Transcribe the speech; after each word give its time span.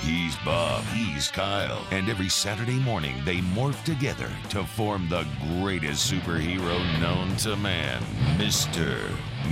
He's 0.00 0.34
Bob, 0.36 0.82
he's 0.94 1.28
Kyle, 1.28 1.86
and 1.90 2.08
every 2.08 2.30
Saturday 2.30 2.78
morning 2.78 3.22
they 3.26 3.38
morph 3.38 3.84
together 3.84 4.30
to 4.48 4.64
form 4.64 5.06
the 5.10 5.26
greatest 5.58 6.10
superhero 6.10 6.78
known 7.00 7.36
to 7.38 7.54
man, 7.56 8.02
Mr. 8.38 8.98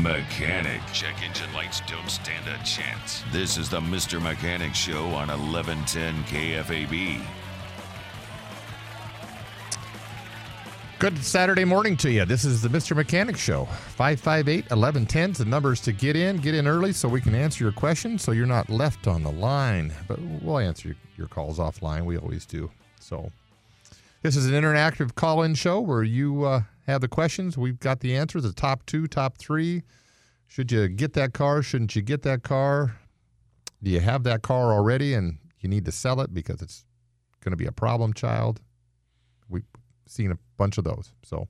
Mechanic. 0.01 0.81
Check 0.95 1.23
engine 1.23 1.53
lights 1.53 1.83
don't 1.87 2.09
stand 2.09 2.47
a 2.49 2.57
chance. 2.65 3.23
This 3.31 3.59
is 3.59 3.69
the 3.69 3.81
Mr. 3.81 4.23
Mechanic 4.23 4.75
Show 4.75 5.05
on 5.09 5.29
1110 5.29 6.25
KFAB. 6.25 7.21
Good 10.99 11.23
Saturday 11.23 11.65
morning 11.65 11.97
to 11.99 12.11
you. 12.11 12.25
This 12.25 12.45
is 12.45 12.61
the 12.61 12.69
Mr. 12.69 12.97
Mechanic 12.97 13.37
Show. 13.37 13.67
558 13.67 14.65
1110 14.65 15.31
is 15.31 15.39
the 15.39 15.45
numbers 15.45 15.81
to 15.83 15.93
get 15.93 16.17
in. 16.17 16.39
Get 16.39 16.57
in 16.57 16.67
early 16.67 16.93
so 16.93 17.09
we 17.09 17.21
can 17.21 17.37
answer 17.37 17.63
your 17.63 17.73
questions 17.73 18.21
so 18.21 18.33
you're 18.33 18.47
not 18.47 18.69
left 18.69 19.07
on 19.07 19.23
the 19.23 19.31
line. 19.31 19.93
But 20.09 20.19
we'll 20.21 20.59
answer 20.59 20.97
your 21.17 21.29
calls 21.29 21.61
offline. 21.61 22.05
We 22.05 22.19
always 22.19 22.45
do. 22.47 22.69
So, 22.99 23.31
this 24.23 24.35
is 24.35 24.47
an 24.47 24.55
interactive 24.55 25.15
call 25.15 25.45
in 25.45 25.55
show 25.55 25.79
where 25.79 26.03
you 26.03 26.43
uh, 26.43 26.63
have 26.89 27.01
the 27.01 27.07
questions. 27.07 27.57
We've 27.57 27.79
got 27.79 28.01
the 28.01 28.17
answers 28.17 28.43
the 28.43 28.53
top 28.53 28.85
two, 28.85 29.07
top 29.07 29.39
three. 29.39 29.85
Should 30.49 30.73
you 30.73 30.89
get 30.89 31.13
that 31.13 31.33
car? 31.33 31.63
Shouldn't 31.63 31.95
you 31.95 32.03
get 32.03 32.23
that 32.23 32.43
car? 32.43 32.97
Do 33.85 33.93
you 33.93 34.01
have 34.01 34.25
that 34.25 34.43
car 34.43 34.73
already 34.73 35.15
and 35.15 35.39
you 35.61 35.69
need 35.69 35.85
to 35.85 35.93
sell 35.93 36.21
it 36.21 36.35
because 36.35 36.61
it's 36.61 36.85
going 37.39 37.53
to 37.53 37.57
be 37.57 37.67
a 37.67 37.73
problem 37.73 38.15
child? 38.15 38.61
We've 39.49 39.63
seen 40.09 40.33
a 40.33 40.39
bunch 40.59 40.77
of 40.77 40.85
those. 40.85 41.13
So, 41.23 41.49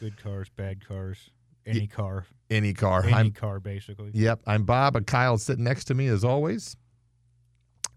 Good 0.00 0.16
cars, 0.22 0.48
bad 0.56 0.86
cars, 0.86 1.30
any 1.64 1.86
car, 1.86 2.26
any 2.50 2.72
car. 2.74 3.04
any 3.04 3.12
I'm, 3.14 3.30
car, 3.30 3.60
basically. 3.60 4.10
Yep, 4.12 4.40
I'm 4.46 4.64
Bob, 4.64 4.96
and 4.96 5.06
Kyle's 5.06 5.42
sitting 5.44 5.64
next 5.64 5.84
to 5.84 5.94
me 5.94 6.08
as 6.08 6.24
always. 6.24 6.76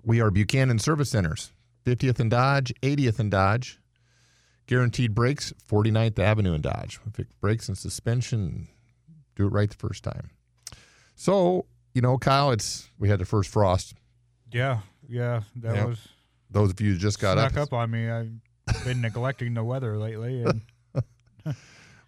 We 0.04 0.22
are 0.22 0.32
Buchanan 0.32 0.80
Service 0.80 1.10
Centers, 1.10 1.52
50th 1.86 2.20
and 2.20 2.30
Dodge, 2.32 2.74
80th 2.82 3.20
and 3.20 3.32
Dodge. 3.32 3.80
Guaranteed 4.68 5.16
brakes, 5.16 5.52
49th 5.68 6.20
Avenue 6.20 6.54
and 6.54 6.62
Dodge. 6.64 7.00
If 7.08 7.20
it 7.20 7.28
brakes 7.42 7.68
and 7.68 7.78
suspension, 7.78 8.68
do 9.36 9.48
it 9.48 9.50
right 9.50 9.70
the 9.70 9.76
first 9.76 10.04
time. 10.04 10.30
So, 11.16 11.66
you 11.94 12.02
know, 12.02 12.17
Kyle, 12.20 12.52
it's 12.52 12.88
we 13.00 13.10
had 13.10 13.20
the 13.20 13.26
first 13.26 13.50
frost. 13.50 13.95
Yeah, 14.54 14.82
yeah, 15.08 15.42
that 15.58 15.76
Yep. 15.76 15.88
was 15.88 16.08
Those 16.52 16.70
of 16.72 16.80
you 16.82 16.94
who 16.94 16.98
just 17.00 17.20
got 17.20 17.38
up, 17.38 17.58
up 17.58 17.73
on 17.73 17.92
me. 17.92 18.10
I've 18.10 18.32
been 18.84 19.02
neglecting 19.02 19.54
the 19.54 19.64
weather 19.64 19.98
lately, 19.98 20.44
and 20.44 20.62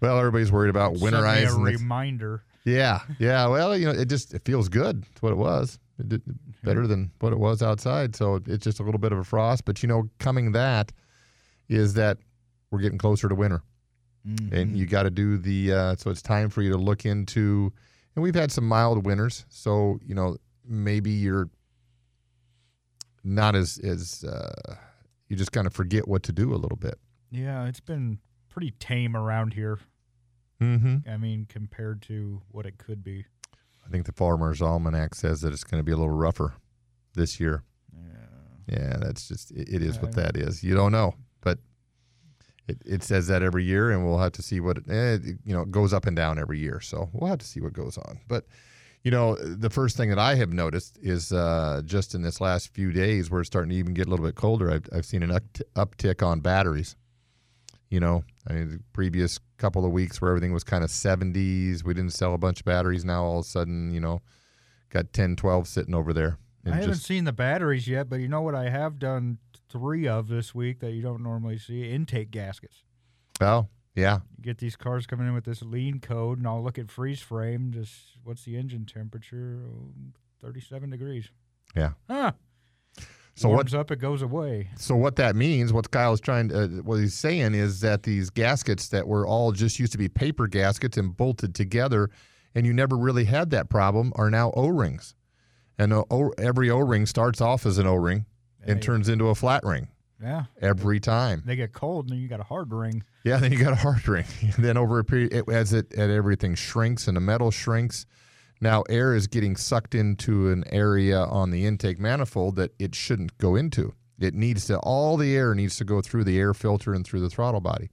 well, 0.01 0.17
everybody's 0.17 0.51
worried 0.51 0.69
about 0.69 0.95
winterizing. 0.95 1.59
a 1.59 1.63
reminder. 1.63 2.43
Yeah, 2.63 2.99
yeah. 3.19 3.47
Well, 3.47 3.75
you 3.77 3.85
know, 3.85 3.91
it 3.91 4.07
just 4.09 4.33
it 4.33 4.43
feels 4.45 4.69
good. 4.69 5.03
It's 5.11 5.21
what 5.21 5.31
it 5.31 5.37
was. 5.37 5.79
It 5.99 6.09
did 6.09 6.21
better 6.63 6.85
than 6.87 7.11
what 7.19 7.33
it 7.33 7.39
was 7.39 7.61
outside. 7.63 8.15
So 8.15 8.39
it's 8.45 8.63
just 8.63 8.79
a 8.79 8.83
little 8.83 8.99
bit 8.99 9.11
of 9.11 9.17
a 9.19 9.23
frost. 9.23 9.65
But 9.65 9.81
you 9.81 9.87
know, 9.89 10.09
coming 10.19 10.51
that 10.53 10.91
is 11.69 11.93
that 11.95 12.17
we're 12.69 12.79
getting 12.79 12.97
closer 12.99 13.27
to 13.29 13.35
winter, 13.35 13.61
Mm-hmm. 14.27 14.55
and 14.55 14.77
you 14.77 14.85
got 14.85 15.03
to 15.03 15.09
do 15.09 15.37
the. 15.37 15.73
Uh, 15.73 15.95
so 15.95 16.11
it's 16.11 16.21
time 16.21 16.49
for 16.49 16.61
you 16.61 16.71
to 16.71 16.77
look 16.77 17.05
into. 17.07 17.73
And 18.15 18.21
we've 18.21 18.35
had 18.35 18.51
some 18.51 18.67
mild 18.67 19.03
winters, 19.05 19.45
so 19.49 19.99
you 20.05 20.13
know 20.13 20.37
maybe 20.63 21.09
you're 21.09 21.49
not 23.23 23.55
as 23.55 23.79
as 23.83 24.23
uh, 24.23 24.75
you 25.31 25.37
just 25.37 25.53
kind 25.53 25.65
of 25.65 25.73
forget 25.73 26.09
what 26.09 26.23
to 26.23 26.33
do 26.33 26.53
a 26.53 26.57
little 26.57 26.75
bit. 26.75 26.99
Yeah, 27.31 27.65
it's 27.65 27.79
been 27.79 28.19
pretty 28.49 28.71
tame 28.71 29.15
around 29.15 29.53
here. 29.53 29.79
Mm-hmm. 30.61 31.09
I 31.09 31.15
mean, 31.15 31.47
compared 31.47 32.01
to 32.03 32.41
what 32.49 32.65
it 32.65 32.77
could 32.77 33.01
be. 33.01 33.23
I 33.87 33.89
think 33.89 34.05
the 34.05 34.11
Farmer's 34.11 34.61
Almanac 34.61 35.15
says 35.15 35.39
that 35.39 35.53
it's 35.53 35.63
going 35.63 35.79
to 35.79 35.85
be 35.85 35.93
a 35.93 35.95
little 35.95 36.13
rougher 36.13 36.55
this 37.15 37.39
year. 37.39 37.63
Yeah. 37.95 38.77
Yeah, 38.77 38.97
that's 38.97 39.29
just 39.29 39.51
it, 39.51 39.69
it 39.69 39.81
is 39.81 40.01
what 40.01 40.15
that 40.15 40.35
is. 40.35 40.65
You 40.65 40.75
don't 40.75 40.91
know, 40.91 41.15
but 41.39 41.59
it, 42.67 42.81
it 42.85 43.01
says 43.01 43.27
that 43.27 43.41
every 43.41 43.63
year, 43.63 43.89
and 43.89 44.05
we'll 44.05 44.19
have 44.19 44.33
to 44.33 44.41
see 44.41 44.59
what 44.59 44.79
it, 44.79 44.83
eh, 44.89 45.17
you 45.45 45.53
know. 45.53 45.61
It 45.61 45.71
goes 45.71 45.93
up 45.93 46.07
and 46.07 46.15
down 46.15 46.39
every 46.39 46.59
year, 46.59 46.81
so 46.81 47.09
we'll 47.13 47.29
have 47.29 47.39
to 47.39 47.47
see 47.47 47.61
what 47.61 47.71
goes 47.71 47.97
on. 47.97 48.19
But 48.27 48.47
you 49.03 49.11
know, 49.11 49.35
the 49.35 49.69
first 49.69 49.97
thing 49.97 50.09
that 50.09 50.19
I 50.19 50.35
have 50.35 50.53
noticed 50.53 50.99
is 51.01 51.31
uh, 51.31 51.81
just 51.85 52.13
in 52.13 52.21
this 52.21 52.39
last 52.39 52.73
few 52.73 52.91
days, 52.91 53.31
where 53.31 53.41
it's 53.41 53.47
starting 53.47 53.69
to 53.71 53.75
even 53.75 53.93
get 53.93 54.07
a 54.07 54.09
little 54.09 54.25
bit 54.25 54.35
colder. 54.35 54.71
I've, 54.71 54.87
I've 54.93 55.05
seen 55.05 55.23
an 55.23 55.31
upt- 55.31 55.63
uptick 55.75 56.25
on 56.25 56.41
batteries. 56.41 56.95
You 57.89 57.99
know, 57.99 58.23
I 58.47 58.53
mean, 58.53 58.69
the 58.69 58.79
previous 58.93 59.39
couple 59.57 59.85
of 59.85 59.91
weeks 59.91 60.21
where 60.21 60.31
everything 60.31 60.53
was 60.53 60.63
kind 60.63 60.83
of 60.83 60.89
70s, 60.89 61.83
we 61.83 61.93
didn't 61.93 62.13
sell 62.13 62.33
a 62.33 62.37
bunch 62.37 62.59
of 62.59 62.65
batteries. 62.65 63.03
Now 63.03 63.23
all 63.23 63.39
of 63.39 63.45
a 63.45 63.47
sudden, 63.47 63.91
you 63.91 63.99
know, 63.99 64.21
got 64.89 65.11
10, 65.11 65.35
12 65.35 65.67
sitting 65.67 65.93
over 65.93 66.13
there. 66.13 66.37
I 66.65 66.75
haven't 66.75 66.95
seen 66.95 67.25
the 67.25 67.33
batteries 67.33 67.87
yet, 67.87 68.07
but 68.07 68.17
you 68.17 68.27
know 68.27 68.41
what 68.41 68.55
I 68.55 68.69
have 68.69 68.99
done 68.99 69.39
three 69.69 70.07
of 70.07 70.27
this 70.27 70.53
week 70.53 70.79
that 70.79 70.91
you 70.91 71.01
don't 71.01 71.23
normally 71.23 71.57
see? 71.57 71.89
Intake 71.89 72.29
gaskets. 72.31 72.83
Oh, 73.41 73.67
yeah. 73.95 74.19
Get 74.41 74.57
these 74.59 74.75
cars 74.75 75.05
coming 75.05 75.27
in 75.27 75.33
with 75.33 75.45
this 75.45 75.61
lean 75.61 75.99
code, 75.99 76.37
and 76.37 76.47
I'll 76.47 76.63
look 76.63 76.77
at 76.79 76.89
freeze 76.89 77.21
frame. 77.21 77.71
Just 77.71 77.93
what's 78.23 78.43
the 78.43 78.55
engine 78.57 78.85
temperature? 78.85 79.59
Oh, 79.67 79.91
Thirty-seven 80.41 80.89
degrees. 80.89 81.29
Yeah. 81.75 81.91
Huh. 82.09 82.31
So 83.35 83.47
what? 83.47 83.55
Warms 83.55 83.73
up, 83.73 83.91
it 83.91 83.99
goes 83.99 84.21
away. 84.21 84.69
So 84.77 84.95
what 84.95 85.15
that 85.15 85.35
means, 85.35 85.71
what 85.71 85.89
Kyle's 85.91 86.19
trying 86.19 86.49
to, 86.49 86.63
uh, 86.63 86.67
what 86.83 86.95
he's 86.97 87.13
saying 87.13 87.53
is 87.53 87.79
that 87.81 88.03
these 88.03 88.29
gaskets 88.29 88.89
that 88.89 89.07
were 89.07 89.25
all 89.25 89.51
just 89.53 89.79
used 89.79 89.91
to 89.93 89.97
be 89.97 90.09
paper 90.09 90.47
gaskets 90.47 90.97
and 90.97 91.15
bolted 91.15 91.55
together, 91.55 92.09
and 92.53 92.65
you 92.65 92.73
never 92.73 92.97
really 92.97 93.23
had 93.25 93.49
that 93.51 93.69
problem, 93.69 94.11
are 94.15 94.29
now 94.29 94.51
O-rings, 94.55 95.15
and 95.79 95.93
a 95.93 96.03
o- 96.11 96.33
every 96.37 96.69
O-ring 96.69 97.05
starts 97.05 97.39
off 97.39 97.65
as 97.65 97.77
an 97.77 97.87
O-ring 97.87 98.25
and 98.63 98.79
Hey. 98.79 98.85
turns 98.85 99.07
into 99.07 99.27
a 99.29 99.35
flat 99.35 99.63
ring 99.63 99.87
Yeah. 100.21 100.45
every 100.61 100.99
time. 100.99 101.43
They 101.45 101.55
get 101.55 101.73
cold, 101.73 102.05
and 102.05 102.13
then 102.13 102.21
you 102.21 102.27
got 102.27 102.39
a 102.39 102.43
hard 102.43 102.71
ring. 102.71 103.03
Yeah, 103.23 103.37
then 103.37 103.51
you 103.51 103.57
got 103.57 103.73
a 103.73 103.77
hard 103.77 104.07
ring. 104.07 104.25
then 104.57 104.77
over 104.77 104.99
a 104.99 105.03
period, 105.03 105.33
it, 105.33 105.49
as 105.49 105.73
it 105.73 105.93
as 105.93 106.09
everything 106.11 106.55
shrinks 106.55 107.07
and 107.07 107.17
the 107.17 107.21
metal 107.21 107.51
shrinks, 107.51 108.05
now 108.59 108.83
air 108.89 109.15
is 109.15 109.27
getting 109.27 109.55
sucked 109.55 109.95
into 109.95 110.49
an 110.49 110.63
area 110.71 111.19
on 111.19 111.49
the 111.51 111.65
intake 111.65 111.99
manifold 111.99 112.55
that 112.57 112.73
it 112.77 112.93
shouldn't 112.93 113.37
go 113.37 113.55
into. 113.55 113.93
It 114.19 114.35
needs 114.35 114.65
to 114.67 114.77
all 114.79 115.17
the 115.17 115.35
air 115.35 115.55
needs 115.55 115.77
to 115.77 115.83
go 115.83 116.01
through 116.01 116.25
the 116.25 116.37
air 116.37 116.53
filter 116.53 116.93
and 116.93 117.05
through 117.05 117.21
the 117.21 117.29
throttle 117.29 117.61
body. 117.61 117.89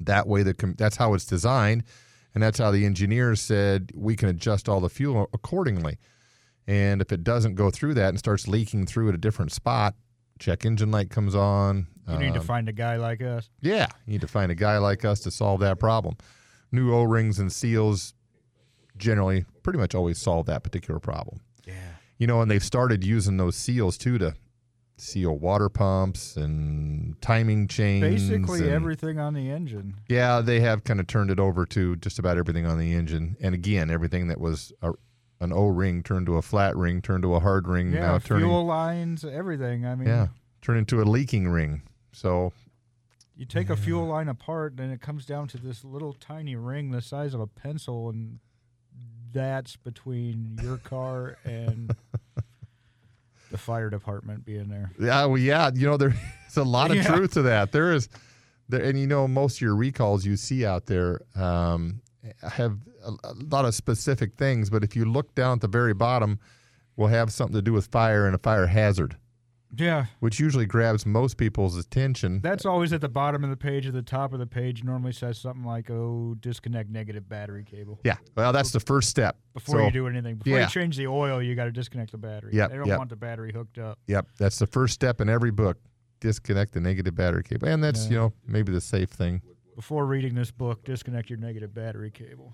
That 0.00 0.26
way, 0.26 0.42
the 0.42 0.74
that's 0.76 0.96
how 0.96 1.14
it's 1.14 1.24
designed, 1.24 1.84
and 2.34 2.42
that's 2.42 2.58
how 2.58 2.70
the 2.70 2.84
engineers 2.84 3.40
said 3.40 3.92
we 3.94 4.14
can 4.14 4.28
adjust 4.28 4.68
all 4.68 4.80
the 4.80 4.90
fuel 4.90 5.30
accordingly. 5.32 5.96
And 6.66 7.00
if 7.00 7.12
it 7.12 7.24
doesn't 7.24 7.54
go 7.54 7.70
through 7.70 7.94
that 7.94 8.10
and 8.10 8.18
starts 8.18 8.48
leaking 8.48 8.86
through 8.86 9.08
at 9.08 9.14
a 9.14 9.18
different 9.18 9.52
spot, 9.52 9.94
check 10.38 10.64
engine 10.64 10.90
light 10.90 11.10
comes 11.10 11.34
on. 11.34 11.86
You 12.08 12.18
need 12.18 12.34
to 12.34 12.40
um, 12.40 12.46
find 12.46 12.68
a 12.68 12.72
guy 12.72 12.96
like 12.96 13.20
us. 13.20 13.50
yeah, 13.60 13.88
you 14.06 14.12
need 14.12 14.20
to 14.20 14.28
find 14.28 14.52
a 14.52 14.54
guy 14.54 14.78
like 14.78 15.04
us 15.04 15.20
to 15.20 15.30
solve 15.30 15.60
that 15.60 15.78
problem. 15.80 16.16
New 16.70 16.94
O 16.94 17.02
rings 17.02 17.38
and 17.38 17.52
seals 17.52 18.14
generally 18.96 19.44
pretty 19.62 19.78
much 19.78 19.94
always 19.94 20.18
solve 20.18 20.46
that 20.46 20.62
particular 20.62 21.00
problem. 21.00 21.40
Yeah. 21.66 21.74
You 22.18 22.26
know, 22.26 22.40
and 22.40 22.50
they've 22.50 22.62
started 22.62 23.04
using 23.04 23.36
those 23.36 23.56
seals 23.56 23.98
too 23.98 24.18
to 24.18 24.34
seal 24.98 25.36
water 25.36 25.68
pumps 25.68 26.36
and 26.36 27.20
timing 27.20 27.68
chains. 27.68 28.02
Basically 28.02 28.60
and- 28.60 28.70
everything 28.70 29.18
on 29.18 29.34
the 29.34 29.50
engine. 29.50 29.96
Yeah, 30.08 30.40
they 30.40 30.60
have 30.60 30.84
kind 30.84 31.00
of 31.00 31.06
turned 31.06 31.30
it 31.30 31.38
over 31.40 31.66
to 31.66 31.96
just 31.96 32.18
about 32.18 32.38
everything 32.38 32.66
on 32.66 32.78
the 32.78 32.94
engine. 32.94 33.36
And 33.40 33.54
again, 33.54 33.90
everything 33.90 34.28
that 34.28 34.40
was 34.40 34.72
a, 34.82 34.92
an 35.40 35.52
O 35.52 35.66
ring 35.66 36.02
turned 36.02 36.26
to 36.26 36.36
a 36.36 36.42
flat 36.42 36.76
ring, 36.76 37.02
turned 37.02 37.22
to 37.22 37.34
a 37.34 37.40
hard 37.40 37.68
ring, 37.68 37.92
Yeah, 37.92 38.00
now 38.00 38.18
turning 38.18 38.44
fuel 38.46 38.64
lines, 38.64 39.24
everything. 39.24 39.84
I 39.86 39.94
mean, 39.94 40.08
yeah, 40.08 40.28
turn 40.62 40.76
into 40.78 41.00
a 41.00 41.04
leaking 41.04 41.48
ring. 41.48 41.82
So 42.12 42.52
You 43.36 43.44
take 43.44 43.68
a 43.70 43.76
fuel 43.76 44.06
line 44.06 44.28
apart, 44.28 44.74
and 44.78 44.92
it 44.92 45.00
comes 45.00 45.26
down 45.26 45.48
to 45.48 45.58
this 45.58 45.84
little 45.84 46.14
tiny 46.14 46.56
ring 46.56 46.90
the 46.90 47.02
size 47.02 47.34
of 47.34 47.40
a 47.40 47.46
pencil, 47.46 48.08
and 48.08 48.38
that's 49.32 49.76
between 49.76 50.58
your 50.62 50.78
car 50.78 51.36
and 51.44 51.94
the 53.50 53.58
fire 53.58 53.90
department 53.90 54.44
being 54.44 54.68
there. 54.68 54.90
Yeah, 54.98 55.26
well, 55.26 55.38
yeah, 55.38 55.70
you 55.74 55.86
know, 55.86 55.96
there's 55.96 56.14
a 56.56 56.64
lot 56.64 56.90
of 56.90 56.96
Yeah. 56.96 57.14
truth 57.14 57.32
to 57.34 57.42
that. 57.42 57.72
There 57.72 57.92
is, 57.92 58.08
there, 58.68 58.82
and 58.82 58.98
you 58.98 59.06
know, 59.06 59.28
most 59.28 59.58
of 59.58 59.60
your 59.60 59.76
recalls 59.76 60.24
you 60.24 60.36
see 60.36 60.64
out 60.64 60.86
there 60.86 61.20
um, 61.36 62.00
have 62.42 62.78
a, 63.04 63.10
a 63.24 63.32
lot 63.50 63.64
of 63.64 63.74
specific 63.74 64.34
things, 64.36 64.70
but 64.70 64.82
if 64.84 64.94
you 64.96 65.04
look 65.04 65.34
down 65.34 65.54
at 65.56 65.60
the 65.60 65.68
very 65.68 65.94
bottom, 65.94 66.38
we'll 66.96 67.08
have 67.08 67.32
something 67.32 67.54
to 67.54 67.62
do 67.62 67.72
with 67.72 67.86
fire 67.86 68.26
and 68.26 68.34
a 68.34 68.38
fire 68.38 68.66
hazard, 68.66 69.16
Yeah, 69.76 70.06
which 70.20 70.40
usually 70.40 70.64
grabs 70.66 71.04
most 71.04 71.36
people's 71.36 71.76
attention. 71.76 72.40
that's 72.40 72.64
always 72.64 72.92
at 72.92 73.00
the 73.00 73.08
bottom 73.08 73.44
of 73.44 73.50
the 73.50 73.56
page. 73.56 73.86
At 73.86 73.92
the 73.92 74.02
top 74.02 74.32
of 74.32 74.38
the 74.38 74.46
page, 74.46 74.82
normally 74.84 75.12
says 75.12 75.38
something 75.38 75.64
like, 75.64 75.90
"Oh, 75.90 76.34
disconnect 76.40 76.88
negative 76.90 77.28
battery 77.28 77.64
cable." 77.64 78.00
yeah, 78.04 78.16
well, 78.36 78.52
that's 78.52 78.70
the 78.70 78.80
first 78.80 79.08
step. 79.10 79.36
Before 79.54 79.78
So, 79.80 79.84
you 79.84 79.90
do 79.90 80.06
anything, 80.08 80.36
before 80.36 80.56
yeah. 80.58 80.64
you 80.64 80.70
change 80.70 80.96
the 80.96 81.06
oil, 81.08 81.42
you 81.42 81.54
got 81.54 81.64
to 81.64 81.72
disconnect 81.72 82.12
the 82.12 82.18
battery. 82.18 82.52
Yep, 82.54 82.70
they 82.70 82.76
don't 82.76 82.86
yep. 82.86 82.98
want 82.98 83.10
the 83.10 83.16
battery 83.16 83.52
hooked 83.52 83.78
up. 83.78 83.98
Yep, 84.06 84.28
that's 84.38 84.58
the 84.58 84.66
first 84.66 84.94
step 84.94 85.20
in 85.20 85.28
every 85.28 85.50
book. 85.50 85.76
Disconnect 86.20 86.72
the 86.72 86.80
negative 86.80 87.14
battery 87.14 87.42
cable, 87.42 87.68
and 87.68 87.84
that's 87.84 88.04
Yeah. 88.06 88.10
you 88.10 88.16
know 88.16 88.32
maybe 88.46 88.72
the 88.72 88.80
safe 88.80 89.10
thing. 89.10 89.42
Before 89.76 90.06
reading 90.06 90.34
this 90.34 90.50
book, 90.50 90.84
disconnect 90.84 91.28
your 91.30 91.38
negative 91.38 91.72
battery 91.74 92.10
cable. 92.10 92.52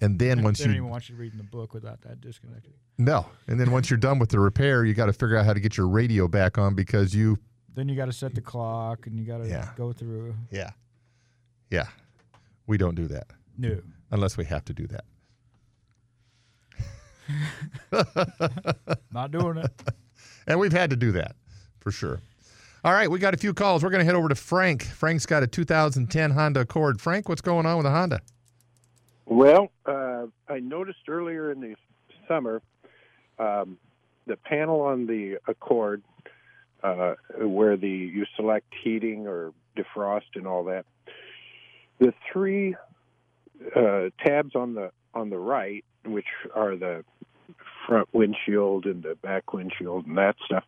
And 0.00 0.18
then 0.18 0.42
once 0.42 0.58
they 0.58 0.64
don't 0.64 0.74
you 0.74 0.78
even 0.80 0.90
want 0.90 1.08
you 1.08 1.14
reading 1.14 1.38
the 1.38 1.44
book 1.44 1.74
without 1.74 2.00
that 2.00 2.20
disconnected. 2.20 2.72
no, 2.98 3.26
and 3.46 3.60
then 3.60 3.70
once 3.70 3.88
you're 3.90 3.98
done 3.98 4.18
with 4.18 4.30
the 4.30 4.40
repair, 4.40 4.84
you 4.84 4.94
got 4.94 5.06
to 5.06 5.12
figure 5.12 5.36
out 5.36 5.44
how 5.44 5.52
to 5.52 5.60
get 5.60 5.76
your 5.76 5.86
radio 5.86 6.26
back 6.26 6.58
on 6.58 6.74
because 6.74 7.14
you 7.14 7.38
Then 7.74 7.88
you 7.88 7.94
got 7.94 8.06
to 8.06 8.12
set 8.12 8.34
the 8.34 8.40
clock, 8.40 9.06
and 9.06 9.16
you 9.18 9.24
got 9.24 9.38
to 9.38 9.48
Yeah. 9.48 9.68
go 9.76 9.92
through. 9.92 10.34
Yeah. 10.50 10.70
Yeah. 11.70 11.86
We 12.66 12.78
don't 12.78 12.94
do 12.94 13.06
that 13.08 13.26
No, 13.58 13.80
unless 14.10 14.36
we 14.36 14.44
have 14.46 14.64
to 14.64 14.72
do 14.74 14.86
that. 14.88 15.04
not 19.12 19.30
doing 19.30 19.58
it. 19.58 19.70
And 20.44 20.58
we've 20.58 20.72
had 20.72 20.90
to 20.90 20.96
do 20.96 21.12
that 21.12 21.36
for 21.78 21.92
sure. 21.92 22.18
All 22.84 22.92
right, 22.92 23.08
we 23.08 23.20
got 23.20 23.32
a 23.32 23.36
few 23.36 23.54
calls. 23.54 23.84
We're 23.84 23.90
going 23.90 24.00
to 24.00 24.04
head 24.04 24.16
over 24.16 24.28
to 24.28 24.34
Frank. 24.34 24.82
Frank's 24.82 25.24
got 25.24 25.44
a 25.44 25.46
2010 25.46 26.32
Honda 26.32 26.60
Accord. 26.60 27.00
Frank, 27.00 27.28
what's 27.28 27.40
going 27.40 27.64
on 27.64 27.76
with 27.76 27.84
the 27.84 27.92
Honda? 27.92 28.20
Well, 29.24 29.70
uh, 29.86 30.26
I 30.48 30.58
noticed 30.58 31.08
earlier 31.08 31.52
in 31.52 31.60
the 31.60 31.76
summer 32.26 32.60
um, 33.38 33.78
the 34.26 34.36
panel 34.36 34.80
on 34.80 35.06
the 35.06 35.38
Accord, 35.46 36.02
uh, 36.82 37.14
where 37.38 37.76
the 37.76 37.88
you 37.88 38.26
select 38.34 38.66
heating 38.82 39.28
or 39.28 39.52
defrost 39.76 40.34
and 40.34 40.48
all 40.48 40.64
that. 40.64 40.84
The 42.00 42.12
three 42.32 42.74
uh, 43.76 44.06
tabs 44.24 44.56
on 44.56 44.74
the 44.74 44.90
on 45.14 45.30
the 45.30 45.38
right, 45.38 45.84
which 46.04 46.26
are 46.52 46.74
the 46.74 47.04
front 47.86 48.08
windshield 48.12 48.86
and 48.86 49.02
the 49.02 49.14
back 49.14 49.52
windshield 49.52 50.06
and 50.06 50.18
that 50.18 50.36
stuff, 50.46 50.64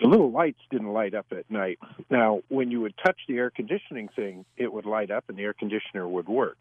the 0.00 0.06
little 0.06 0.30
lights 0.30 0.60
didn't 0.70 0.92
light 0.92 1.14
up 1.14 1.26
at 1.30 1.50
night. 1.50 1.78
Now, 2.08 2.40
when 2.48 2.70
you 2.70 2.80
would 2.80 2.94
touch 3.04 3.18
the 3.28 3.36
air 3.36 3.50
conditioning 3.50 4.08
thing, 4.14 4.44
it 4.56 4.72
would 4.72 4.86
light 4.86 5.10
up 5.10 5.24
and 5.28 5.36
the 5.36 5.42
air 5.42 5.52
conditioner 5.52 6.08
would 6.08 6.28
work. 6.28 6.58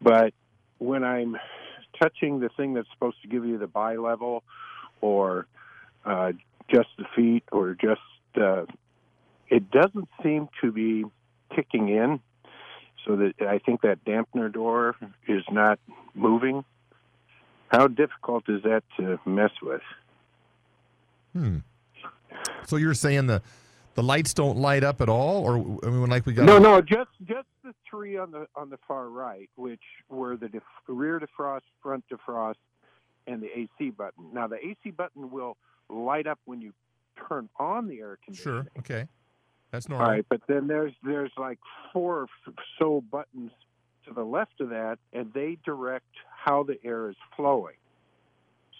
But 0.00 0.34
when 0.78 1.04
I'm 1.04 1.36
touching 2.00 2.40
the 2.40 2.48
thing 2.56 2.74
that's 2.74 2.88
supposed 2.92 3.20
to 3.22 3.28
give 3.28 3.44
you 3.44 3.58
the 3.58 3.66
bi 3.66 3.96
level 3.96 4.42
or 5.00 5.46
uh, 6.04 6.32
just 6.70 6.88
the 6.98 7.04
feet 7.16 7.44
or 7.52 7.74
just 7.74 8.00
uh, 8.40 8.64
it 9.48 9.70
doesn't 9.70 10.08
seem 10.22 10.48
to 10.62 10.70
be 10.70 11.04
kicking 11.54 11.88
in 11.88 12.20
so 13.06 13.16
that 13.16 13.34
I 13.40 13.58
think 13.58 13.82
that 13.82 14.04
dampener 14.04 14.52
door 14.52 14.96
is 15.26 15.42
not 15.50 15.78
moving. 16.14 16.64
How 17.68 17.86
difficult 17.86 18.48
is 18.48 18.62
that 18.62 18.82
to 18.96 19.18
mess 19.24 19.50
with? 19.62 19.82
Hmm. 21.32 21.58
So 22.66 22.76
you're 22.76 22.94
saying 22.94 23.26
the 23.26 23.42
the 23.94 24.02
lights 24.02 24.32
don't 24.34 24.56
light 24.56 24.84
up 24.84 25.00
at 25.00 25.08
all, 25.08 25.42
or 25.42 25.56
I 25.84 25.90
mean, 25.90 26.08
like 26.08 26.24
we 26.26 26.32
got 26.32 26.46
No, 26.46 26.58
no, 26.58 26.80
just 26.80 27.10
just 27.24 27.48
the 27.64 27.74
three 27.88 28.16
on 28.16 28.30
the 28.30 28.46
on 28.54 28.70
the 28.70 28.78
far 28.86 29.08
right, 29.08 29.50
which 29.56 29.82
were 30.08 30.36
the 30.36 30.48
def- 30.48 30.62
rear 30.86 31.20
defrost, 31.20 31.62
front 31.82 32.04
defrost, 32.08 32.54
and 33.26 33.42
the 33.42 33.48
AC 33.58 33.90
button. 33.90 34.24
Now 34.32 34.46
the 34.46 34.56
AC 34.56 34.90
button 34.90 35.30
will 35.30 35.56
light 35.88 36.26
up 36.26 36.38
when 36.44 36.60
you 36.60 36.72
turn 37.28 37.48
on 37.58 37.88
the 37.88 38.00
air 38.00 38.18
conditioning. 38.24 38.62
Sure. 38.62 38.66
Okay. 38.78 39.08
That's 39.70 39.88
normal. 39.88 40.08
right, 40.08 40.26
but 40.28 40.40
then 40.48 40.66
there's 40.66 40.92
there's 41.04 41.30
like 41.36 41.58
four 41.92 42.26
f- 42.46 42.54
so 42.78 43.02
buttons 43.10 43.52
to 44.06 44.12
the 44.12 44.24
left 44.24 44.60
of 44.60 44.70
that, 44.70 44.98
and 45.12 45.32
they 45.32 45.58
direct 45.64 46.06
how 46.28 46.62
the 46.64 46.76
air 46.84 47.10
is 47.10 47.16
flowing. 47.36 47.76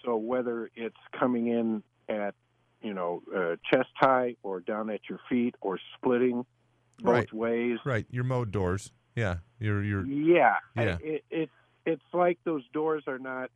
So 0.05 0.17
whether 0.17 0.71
it's 0.75 0.97
coming 1.17 1.49
in 1.49 1.83
at 2.09 2.35
you 2.83 2.95
know 2.95 3.23
uh, 3.35 3.57
chest 3.71 3.91
high 3.95 4.37
or 4.43 4.61
down 4.61 4.91
at 4.91 5.01
your 5.09 5.21
feet 5.29 5.55
or 5.61 5.79
splitting 5.97 6.45
both 7.03 7.15
Right. 7.15 7.33
ways. 7.33 7.79
Right. 7.85 8.07
Your 8.11 8.25
mode 8.25 8.51
doors. 8.53 8.93
Yeah. 9.17 9.37
Your 9.59 9.83
your 9.83 10.05
Yeah, 10.07 10.57
Yeah. 10.77 10.97
It, 11.03 11.25
it's 11.31 11.53
it's 11.87 12.03
like 12.13 12.39
those 12.45 12.63
doors 12.73 13.05
are 13.07 13.19
not 13.19 13.51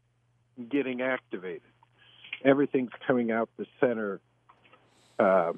getting 0.71 1.01
activated. 1.03 1.63
Everything's 2.45 2.91
coming 3.07 3.31
out 3.31 3.49
the 3.57 3.67
center. 3.81 4.21
Uh, 5.19 5.53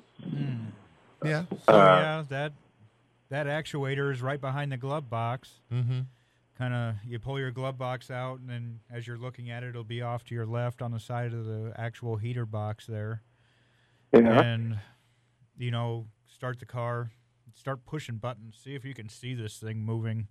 yeah. 1.24 1.44
So 1.50 1.72
Uh, 1.72 1.74
yeah, 2.00 2.24
that 2.28 2.52
that 3.28 3.46
actuator 3.46 4.12
is 4.12 4.22
right 4.22 4.40
behind 4.40 4.70
the 4.72 4.76
glove 4.76 5.08
box. 5.10 5.60
Mm-hmm. 5.72 6.00
Kind 6.58 6.72
of, 6.74 6.94
you 7.06 7.18
pull 7.18 7.38
your 7.38 7.50
glove 7.50 7.76
box 7.76 8.10
out, 8.10 8.38
and 8.40 8.48
then 8.48 8.80
as 8.90 9.06
you're 9.06 9.18
looking 9.18 9.50
at 9.50 9.62
it, 9.62 9.70
it'll 9.70 9.84
be 9.84 10.00
off 10.00 10.24
to 10.26 10.34
your 10.34 10.46
left 10.46 10.80
on 10.80 10.90
the 10.90 11.00
side 11.00 11.34
of 11.34 11.44
the 11.44 11.72
actual 11.76 12.16
heater 12.16 12.46
box 12.46 12.86
there. 12.86 13.20
Yeah. 14.24 14.42
And 14.42 14.78
you 15.58 15.70
know, 15.70 16.06
start 16.26 16.58
the 16.60 16.66
car, 16.66 17.10
start 17.54 17.84
pushing 17.86 18.16
buttons, 18.16 18.58
see 18.62 18.74
if 18.74 18.84
you 18.84 18.94
can 18.94 19.08
see 19.08 19.34
this 19.34 19.56
thing 19.58 19.84
moving. 19.84 20.28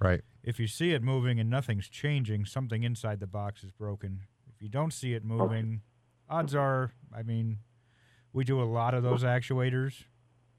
Right. 0.00 0.22
If 0.42 0.58
you 0.58 0.66
see 0.66 0.92
it 0.92 1.02
moving 1.02 1.38
and 1.38 1.48
nothing's 1.48 1.88
changing, 1.88 2.44
something 2.46 2.82
inside 2.82 3.20
the 3.20 3.26
box 3.26 3.62
is 3.62 3.70
broken. 3.70 4.22
If 4.54 4.60
you 4.60 4.68
don't 4.68 4.92
see 4.92 5.14
it 5.14 5.24
moving, 5.24 5.82
odds 6.28 6.54
are, 6.54 6.92
I 7.16 7.22
mean, 7.22 7.58
we 8.32 8.44
do 8.44 8.60
a 8.60 8.64
lot 8.64 8.94
of 8.94 9.02
those 9.04 9.22
actuators, 9.22 10.04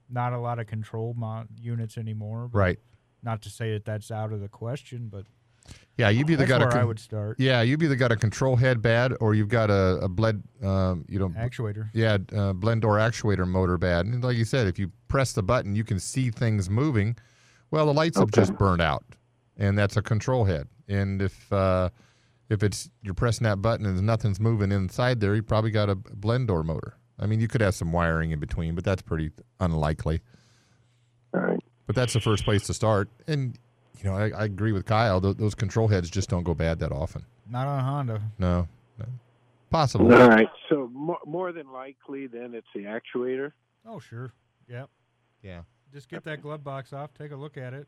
not 0.08 0.32
a 0.32 0.38
lot 0.38 0.58
of 0.58 0.66
control 0.66 1.14
mo- 1.14 1.44
units 1.60 1.98
anymore. 1.98 2.48
But 2.50 2.58
Right. 2.58 2.78
Not 3.22 3.42
to 3.42 3.50
say 3.50 3.72
that 3.72 3.84
that's 3.84 4.10
out 4.10 4.32
of 4.32 4.40
the 4.40 4.48
question, 4.48 5.08
but 5.10 5.26
Yeah. 5.96 6.08
You've 6.10 6.28
either 6.30 6.44
that's 6.44 6.48
got 6.48 6.60
where 6.60 6.68
a 6.68 6.72
I 6.72 6.78
con- 6.78 6.86
would 6.88 6.98
start. 6.98 7.36
yeah. 7.38 7.62
You've 7.62 7.82
either 7.82 7.96
got 7.96 8.12
a 8.12 8.16
control 8.16 8.56
head 8.56 8.82
bad, 8.82 9.14
or 9.20 9.34
you've 9.34 9.48
got 9.48 9.70
a, 9.70 9.98
a 10.02 10.08
bled. 10.08 10.42
Um, 10.62 11.04
you 11.08 11.18
know. 11.18 11.28
Actuator. 11.30 11.88
Yeah, 11.94 12.18
uh, 12.34 12.52
blend 12.52 12.82
door 12.82 12.96
actuator 12.98 13.46
motor 13.46 13.78
bad. 13.78 14.06
And 14.06 14.22
like 14.22 14.36
you 14.36 14.44
said, 14.44 14.66
if 14.66 14.78
you 14.78 14.90
press 15.08 15.32
the 15.32 15.42
button, 15.42 15.74
you 15.74 15.84
can 15.84 15.98
see 15.98 16.30
things 16.30 16.68
moving. 16.70 17.16
Well, 17.70 17.86
the 17.86 17.94
lights 17.94 18.18
have 18.18 18.30
just 18.30 18.54
burned 18.56 18.80
out, 18.82 19.04
and 19.56 19.76
that's 19.76 19.96
a 19.96 20.02
control 20.02 20.44
head. 20.44 20.68
And 20.88 21.20
if 21.20 21.52
uh, 21.52 21.90
if 22.48 22.62
it's 22.62 22.88
you're 23.02 23.14
pressing 23.14 23.44
that 23.44 23.60
button 23.60 23.86
and 23.86 24.00
nothing's 24.06 24.38
moving 24.38 24.70
inside 24.70 25.18
there, 25.20 25.34
you 25.34 25.42
probably 25.42 25.70
got 25.72 25.88
a 25.90 25.96
blend 25.96 26.46
door 26.48 26.62
motor. 26.62 26.96
I 27.18 27.26
mean, 27.26 27.40
you 27.40 27.48
could 27.48 27.60
have 27.62 27.74
some 27.74 27.90
wiring 27.92 28.30
in 28.30 28.38
between, 28.38 28.74
but 28.74 28.84
that's 28.84 29.02
pretty 29.02 29.30
unlikely. 29.58 30.20
All 31.34 31.40
right. 31.40 31.58
But 31.86 31.96
that's 31.96 32.12
the 32.12 32.20
first 32.20 32.44
place 32.44 32.66
to 32.66 32.74
start. 32.74 33.08
And 33.26 33.58
you 33.98 34.10
know, 34.10 34.16
I, 34.16 34.30
I 34.30 34.44
agree 34.44 34.72
with 34.72 34.84
Kyle. 34.86 35.20
Those, 35.20 35.36
those 35.36 35.54
control 35.54 35.88
heads 35.88 36.10
just 36.10 36.28
don't 36.28 36.42
go 36.42 36.54
bad 36.54 36.78
that 36.80 36.92
often. 36.92 37.24
Not 37.48 37.66
on 37.66 37.78
a 37.78 37.82
Honda. 37.82 38.22
No, 38.38 38.68
no. 38.98 39.06
possible. 39.70 40.12
All 40.12 40.28
right. 40.28 40.48
So 40.68 40.90
more, 40.92 41.18
more 41.24 41.52
than 41.52 41.72
likely, 41.72 42.26
then 42.26 42.54
it's 42.54 42.66
the 42.74 42.84
actuator. 42.84 43.52
Oh, 43.86 43.98
sure. 43.98 44.32
Yep. 44.68 44.88
Yeah. 45.42 45.62
Just 45.92 46.08
get 46.08 46.24
that 46.24 46.42
glove 46.42 46.64
box 46.64 46.92
off. 46.92 47.14
Take 47.14 47.32
a 47.32 47.36
look 47.36 47.56
at 47.56 47.72
it. 47.72 47.86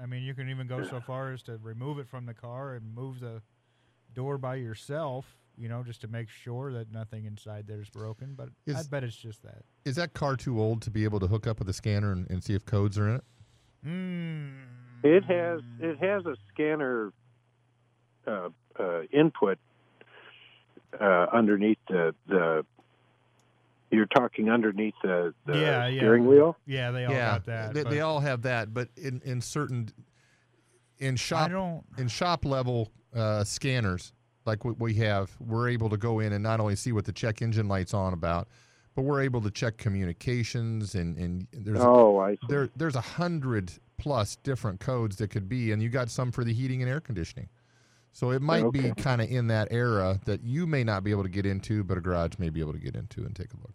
I 0.00 0.06
mean, 0.06 0.22
you 0.22 0.34
can 0.34 0.48
even 0.48 0.66
go 0.66 0.84
so 0.84 1.00
far 1.00 1.32
as 1.32 1.42
to 1.44 1.58
remove 1.62 1.98
it 1.98 2.08
from 2.08 2.26
the 2.26 2.34
car 2.34 2.74
and 2.74 2.94
move 2.94 3.18
the 3.20 3.42
door 4.14 4.38
by 4.38 4.56
yourself. 4.56 5.26
You 5.56 5.68
know, 5.68 5.82
just 5.82 6.00
to 6.02 6.08
make 6.08 6.28
sure 6.28 6.72
that 6.72 6.92
nothing 6.92 7.24
inside 7.24 7.66
there 7.66 7.80
is 7.80 7.90
broken. 7.90 8.34
But 8.36 8.50
Is- 8.66 8.76
I 8.76 8.82
bet 8.88 9.02
it's 9.02 9.16
just 9.16 9.42
that. 9.42 9.64
Is 9.84 9.96
that 9.96 10.12
car 10.12 10.36
too 10.36 10.60
old 10.60 10.82
to 10.82 10.90
be 10.90 11.02
able 11.02 11.18
to 11.18 11.26
hook 11.26 11.48
up 11.48 11.58
with 11.58 11.68
a 11.68 11.72
scanner 11.72 12.12
and, 12.12 12.30
and 12.30 12.44
see 12.44 12.54
if 12.54 12.64
codes 12.64 12.96
are 12.96 13.08
in 13.08 13.16
it? 13.16 13.24
Mm. 13.84 14.52
It 15.02 15.24
has 15.24 15.60
it 15.80 15.98
has 15.98 16.26
a 16.26 16.36
scanner 16.52 17.12
uh, 18.26 18.48
uh, 18.78 19.02
input 19.12 19.58
uh, 20.98 21.26
underneath 21.32 21.78
the 21.88 22.14
the. 22.26 22.64
You're 23.90 24.04
talking 24.04 24.50
underneath 24.50 24.92
the, 25.02 25.32
the 25.46 25.54
Yeah, 25.54 25.86
yeah. 25.86 26.00
steering 26.00 26.26
wheel. 26.26 26.58
Yeah, 26.66 26.90
they 26.90 27.06
all 27.06 27.14
got 27.14 27.46
that. 27.46 27.72
They, 27.72 27.84
they 27.84 28.00
all 28.00 28.20
have 28.20 28.42
that, 28.42 28.74
but 28.74 28.90
in, 28.98 29.22
in 29.24 29.40
certain 29.40 29.88
in 30.98 31.16
shop 31.16 31.50
in 31.96 32.08
shop 32.08 32.44
level 32.44 32.92
uh, 33.14 33.44
scanners 33.44 34.12
like 34.48 34.64
what 34.64 34.80
we 34.80 34.94
have, 34.94 35.30
we're 35.38 35.68
able 35.68 35.90
to 35.90 35.96
go 35.96 36.20
in 36.20 36.32
and 36.32 36.42
not 36.42 36.58
only 36.58 36.74
see 36.74 36.90
what 36.90 37.04
the 37.04 37.12
check 37.12 37.42
engine 37.42 37.68
light's 37.68 37.94
on 37.94 38.12
about, 38.12 38.48
but 38.98 39.04
we're 39.04 39.22
able 39.22 39.40
to 39.40 39.50
check 39.52 39.76
communications 39.76 40.96
and 40.96 41.16
and 41.18 41.46
there's 41.52 41.78
Oh, 41.80 42.18
I 42.18 42.32
see. 42.32 42.38
there 42.48 42.68
there's 42.74 42.96
a 42.96 43.00
hundred 43.00 43.70
plus 43.96 44.34
different 44.42 44.80
codes 44.80 45.14
that 45.18 45.28
could 45.30 45.48
be, 45.48 45.70
and 45.70 45.80
you 45.80 45.88
got 45.88 46.10
some 46.10 46.32
for 46.32 46.42
the 46.42 46.52
heating 46.52 46.82
and 46.82 46.90
air 46.90 46.98
conditioning. 46.98 47.48
So 48.12 48.32
it 48.32 48.42
might 48.42 48.72
be 48.72 48.90
kind 48.96 49.20
of 49.20 49.30
in 49.30 49.46
that 49.48 49.68
era 49.70 50.18
that 50.24 50.42
you 50.42 50.66
may 50.66 50.82
not 50.82 51.04
be 51.04 51.12
able 51.12 51.22
to 51.22 51.28
get 51.28 51.46
into, 51.46 51.84
but 51.84 51.96
a 51.96 52.00
garage 52.00 52.32
may 52.40 52.48
be 52.48 52.58
able 52.58 52.72
to 52.72 52.80
get 52.80 52.96
into 52.96 53.20
and 53.20 53.36
take 53.36 53.52
a 53.52 53.56
look. 53.58 53.72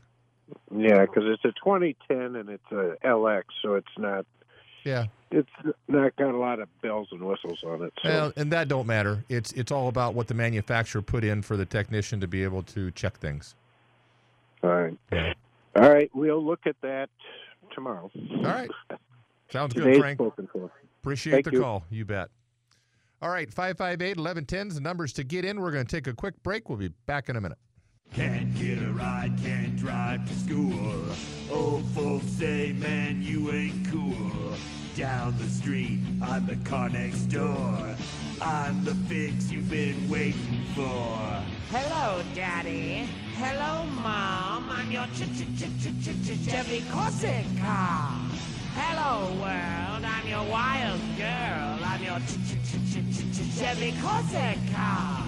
Yeah, 0.75 1.06
because 1.06 1.24
it's 1.25 1.46
a 1.46 1.53
2010 1.63 2.36
and 2.36 2.50
it's 2.50 2.72
a 2.72 2.98
LX, 3.08 3.44
so 3.62 3.75
it's 3.75 3.88
not 3.98 4.25
Yeah, 4.84 5.06
it's 5.32 5.48
not 5.88 6.18
got 6.18 6.34
a 6.34 6.38
lot 6.38 6.60
of 6.60 6.68
bells 6.82 7.08
and 7.12 7.22
whistles 7.22 7.63
on 7.63 7.82
it. 7.84 7.94
So 8.03 8.10
well, 8.10 8.34
and 8.36 8.51
that 8.51 8.68
don't 8.68 8.88
matter. 8.88 9.24
It's 9.30 9.53
it's 9.53 9.72
all 9.72 9.88
about 9.88 10.15
what 10.15 10.27
the 10.27 10.34
manufacturer 10.34 11.01
put 11.01 11.24
in 11.24 11.44
for 11.44 11.56
the 11.56 11.65
technician 11.65 12.20
to 12.20 12.27
be 12.27 12.44
able 12.44 12.63
to 12.63 12.92
check 12.92 13.20
things. 13.20 13.56
All 14.63 14.70
right, 14.70 14.98
Yeah. 15.12 15.34
all 15.75 15.89
right, 15.91 16.10
we'll 16.13 16.43
look 16.43 16.65
at 16.65 16.75
that 16.82 17.10
tomorrow. 17.74 18.10
All 18.38 18.43
right, 18.43 18.70
sounds 19.51 19.74
good, 19.74 19.84
Today's 19.84 20.00
Frank. 20.00 20.17
spoken 20.17 20.48
for. 20.51 20.72
Appreciate 21.01 21.34
Thank 21.34 21.46
the 21.46 21.51
you. 21.51 21.62
call. 21.62 21.84
You 21.89 22.05
bet. 22.05 22.29
All 23.22 23.29
right, 23.29 23.50
558 23.53 24.17
1110 24.17 24.67
is 24.70 24.75
the 24.75 24.82
numbers 24.82 25.13
to 25.13 25.24
get 25.24 25.46
in. 25.46 25.60
We're 25.62 25.72
going 25.72 25.86
to 25.86 25.96
take 25.96 26.08
a 26.08 26.13
quick 26.13 26.41
break. 26.43 26.70
We'll 26.70 26.77
be 26.77 26.89
back 27.05 27.29
in 27.29 27.36
a 27.36 27.41
minute. 27.41 27.58
Can't 28.13 28.53
get 28.55 28.77
a 28.84 28.91
ride, 28.91 29.34
can't 29.43 29.75
drive 29.75 30.27
to 30.27 30.34
school. 30.36 31.05
Old 31.51 31.86
folks 31.96 32.25
say, 32.27 32.74
man, 32.74 33.22
you 33.22 33.51
ain't 33.51 33.89
cool. 33.89 34.53
Down 34.96 35.36
the 35.39 35.46
street, 35.50 36.00
I'm 36.22 36.46
the 36.46 36.58
car 36.70 36.89
next 36.89 37.24
door. 37.24 37.96
I'm 38.41 38.84
the 38.84 38.93
fix 39.10 39.51
you've 39.51 39.70
been 39.70 40.08
waiting 40.10 40.63
for. 40.75 41.17
Hello, 41.72 42.22
Daddy. 42.36 43.08
Hello, 43.35 43.83
Mom. 43.85 44.69
I'm 44.69 44.91
your 44.91 45.07
ch 45.07 45.25
ch 45.33 45.41
ch 45.57 45.65
ch 45.81 45.89
ch 46.03 46.07
ch 46.21 46.51
Chevy 46.51 46.83
Corsica. 46.91 48.13
Hello, 48.77 49.33
world. 49.41 50.05
I'm 50.05 50.27
your 50.27 50.45
wild 50.51 51.01
girl. 51.17 51.79
I'm 51.83 52.03
your 52.03 52.19
ch 52.29 52.37
ch 52.45 52.53
ch 52.61 52.73
ch 52.91 53.01
ch 53.09 53.17
ch 53.33 53.57
Chevy 53.57 53.91
Corsica. 54.03 55.23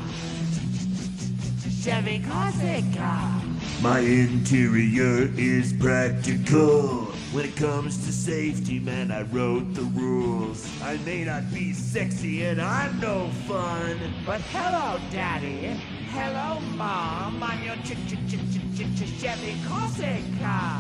Chevy 1.82 2.20
Corsica. 2.30 3.42
My 3.82 4.00
interior 4.00 5.28
is 5.36 5.74
practical. 5.74 7.05
When 7.36 7.44
it 7.44 7.58
comes 7.58 7.98
to 8.06 8.14
safety, 8.14 8.80
man, 8.80 9.12
I 9.12 9.24
wrote 9.24 9.74
the 9.74 9.82
rules. 9.82 10.66
I 10.82 10.96
may 11.00 11.26
not 11.26 11.54
be 11.54 11.74
sexy 11.74 12.46
and 12.46 12.62
I'm 12.62 12.98
no 13.02 13.30
fun. 13.46 14.00
But 14.26 14.40
hello, 14.54 14.98
Daddy. 15.12 15.78
Hello, 16.12 16.62
Mom. 16.78 17.44
I'm 17.44 17.62
your 17.62 17.76
ch 17.84 17.90
ch 18.08 18.16
ch 18.26 18.40
ch 18.40 18.78
ch 18.78 18.88
ch 18.96 19.22
Chevy 19.22 19.58
Corsica. 19.68 20.80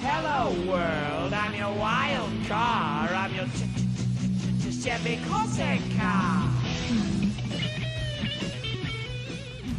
Hello, 0.00 0.52
world. 0.70 1.32
I'm 1.32 1.54
your 1.56 1.74
wild 1.74 2.30
car. 2.46 3.08
I'm 3.08 3.34
your 3.34 3.46
ch 3.46 3.66
ch 3.74 3.82
ch 3.96 4.62
ch 4.62 4.70
ch 4.70 4.84
Chevy 4.84 5.18
Corsica. 5.28 6.49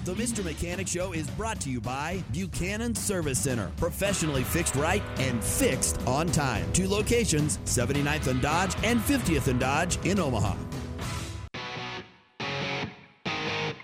The 0.04 0.16
Mr. 0.16 0.44
Mechanic 0.44 0.88
Show 0.88 1.12
is 1.12 1.30
brought 1.30 1.60
to 1.62 1.70
you 1.70 1.80
by 1.80 2.24
Buchanan 2.32 2.96
Service 2.96 3.38
Center. 3.38 3.72
Professionally 3.78 4.42
fixed 4.42 4.76
right 4.76 5.04
and 5.20 5.44
fixed 5.44 6.02
on 6.08 6.26
time. 6.26 6.66
Two 6.74 6.88
locations 6.88 7.60
79th 7.66 8.26
and 8.26 8.42
Dodge 8.42 8.76
and 8.84 9.00
50th 9.00 9.48
and 9.48 9.60
Dodge 9.60 10.04
in 10.04 10.20
Omaha. 10.20 10.56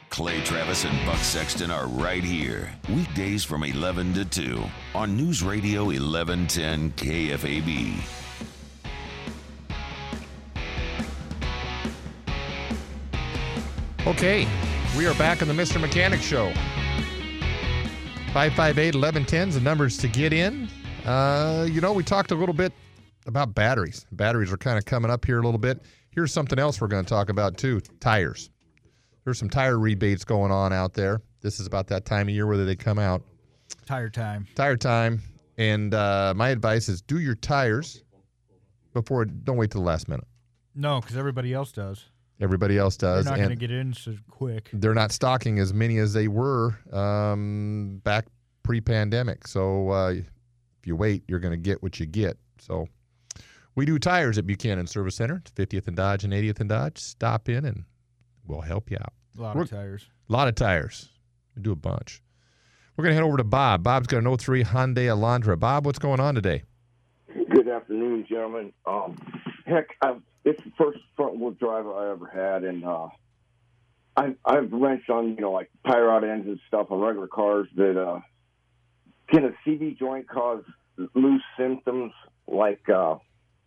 Clay 0.09 0.41
Travis 0.41 0.85
and 0.85 1.05
Buck 1.05 1.19
Sexton 1.19 1.69
are 1.69 1.85
right 1.85 2.23
here. 2.23 2.73
Weekdays 2.89 3.43
from 3.43 3.63
11 3.63 4.15
to 4.15 4.25
2 4.25 4.63
on 4.95 5.15
News 5.15 5.43
Radio 5.43 5.83
1110 5.83 6.93
KFAB. 6.93 8.01
Okay, 14.07 14.47
we 14.95 15.05
are 15.05 15.13
back 15.15 15.41
on 15.41 15.47
the 15.47 15.53
Mr. 15.53 15.79
Mechanic 15.79 16.21
Show. 16.21 16.51
558 18.33 18.95
1110 18.95 19.49
is 19.49 19.55
the 19.55 19.61
numbers 19.61 19.97
to 19.97 20.07
get 20.07 20.33
in. 20.33 20.69
Uh, 21.05 21.67
you 21.69 21.81
know, 21.81 21.93
we 21.93 22.03
talked 22.03 22.31
a 22.31 22.35
little 22.35 22.53
bit 22.53 22.73
about 23.25 23.53
batteries. 23.55 24.05
Batteries 24.11 24.51
are 24.51 24.57
kind 24.57 24.77
of 24.77 24.85
coming 24.85 25.11
up 25.11 25.25
here 25.25 25.39
a 25.39 25.43
little 25.43 25.59
bit. 25.59 25.81
Here's 26.11 26.31
something 26.31 26.59
else 26.59 26.81
we're 26.81 26.87
going 26.87 27.03
to 27.03 27.09
talk 27.09 27.29
about 27.29 27.57
too 27.57 27.81
tires. 27.99 28.49
There's 29.23 29.37
some 29.37 29.49
tire 29.49 29.77
rebates 29.77 30.23
going 30.23 30.51
on 30.51 30.73
out 30.73 30.93
there. 30.93 31.21
This 31.41 31.59
is 31.59 31.67
about 31.67 31.87
that 31.87 32.05
time 32.05 32.27
of 32.27 32.33
year 32.33 32.47
where 32.47 32.57
they 32.57 32.75
come 32.75 32.99
out. 32.99 33.23
Tire 33.85 34.09
time. 34.09 34.47
Tire 34.55 34.77
time. 34.77 35.21
And 35.57 35.93
uh, 35.93 36.33
my 36.35 36.49
advice 36.49 36.87
is 36.89 37.01
do 37.01 37.19
your 37.19 37.35
tires 37.35 38.03
before, 38.93 39.25
don't 39.25 39.57
wait 39.57 39.71
till 39.71 39.81
the 39.81 39.87
last 39.87 40.07
minute. 40.07 40.25
No, 40.75 41.01
because 41.01 41.17
everybody 41.17 41.53
else 41.53 41.71
does. 41.71 42.05
Everybody 42.39 42.77
else 42.77 42.97
does. 42.97 43.25
They're 43.25 43.33
not 43.33 43.39
and- 43.39 43.49
going 43.49 43.59
to 43.59 43.67
get 43.67 43.71
in 43.75 43.93
so 43.93 44.13
quick. 44.29 44.69
they're 44.73 44.93
not 44.93 45.11
stocking 45.11 45.59
as 45.59 45.73
many 45.73 45.97
as 45.97 46.13
they 46.13 46.27
were 46.27 46.77
um, 46.93 47.99
back 48.03 48.25
pre-pandemic. 48.63 49.47
So 49.47 49.89
uh, 49.89 50.09
if 50.11 50.25
you 50.85 50.95
wait, 50.95 51.23
you're 51.27 51.39
going 51.39 51.53
to 51.53 51.57
get 51.57 51.81
what 51.81 51.99
you 51.99 52.05
get. 52.05 52.37
So 52.59 52.87
we 53.75 53.85
do 53.85 53.97
tires 53.97 54.37
at 54.37 54.45
Buchanan 54.45 54.85
Service 54.87 55.15
Center, 55.15 55.37
It's 55.45 55.51
50th 55.51 55.87
and 55.87 55.95
Dodge 55.97 56.23
and 56.23 56.33
80th 56.33 56.59
and 56.59 56.69
Dodge. 56.69 56.97
Stop 56.99 57.49
in 57.49 57.65
and 57.65 57.85
we'll 58.45 58.61
help 58.61 58.91
you 58.91 58.97
out. 58.97 59.13
A 59.37 59.41
lot 59.41 59.55
We're- 59.55 59.63
of 59.63 59.69
tires. 59.69 60.07
A 60.29 60.33
lot 60.33 60.47
of 60.47 60.55
tires. 60.55 61.09
We 61.55 61.61
do 61.63 61.71
a 61.71 61.75
bunch. 61.75 62.21
We're 62.95 63.03
going 63.03 63.11
to 63.11 63.15
head 63.15 63.23
over 63.27 63.37
to 63.37 63.43
Bob. 63.43 63.81
Bob's 63.83 64.07
got 64.07 64.23
an 64.23 64.37
03 64.37 64.63
Hyundai 64.63 65.05
Elantra. 65.05 65.57
Bob, 65.59 65.85
what's 65.85 65.99
going 65.99 66.19
on 66.19 66.35
today? 66.35 66.63
Good 67.53 67.67
afternoon, 67.67 68.25
gentlemen. 68.27 68.73
Um, 68.85 69.17
heck, 69.65 69.87
I've, 70.03 70.21
it's 70.47 70.63
the 70.63 70.71
first 70.77 70.99
front 71.17 71.37
wheel 71.37 71.51
drive 71.51 71.85
I 71.87 72.11
ever 72.11 72.25
had, 72.25 72.63
and 72.63 72.85
uh, 72.85 73.09
I've, 74.15 74.37
I've 74.45 74.71
wrenched 74.71 75.09
on 75.09 75.35
you 75.35 75.41
know 75.41 75.51
like 75.51 75.69
tie 75.85 75.99
rod 75.99 76.23
ends 76.23 76.47
and 76.47 76.59
stuff 76.67 76.87
on 76.89 76.99
regular 76.99 77.27
cars. 77.27 77.67
That 77.75 78.01
uh, 78.01 78.21
can 79.29 79.43
a 79.45 79.51
CV 79.65 79.97
joint 79.97 80.27
cause 80.29 80.63
loose 81.13 81.43
symptoms 81.57 82.13
like 82.47 82.87
uh, 82.89 83.15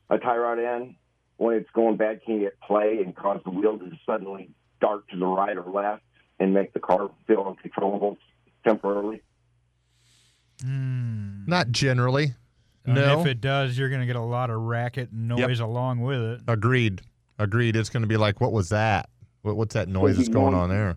a 0.08 0.18
tie 0.18 0.38
rod 0.38 0.58
end 0.58 0.94
when 1.36 1.56
it's 1.56 1.70
going 1.74 1.98
bad? 1.98 2.24
Can 2.24 2.40
it 2.42 2.58
play 2.66 3.02
and 3.04 3.14
cause 3.14 3.40
the 3.44 3.50
wheel 3.50 3.78
to 3.78 3.90
suddenly 4.06 4.50
dart 4.80 5.06
to 5.10 5.18
the 5.18 5.26
right 5.26 5.56
or 5.58 5.70
left 5.70 6.02
and 6.38 6.54
make 6.54 6.72
the 6.72 6.80
car 6.80 7.10
feel 7.26 7.44
uncontrollable 7.46 8.16
temporarily? 8.64 9.20
Hmm. 10.62 11.44
Not 11.46 11.72
generally. 11.72 12.34
And 12.84 12.94
no. 12.94 13.20
if 13.20 13.26
it 13.26 13.40
does, 13.40 13.76
you're 13.76 13.88
going 13.88 14.00
to 14.00 14.06
get 14.06 14.16
a 14.16 14.20
lot 14.22 14.50
of 14.50 14.60
racket 14.60 15.10
and 15.10 15.28
noise 15.28 15.60
along 15.60 16.00
with 16.00 16.20
it. 16.20 16.40
Agreed. 16.48 17.02
Agreed. 17.38 17.76
It's 17.76 17.90
going 17.90 18.02
to 18.02 18.06
be 18.08 18.16
like, 18.16 18.40
what 18.40 18.52
was 18.52 18.70
that? 18.70 19.08
What, 19.42 19.56
what's 19.56 19.74
that 19.74 19.88
noise 19.88 20.16
that's 20.16 20.28
going 20.28 20.54
on 20.54 20.70
there? 20.70 20.96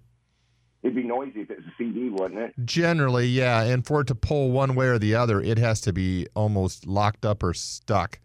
It'd 0.81 0.95
be 0.95 1.03
noisy 1.03 1.41
if 1.41 1.49
it's 1.49 1.61
a 1.61 1.81
CV, 1.81 2.11
wouldn't 2.11 2.39
it? 2.39 2.53
Generally, 2.65 3.27
yeah. 3.27 3.61
And 3.63 3.85
for 3.85 4.01
it 4.01 4.07
to 4.07 4.15
pull 4.15 4.51
one 4.51 4.75
way 4.75 4.87
or 4.87 4.99
the 4.99 5.15
other, 5.15 5.39
it 5.41 5.57
has 5.57 5.79
to 5.81 5.93
be 5.93 6.27
almost 6.35 6.85
locked 6.85 7.25
up 7.25 7.41
or 7.41 7.53
stuck. 7.53 8.19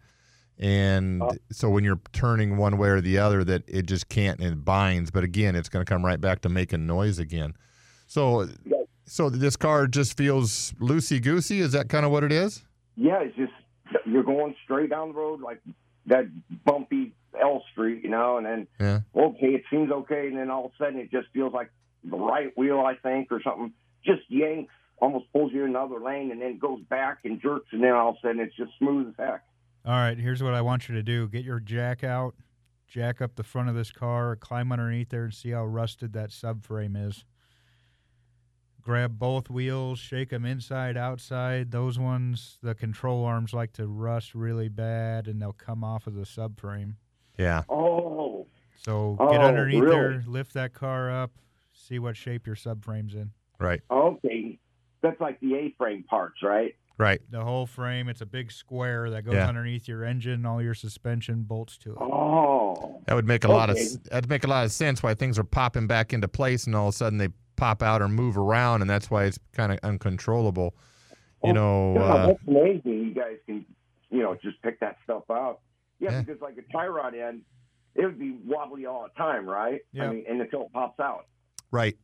And 0.57 1.23
Oh. 1.23 1.31
so 1.53 1.69
when 1.69 1.85
you're 1.85 2.01
turning 2.11 2.57
one 2.57 2.77
way 2.77 2.89
or 2.89 2.99
the 2.99 3.17
other, 3.17 3.45
that 3.45 3.63
it 3.65 3.85
just 3.85 4.09
can't 4.09 4.39
and 4.41 4.51
it 4.51 4.65
binds. 4.65 5.09
But 5.09 5.23
again, 5.23 5.55
it's 5.55 5.69
going 5.69 5.85
to 5.85 5.89
come 5.89 6.05
right 6.05 6.19
back 6.19 6.41
to 6.41 6.49
making 6.49 6.85
noise 6.85 7.17
again. 7.17 7.53
So, 8.07 8.49
so 9.05 9.29
this 9.29 9.55
car 9.55 9.87
just 9.87 10.17
feels 10.17 10.73
loosey 10.81 11.21
goosey. 11.21 11.61
Is 11.61 11.71
that 11.71 11.87
kind 11.87 12.05
of 12.05 12.11
what 12.11 12.25
it 12.25 12.33
is? 12.33 12.63
Yeah, 12.99 13.21
it's 13.21 13.35
just 13.35 13.53
you're 14.05 14.23
going 14.23 14.55
straight 14.65 14.89
down 14.89 15.09
the 15.09 15.13
road 15.15 15.41
like 15.41 15.61
that 16.07 16.25
bumpy 16.65 17.13
L 17.39 17.63
Street, 17.71 18.03
you 18.03 18.09
know, 18.09 18.37
and 18.37 18.45
then 18.45 18.67
Yeah. 18.79 18.99
okay, 19.15 19.47
it 19.55 19.63
seems 19.69 19.91
okay, 19.91 20.27
and 20.27 20.37
then 20.37 20.49
all 20.49 20.65
of 20.65 20.71
a 20.73 20.83
sudden 20.83 20.99
it 20.99 21.09
just 21.11 21.27
feels 21.33 21.53
like 21.53 21.71
the 22.03 22.17
right 22.17 22.55
wheel, 22.57 22.79
I 22.81 22.95
think, 22.95 23.31
or 23.31 23.41
something, 23.41 23.73
just 24.03 24.21
yanks, 24.29 24.73
almost 25.01 25.31
pulls 25.31 25.51
you 25.53 25.63
in 25.63 25.69
another 25.69 25.99
lane, 25.99 26.31
and 26.31 26.41
then 26.41 26.57
goes 26.57 26.81
back 26.89 27.19
and 27.23 27.41
jerks, 27.41 27.67
and 27.71 27.83
then 27.83 27.91
all 27.93 28.09
of 28.09 28.15
a 28.17 28.19
sudden 28.27 28.39
it's 28.41 28.55
just 28.55 28.71
smooth 28.77 29.07
as 29.09 29.13
heck. 29.17 29.43
All 29.85 29.93
right, 29.93 30.17
here's 30.17 30.43
what 30.43 30.53
I 30.53 30.61
want 30.61 30.89
you 30.89 30.95
to 30.95 31.03
do 31.03 31.27
get 31.27 31.45
your 31.45 31.59
jack 31.59 32.03
out, 32.03 32.35
jack 32.87 33.21
up 33.21 33.35
the 33.35 33.43
front 33.43 33.69
of 33.69 33.75
this 33.75 33.91
car, 33.91 34.35
climb 34.35 34.71
underneath 34.71 35.09
there, 35.09 35.23
and 35.23 35.33
see 35.33 35.51
how 35.51 35.65
rusted 35.65 36.13
that 36.13 36.31
subframe 36.31 36.97
is. 37.07 37.23
Grab 38.81 39.19
both 39.19 39.49
wheels, 39.49 39.99
shake 39.99 40.29
them 40.29 40.45
inside, 40.45 40.95
outside. 40.97 41.71
Those 41.71 41.99
ones, 41.99 42.57
the 42.63 42.73
control 42.73 43.25
arms 43.25 43.53
like 43.53 43.73
to 43.73 43.87
rust 43.87 44.33
really 44.33 44.69
bad, 44.69 45.27
and 45.27 45.41
they'll 45.41 45.51
come 45.53 45.83
off 45.83 46.07
of 46.07 46.15
the 46.15 46.23
subframe. 46.23 46.93
Yeah. 47.37 47.63
Oh, 47.69 48.47
So 48.77 49.17
oh, 49.19 49.29
get 49.29 49.41
Oh, 49.41 49.45
underneath 49.45 49.83
there, 49.83 50.23
lift 50.25 50.53
that 50.53 50.73
car 50.73 51.11
up, 51.11 51.31
see 51.73 51.99
what 51.99 52.15
shape 52.15 52.47
your 52.47 52.55
subframe's 52.55 53.13
in. 53.15 53.31
Right. 53.59 53.81
okay, 53.91 54.57
that's 55.01 55.19
like 55.19 55.39
the 55.41 55.55
A-frame 55.55 56.03
parts, 56.03 56.41
right? 56.41 56.73
Right. 56.97 57.21
The 57.29 57.43
whole 57.43 57.65
frame, 57.65 58.09
it's 58.09 58.21
a 58.21 58.25
big 58.25 58.51
square 58.51 59.09
that 59.11 59.23
goes 59.23 59.33
Yeah. 59.35 59.47
underneath 59.47 59.87
your 59.87 60.03
engine, 60.03 60.45
all 60.45 60.61
your 60.61 60.73
suspension 60.73 61.43
bolts 61.43 61.77
to 61.79 61.91
it. 61.91 61.97
Oh, 61.99 63.01
That 63.05 63.13
would 63.15 63.25
make 63.27 63.43
a 63.43 63.47
lot 63.49 63.69
of 63.69 63.77
that'd 64.05 64.29
make 64.29 64.43
a 64.43 64.47
lot 64.47 64.65
of 64.65 64.71
sense 64.71 65.01
why 65.03 65.13
things 65.13 65.37
are 65.39 65.43
popping 65.45 65.87
back 65.87 66.13
into 66.13 66.27
place 66.27 66.65
and 66.67 66.75
all 66.75 66.87
of 66.89 66.93
a 66.93 66.97
sudden 66.97 67.17
they 67.17 67.29
pop 67.59 67.83
out 67.83 68.01
or 68.01 68.07
move 68.07 68.37
around 68.37 68.81
and 68.81 68.89
that's 68.89 69.11
why 69.11 69.25
it's 69.25 69.37
kind 69.53 69.71
of 69.71 69.79
uncontrollable. 69.83 70.73
You 71.43 71.53
know, 71.53 71.93
God, 71.97 72.19
uh, 72.19 72.27
that's 72.27 72.39
amazing. 72.47 72.83
You 73.05 73.13
guys 73.13 73.37
can, 73.45 73.65
you 74.09 74.21
know, 74.21 74.35
just 74.41 74.61
pick 74.61 74.79
that 74.81 74.97
stuff 75.03 75.23
out. 75.31 75.59
Yeah, 75.99 76.11
Yeah. 76.11 76.21
because 76.21 76.41
like 76.41 76.57
a 76.57 76.71
tie 76.73 76.87
rod 76.87 77.15
end, 77.15 77.41
it 77.95 78.05
would 78.05 78.19
be 78.19 78.37
wobbly 78.45 78.85
all 78.85 79.03
the 79.03 79.17
time, 79.17 79.47
right? 79.47 79.81
Yeah. 79.93 80.05
I 80.09 80.13
mean, 80.13 80.25
and 80.29 80.41
until 80.41 80.63
it 80.63 80.73
pops 80.73 80.99
out. 80.99 81.25
right, 81.71 81.97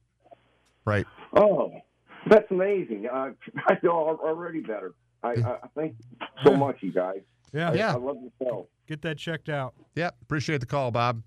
right. 0.85 1.05
Oh, 1.33 1.71
that's 2.29 2.50
amazing. 2.51 3.07
Uh, 3.12 3.31
I 3.67 3.75
feel 3.75 3.91
already 3.91 4.62
better. 4.62 4.93
I, 5.24 5.29
I, 5.29 5.33
I 5.63 5.67
thank 5.75 5.95
you 6.00 6.27
so 6.45 6.55
much, 6.55 6.77
you 6.81 6.91
guys. 6.91 7.19
Yeah. 7.53 7.71
I, 7.71 7.74
Yeah. 7.74 7.93
I 7.93 7.97
love 7.97 8.17
the 8.21 8.45
show. 8.45 8.67
Get 8.88 9.01
that 9.01 9.17
checked 9.17 9.50
out. 9.50 9.74
Yep. 9.95 10.15
Appreciate 10.21 10.59
the 10.59 10.65
call, 10.67 10.91
Bob. 10.91 11.21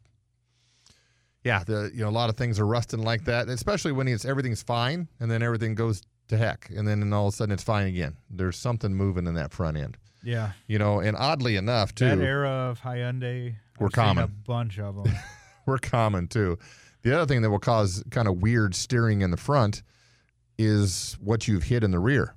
Yeah, 1.45 1.63
the 1.65 1.91
you 1.95 2.03
know 2.03 2.09
a 2.09 2.11
lot 2.11 2.31
of 2.31 2.37
things 2.37 2.59
are 2.59 2.67
rusting 2.67 3.03
like 3.03 3.25
that, 3.25 3.49
especially 3.49 3.93
when 3.93 4.09
it's 4.09 4.25
everything's 4.25 4.63
fine 4.63 5.09
and 5.21 5.31
then 5.31 5.43
everything 5.43 5.75
goes 5.75 6.03
to 6.29 6.37
heck, 6.37 6.69
and 6.75 6.87
then 6.87 7.11
all 7.13 7.29
of 7.29 7.35
a 7.35 7.37
sudden 7.37 7.53
it's 7.53 7.63
fine 7.63 7.87
again. 7.87 8.17
There's 8.29 8.57
something 8.57 8.93
moving 8.95 9.27
in 9.27 9.35
that 9.35 9.53
front 9.53 9.77
end, 9.79 9.97
Yeah. 10.23 10.53
you 10.67 10.79
know. 10.79 11.01
And 11.01 11.17
oddly 11.17 11.57
enough, 11.57 11.95
too, 11.95 12.05
That 12.05 12.19
era 12.19 12.51
of 12.51 12.81
Hyundai. 12.81 13.55
We're 13.79 13.87
I've 13.87 13.93
common. 13.93 14.25
A 14.25 14.27
bunch 14.29 14.79
of 14.79 14.97
them. 15.05 15.15
we're 15.65 15.79
common 15.79 16.27
too. 16.29 16.59
The 17.03 17.15
other 17.17 17.27
thing 17.27 17.41
that 17.43 17.51
will 17.51 17.61
cause 17.61 18.03
kind 18.11 18.29
of 18.29 18.43
weird 18.43 18.75
steering 18.75 19.23
in 19.23 19.31
the 19.31 19.37
front 19.39 19.83
is 20.59 21.17
what 21.23 21.47
you've 21.49 21.63
hit 21.65 21.85
in 21.85 21.93
the 21.93 21.99
rear. 22.01 22.35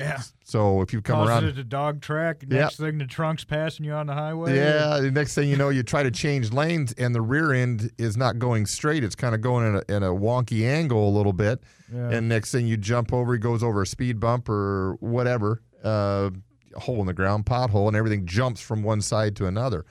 Yeah. 0.00 0.22
So 0.44 0.80
if 0.80 0.92
you 0.92 1.00
come 1.00 1.16
Causes 1.16 1.30
around, 1.30 1.44
it 1.44 1.58
a 1.58 1.64
dog 1.64 2.00
track. 2.00 2.48
Next 2.48 2.76
thing, 2.76 2.98
the 2.98 3.06
trunk's 3.06 3.44
passing 3.44 3.84
you 3.84 3.92
on 3.92 4.06
the 4.06 4.14
highway. 4.14 4.56
Yeah, 4.56 4.98
the 5.00 5.10
next 5.10 5.34
thing 5.34 5.48
you 5.48 5.56
know, 5.56 5.68
you 5.68 5.82
try 5.82 6.02
to 6.02 6.10
change 6.10 6.52
lanes, 6.52 6.92
and 6.94 7.14
the 7.14 7.20
rear 7.20 7.52
end 7.52 7.90
is 7.98 8.16
not 8.16 8.38
going 8.38 8.66
straight. 8.66 9.04
It's 9.04 9.14
kind 9.14 9.34
of 9.34 9.40
going 9.40 9.66
in 9.66 9.76
a, 9.76 9.96
in 9.96 10.02
a 10.02 10.08
wonky 10.08 10.66
angle 10.66 11.08
a 11.08 11.14
little 11.16 11.32
bit. 11.32 11.62
Yeah. 11.92 12.10
And 12.10 12.28
next 12.28 12.52
thing 12.52 12.66
you 12.66 12.76
jump 12.76 13.12
over, 13.12 13.32
he 13.32 13.38
goes 13.38 13.62
over 13.62 13.82
a 13.82 13.86
speed 13.86 14.18
bump 14.18 14.48
or 14.48 14.96
whatever, 15.00 15.62
uh, 15.84 16.30
hole 16.76 17.00
in 17.00 17.06
the 17.06 17.14
ground, 17.14 17.46
pothole, 17.46 17.88
and 17.88 17.96
everything 17.96 18.26
jumps 18.26 18.60
from 18.60 18.82
one 18.82 19.00
side 19.00 19.36
to 19.36 19.46
another. 19.46 19.84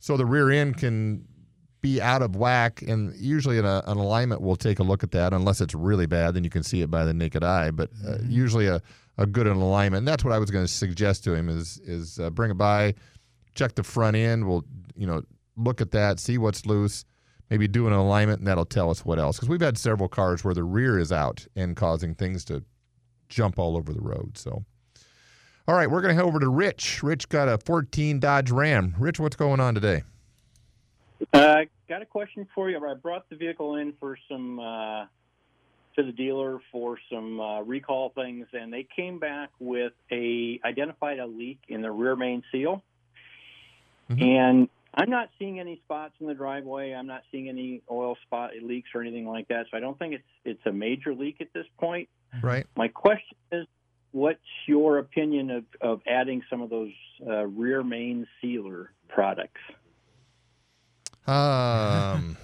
So 0.00 0.16
the 0.16 0.26
rear 0.26 0.50
end 0.50 0.78
can 0.78 1.26
be 1.80 2.00
out 2.00 2.22
of 2.22 2.34
whack, 2.34 2.82
and 2.82 3.14
usually 3.16 3.58
an, 3.58 3.64
uh, 3.64 3.82
an 3.86 3.98
alignment 3.98 4.40
will 4.40 4.56
take 4.56 4.78
a 4.78 4.82
look 4.82 5.02
at 5.02 5.12
that. 5.12 5.32
Unless 5.32 5.60
it's 5.60 5.74
really 5.74 6.06
bad, 6.06 6.34
then 6.34 6.44
you 6.44 6.50
can 6.50 6.62
see 6.62 6.82
it 6.82 6.90
by 6.90 7.04
the 7.04 7.14
naked 7.14 7.44
eye. 7.44 7.70
But 7.70 7.90
uh, 8.06 8.16
usually 8.26 8.66
a, 8.66 8.82
a 9.18 9.26
good 9.26 9.46
alignment. 9.46 10.00
And 10.00 10.08
that's 10.08 10.24
what 10.24 10.32
I 10.32 10.38
was 10.38 10.50
going 10.50 10.64
to 10.64 10.72
suggest 10.72 11.24
to 11.24 11.34
him 11.34 11.48
is 11.48 11.78
is 11.84 12.18
uh, 12.18 12.30
bring 12.30 12.50
it 12.50 12.56
by, 12.56 12.94
check 13.54 13.74
the 13.74 13.82
front 13.82 14.16
end. 14.16 14.48
We'll 14.48 14.64
you 14.96 15.06
know 15.06 15.22
look 15.56 15.80
at 15.80 15.90
that, 15.90 16.20
see 16.20 16.38
what's 16.38 16.64
loose, 16.64 17.04
maybe 17.50 17.68
do 17.68 17.86
an 17.86 17.92
alignment, 17.92 18.38
and 18.38 18.46
that'll 18.46 18.64
tell 18.64 18.90
us 18.90 19.04
what 19.04 19.18
else. 19.18 19.36
Because 19.36 19.48
we've 19.48 19.60
had 19.60 19.76
several 19.76 20.08
cars 20.08 20.44
where 20.44 20.54
the 20.54 20.64
rear 20.64 20.98
is 20.98 21.12
out 21.12 21.46
and 21.56 21.76
causing 21.76 22.14
things 22.14 22.44
to 22.46 22.64
jump 23.28 23.58
all 23.58 23.76
over 23.76 23.92
the 23.92 24.00
road. 24.00 24.38
So. 24.38 24.64
All 25.66 25.74
right, 25.74 25.90
we're 25.90 26.00
going 26.00 26.16
to 26.16 26.22
head 26.22 26.26
over 26.26 26.40
to 26.40 26.48
Rich. 26.48 27.02
Rich 27.02 27.28
got 27.28 27.46
a 27.46 27.58
14 27.58 28.20
Dodge 28.20 28.50
Ram. 28.50 28.94
Rich, 28.98 29.20
what's 29.20 29.36
going 29.36 29.60
on 29.60 29.74
today? 29.74 30.02
Uh, 31.34 31.64
got 31.90 32.00
a 32.00 32.06
question 32.06 32.48
for 32.54 32.70
you. 32.70 32.82
I 32.82 32.94
brought 32.94 33.28
the 33.28 33.36
vehicle 33.36 33.76
in 33.76 33.92
for 34.00 34.16
some 34.30 34.58
uh, 34.58 35.04
to 35.98 36.04
the 36.04 36.12
dealer 36.12 36.60
for 36.70 36.96
some 37.12 37.40
uh, 37.40 37.60
recall 37.62 38.10
things, 38.10 38.46
and 38.52 38.72
they 38.72 38.86
came 38.94 39.18
back 39.18 39.50
with 39.58 39.92
a 40.12 40.60
identified 40.64 41.18
a 41.18 41.26
leak 41.26 41.58
in 41.68 41.82
the 41.82 41.90
rear 41.90 42.14
main 42.14 42.42
seal, 42.52 42.82
Mhm. 44.08 44.22
and 44.22 44.68
I'm 44.94 45.10
not 45.10 45.28
seeing 45.38 45.60
any 45.60 45.76
spots 45.84 46.14
in 46.20 46.26
the 46.26 46.34
driveway. 46.34 46.92
I'm 46.92 47.06
not 47.06 47.22
seeing 47.30 47.48
any 47.48 47.82
oil 47.90 48.16
spot 48.22 48.52
leaks 48.62 48.88
or 48.94 49.02
anything 49.02 49.26
like 49.26 49.48
that. 49.48 49.66
So 49.70 49.76
I 49.76 49.80
don't 49.80 49.98
think 49.98 50.14
it's 50.14 50.28
it's 50.44 50.66
a 50.66 50.72
major 50.72 51.14
leak 51.14 51.40
at 51.40 51.52
this 51.52 51.66
point. 51.78 52.08
Right. 52.42 52.66
My 52.76 52.88
question 52.88 53.36
is, 53.52 53.66
what's 54.12 54.38
your 54.66 54.98
opinion 54.98 55.50
of, 55.50 55.64
of 55.80 56.00
adding 56.06 56.42
some 56.48 56.62
of 56.62 56.70
those 56.70 56.92
uh, 57.26 57.46
rear 57.46 57.82
main 57.82 58.26
sealer 58.40 58.92
products? 59.08 59.60
Um, 61.26 62.36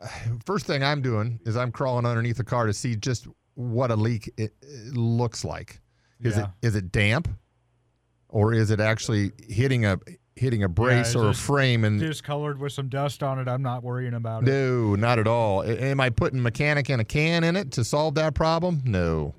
first 0.44 0.66
thing 0.66 0.82
I'm 0.82 1.02
doing 1.02 1.40
is 1.44 1.56
I'm 1.56 1.72
crawling 1.72 2.06
underneath 2.06 2.36
the 2.36 2.44
car 2.44 2.66
to 2.66 2.72
see 2.72 2.96
just 2.96 3.26
what 3.54 3.90
a 3.90 3.96
leak 3.96 4.32
it, 4.36 4.52
it 4.62 4.94
looks 4.94 5.44
like. 5.44 5.80
Is 6.20 6.36
Yeah. 6.36 6.44
it 6.62 6.66
is 6.66 6.74
it 6.74 6.90
damp, 6.90 7.28
or 8.28 8.52
is 8.52 8.70
it 8.70 8.80
actually 8.80 9.32
hitting 9.48 9.84
a 9.86 9.98
hitting 10.34 10.62
a 10.62 10.68
brace 10.68 11.08
is 11.10 11.16
or 11.16 11.30
a 11.30 11.34
frame 11.34 11.84
and 11.84 11.98
Discolored 11.98 12.58
with 12.60 12.72
some 12.72 12.88
dust 12.88 13.22
on 13.24 13.40
it. 13.40 13.48
I'm 13.48 13.62
not 13.62 13.82
worrying 13.82 14.14
about 14.14 14.42
it. 14.44 14.46
no, 14.46 14.94
not 14.94 15.18
at 15.18 15.26
all. 15.26 15.62
Am 15.64 16.00
I 16.00 16.10
putting 16.10 16.40
mechanic 16.42 16.90
in 16.90 17.00
a 17.00 17.04
can 17.04 17.42
in 17.44 17.56
it 17.56 17.72
to 17.72 17.84
solve 17.84 18.14
that 18.16 18.34
problem? 18.34 18.82
No, 18.84 19.34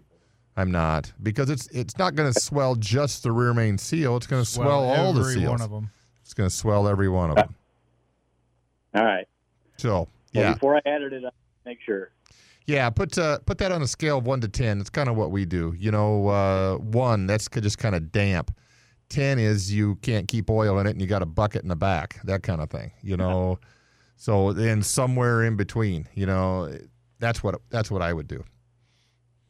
I'm 0.57 0.71
not 0.71 1.11
because 1.23 1.49
it's 1.49 1.67
it's 1.67 1.97
not 1.97 2.15
going 2.15 2.31
to 2.31 2.39
swell 2.39 2.75
just 2.75 3.23
the 3.23 3.31
rear 3.31 3.53
main 3.53 3.77
seal. 3.77 4.17
It's 4.17 4.27
going 4.27 4.43
to 4.43 4.49
swell, 4.49 4.83
all 4.83 5.13
the 5.13 5.23
seals. 5.25 5.49
one 5.49 5.61
of 5.61 5.71
them. 5.71 5.89
It's 6.21 6.33
going 6.33 6.49
to 6.49 6.55
swell 6.55 6.87
every 6.87 7.09
one 7.09 7.29
of 7.31 7.35
them. 7.37 7.55
All 8.93 9.03
right. 9.03 9.27
So 9.77 10.07
Well, 10.33 10.43
yeah, 10.45 10.53
before 10.53 10.75
I 10.77 10.81
added 10.85 11.13
it, 11.13 11.25
up, 11.25 11.33
to 11.33 11.69
make 11.69 11.79
sure. 11.85 12.11
yeah. 12.65 12.89
Put 12.89 13.17
uh, 13.17 13.39
put 13.39 13.57
that 13.59 13.71
on 13.71 13.81
a 13.81 13.87
scale 13.87 14.19
of 14.19 14.25
one 14.27 14.41
to 14.41 14.47
ten. 14.47 14.79
It's 14.79 14.89
kind 14.89 15.09
of 15.09 15.15
what 15.15 15.31
we 15.31 15.45
do. 15.45 15.73
You 15.77 15.91
know, 15.91 16.27
uh, 16.27 16.75
one 16.77 17.25
that's 17.27 17.47
just 17.49 17.77
kind 17.77 17.95
of 17.95 18.11
damp. 18.11 18.55
Ten 19.09 19.39
is 19.39 19.73
you 19.73 19.95
can't 20.03 20.27
keep 20.27 20.49
oil 20.51 20.77
in 20.79 20.85
it 20.85 20.91
and 20.91 21.01
you 21.01 21.07
got 21.07 21.23
a 21.23 21.25
bucket 21.25 21.63
in 21.63 21.69
the 21.69 21.75
back, 21.75 22.19
that 22.25 22.43
kind 22.43 22.61
of 22.61 22.69
thing. 22.69 22.91
You 23.01 23.17
know, 23.17 23.59
so 24.17 24.53
then 24.53 24.83
somewhere 24.83 25.43
in 25.43 25.55
between. 25.55 26.07
You 26.13 26.27
know, 26.27 26.71
that's 27.19 27.41
what 27.43 27.59
that's 27.71 27.89
what 27.89 28.01
I 28.03 28.13
would 28.13 28.27
do. 28.27 28.43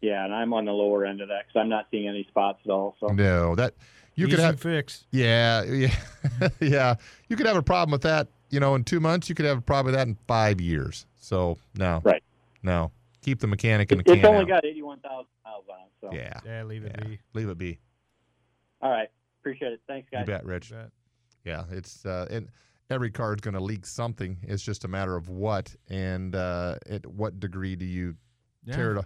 Yeah, 0.01 0.23
and 0.23 0.33
I'm 0.33 0.53
on 0.53 0.63
the 0.63 0.71
lower 0.71 1.05
end 1.05 1.19
of 1.19 1.27
that 1.27 1.45
because 1.45 1.59
I'm 1.59 1.67
not 1.67 1.87
seeing 1.91 2.07
any 2.07 2.23
spots 2.29 2.59
at 2.63 2.71
all. 2.71 2.95
So 3.01 3.07
No, 3.07 3.53
that 3.55 3.73
you 4.15 4.27
Easy 4.27 4.37
could 4.37 4.45
have. 4.45 4.61
fix. 4.61 5.03
Yeah, 5.11 5.63
yeah, 5.63 5.93
yeah. 6.61 6.95
You 7.27 7.35
could 7.35 7.47
have 7.47 7.57
a 7.57 7.61
problem 7.61 7.91
with 7.91 8.03
that. 8.03 8.29
You 8.49 8.59
know, 8.59 8.75
in 8.75 8.83
two 8.83 8.99
months, 8.99 9.29
you 9.29 9.35
could 9.35 9.45
have 9.45 9.65
probably 9.65 9.91
that 9.93 10.07
in 10.07 10.17
five 10.27 10.59
years. 10.59 11.05
So 11.19 11.57
no, 11.75 12.01
Right. 12.03 12.23
no. 12.63 12.91
Keep 13.21 13.39
the 13.41 13.47
mechanic 13.47 13.91
in 13.91 13.97
the 13.99 14.01
It- 14.03 14.05
can. 14.07 14.15
it's 14.17 14.25
only 14.27 14.41
out. 14.43 14.47
got 14.47 14.65
81,000 14.65 15.27
miles 15.43 15.65
on 15.69 15.79
it. 15.81 15.91
So 16.01 16.13
yeah, 16.13 16.39
Yeah, 16.45 16.63
leave 16.63 16.85
it 16.85 16.95
yeah. 16.97 17.03
be. 17.07 17.19
Leave 17.33 17.49
it 17.49 17.57
be. 17.57 17.79
all 18.81 18.89
right, 18.89 19.09
appreciate 19.41 19.73
it. 19.73 19.81
Thanks, 19.87 20.09
guys. 20.09 20.21
You 20.21 20.25
guys. 20.33 20.39
bet, 20.41 20.45
Rich. 20.45 20.71
Bet. 20.71 20.91
Yeah, 21.43 21.65
it's 21.69 22.05
uh, 22.05 22.27
and 22.31 22.49
every 22.89 23.11
car 23.11 23.33
is 23.33 23.41
going 23.41 23.53
to 23.53 23.59
leak 23.59 23.85
something. 23.85 24.37
It's 24.43 24.63
just 24.63 24.83
a 24.85 24.87
matter 24.87 25.15
of 25.15 25.29
what 25.29 25.75
and 25.89 26.33
uh, 26.35 26.75
at 26.89 27.05
what 27.05 27.39
degree 27.39 27.75
do 27.75 27.85
you 27.85 28.15
Yeah. 28.63 28.75
tear 28.75 28.95
it 28.97 29.05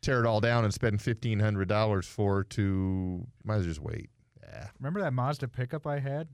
tear 0.00 0.20
it 0.20 0.26
all 0.26 0.40
down 0.40 0.64
and 0.64 0.72
spend 0.72 1.00
fifteen 1.02 1.38
hundred 1.40 1.68
dollars 1.68 2.06
for 2.06 2.44
to 2.44 3.26
might 3.44 3.56
as 3.56 3.60
well 3.60 3.68
just 3.68 3.80
wait. 3.82 4.10
Yeah. 4.42 4.68
Remember 4.78 5.00
that 5.02 5.12
Mazda 5.12 5.48
pickup 5.48 5.86
I 5.86 5.98
had? 5.98 6.28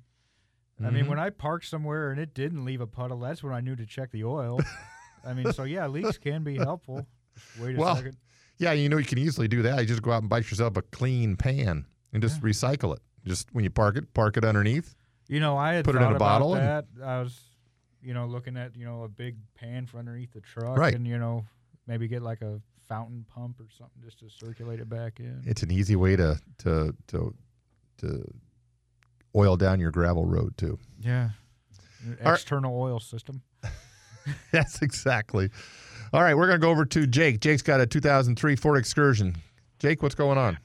I 0.80 0.90
mean, 0.90 1.06
when 1.06 1.18
mm-hmm. 1.18 1.26
I 1.26 1.30
parked 1.30 1.66
somewhere 1.66 2.10
and 2.10 2.20
it 2.20 2.34
didn't 2.34 2.64
leave 2.64 2.80
a 2.80 2.86
puddle, 2.86 3.20
that's 3.20 3.42
when 3.42 3.52
I 3.52 3.60
knew 3.60 3.76
to 3.76 3.86
check 3.86 4.10
the 4.10 4.24
oil. 4.24 4.60
I 5.24 5.32
mean, 5.32 5.52
so 5.52 5.62
yeah, 5.64 5.86
leaks 5.86 6.18
can 6.18 6.42
be 6.42 6.56
helpful. 6.56 7.06
Wait 7.60 7.76
a 7.76 7.78
Well, 7.78 7.96
second. 7.96 8.16
Yeah, 8.58 8.72
you 8.72 8.88
know 8.88 8.98
you 8.98 9.04
can 9.04 9.18
easily 9.18 9.48
do 9.48 9.62
that. 9.62 9.80
You 9.80 9.86
just 9.86 10.02
go 10.02 10.12
out 10.12 10.22
and 10.22 10.28
buy 10.28 10.38
yourself 10.38 10.76
a 10.76 10.82
clean 10.82 11.36
pan 11.36 11.86
and 12.12 12.22
just 12.22 12.40
recycle 12.40 12.94
it. 12.94 13.02
Just 13.24 13.48
when 13.52 13.64
you 13.64 13.70
park 13.70 13.96
it, 13.96 14.12
park 14.14 14.36
it 14.36 14.44
underneath. 14.44 14.94
You 15.28 15.40
know, 15.40 15.56
I 15.56 15.74
had 15.74 15.84
put 15.84 15.94
it 15.94 15.98
thought 15.98 16.06
in 16.08 16.12
a 16.12 16.16
about 16.16 16.40
bottle 16.40 16.54
and- 16.54 16.62
that. 16.66 16.84
I 17.02 17.20
was, 17.20 17.40
you 18.02 18.12
know, 18.14 18.26
looking 18.26 18.56
at 18.56 18.76
you 18.76 18.84
know 18.84 19.04
a 19.04 19.08
big 19.08 19.36
pan 19.54 19.86
for 19.86 19.98
underneath 19.98 20.32
the 20.32 20.40
truck, 20.40 20.76
Right. 20.76 20.94
and 20.94 21.06
you 21.06 21.18
know 21.18 21.44
maybe 21.86 22.06
get 22.08 22.22
like 22.22 22.42
a 22.42 22.60
fountain 22.88 23.24
pump 23.28 23.58
or 23.60 23.66
something 23.76 24.02
just 24.04 24.18
to 24.20 24.28
circulate 24.28 24.78
it 24.80 24.88
back 24.88 25.18
in. 25.20 25.42
It's 25.46 25.62
an 25.62 25.70
easy 25.70 25.96
way 25.96 26.16
to 26.16 26.38
to 26.58 26.94
to 27.08 27.34
to 27.98 28.34
oil 29.36 29.56
down 29.56 29.80
your 29.80 29.90
gravel 29.90 30.24
road 30.24 30.56
too. 30.56 30.78
Yeah. 31.00 31.30
An 32.04 32.18
All 32.20 32.30
right. 32.30 32.34
External 32.34 32.78
oil 32.80 33.00
system. 33.00 33.42
That's 34.52 34.82
exactly. 34.82 35.50
All 36.12 36.22
right, 36.22 36.36
we're 36.36 36.46
going 36.46 36.60
to 36.60 36.64
go 36.64 36.70
over 36.70 36.84
to 36.84 37.06
Jake. 37.06 37.40
Jake's 37.40 37.62
got 37.62 37.80
a 37.80 37.86
2003 37.86 38.56
Ford 38.56 38.78
Excursion. 38.78 39.36
Jake, 39.78 40.02
what's 40.02 40.14
going 40.14 40.38
on? 40.38 40.58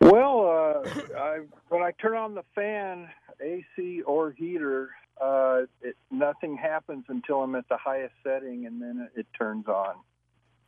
Well, 0.00 0.46
uh, 0.46 0.90
I, 1.18 1.40
when 1.68 1.82
I 1.82 1.92
turn 1.92 2.16
on 2.16 2.34
the 2.34 2.44
fan, 2.54 3.08
AC 3.40 4.02
or 4.02 4.32
heater, 4.32 4.90
uh, 5.20 5.62
it, 5.82 5.96
nothing 6.10 6.56
happens 6.56 7.04
until 7.08 7.42
I'm 7.42 7.54
at 7.54 7.68
the 7.68 7.76
highest 7.76 8.14
setting, 8.22 8.66
and 8.66 8.80
then 8.80 9.08
it, 9.14 9.20
it 9.20 9.26
turns 9.36 9.66
on. 9.68 9.94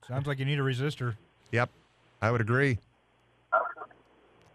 Sounds 0.07 0.27
like 0.27 0.39
you 0.39 0.45
need 0.45 0.59
a 0.59 0.63
resistor. 0.63 1.17
Yep, 1.53 1.71
I 2.21 2.31
would 2.31 2.41
agree. 2.41 2.79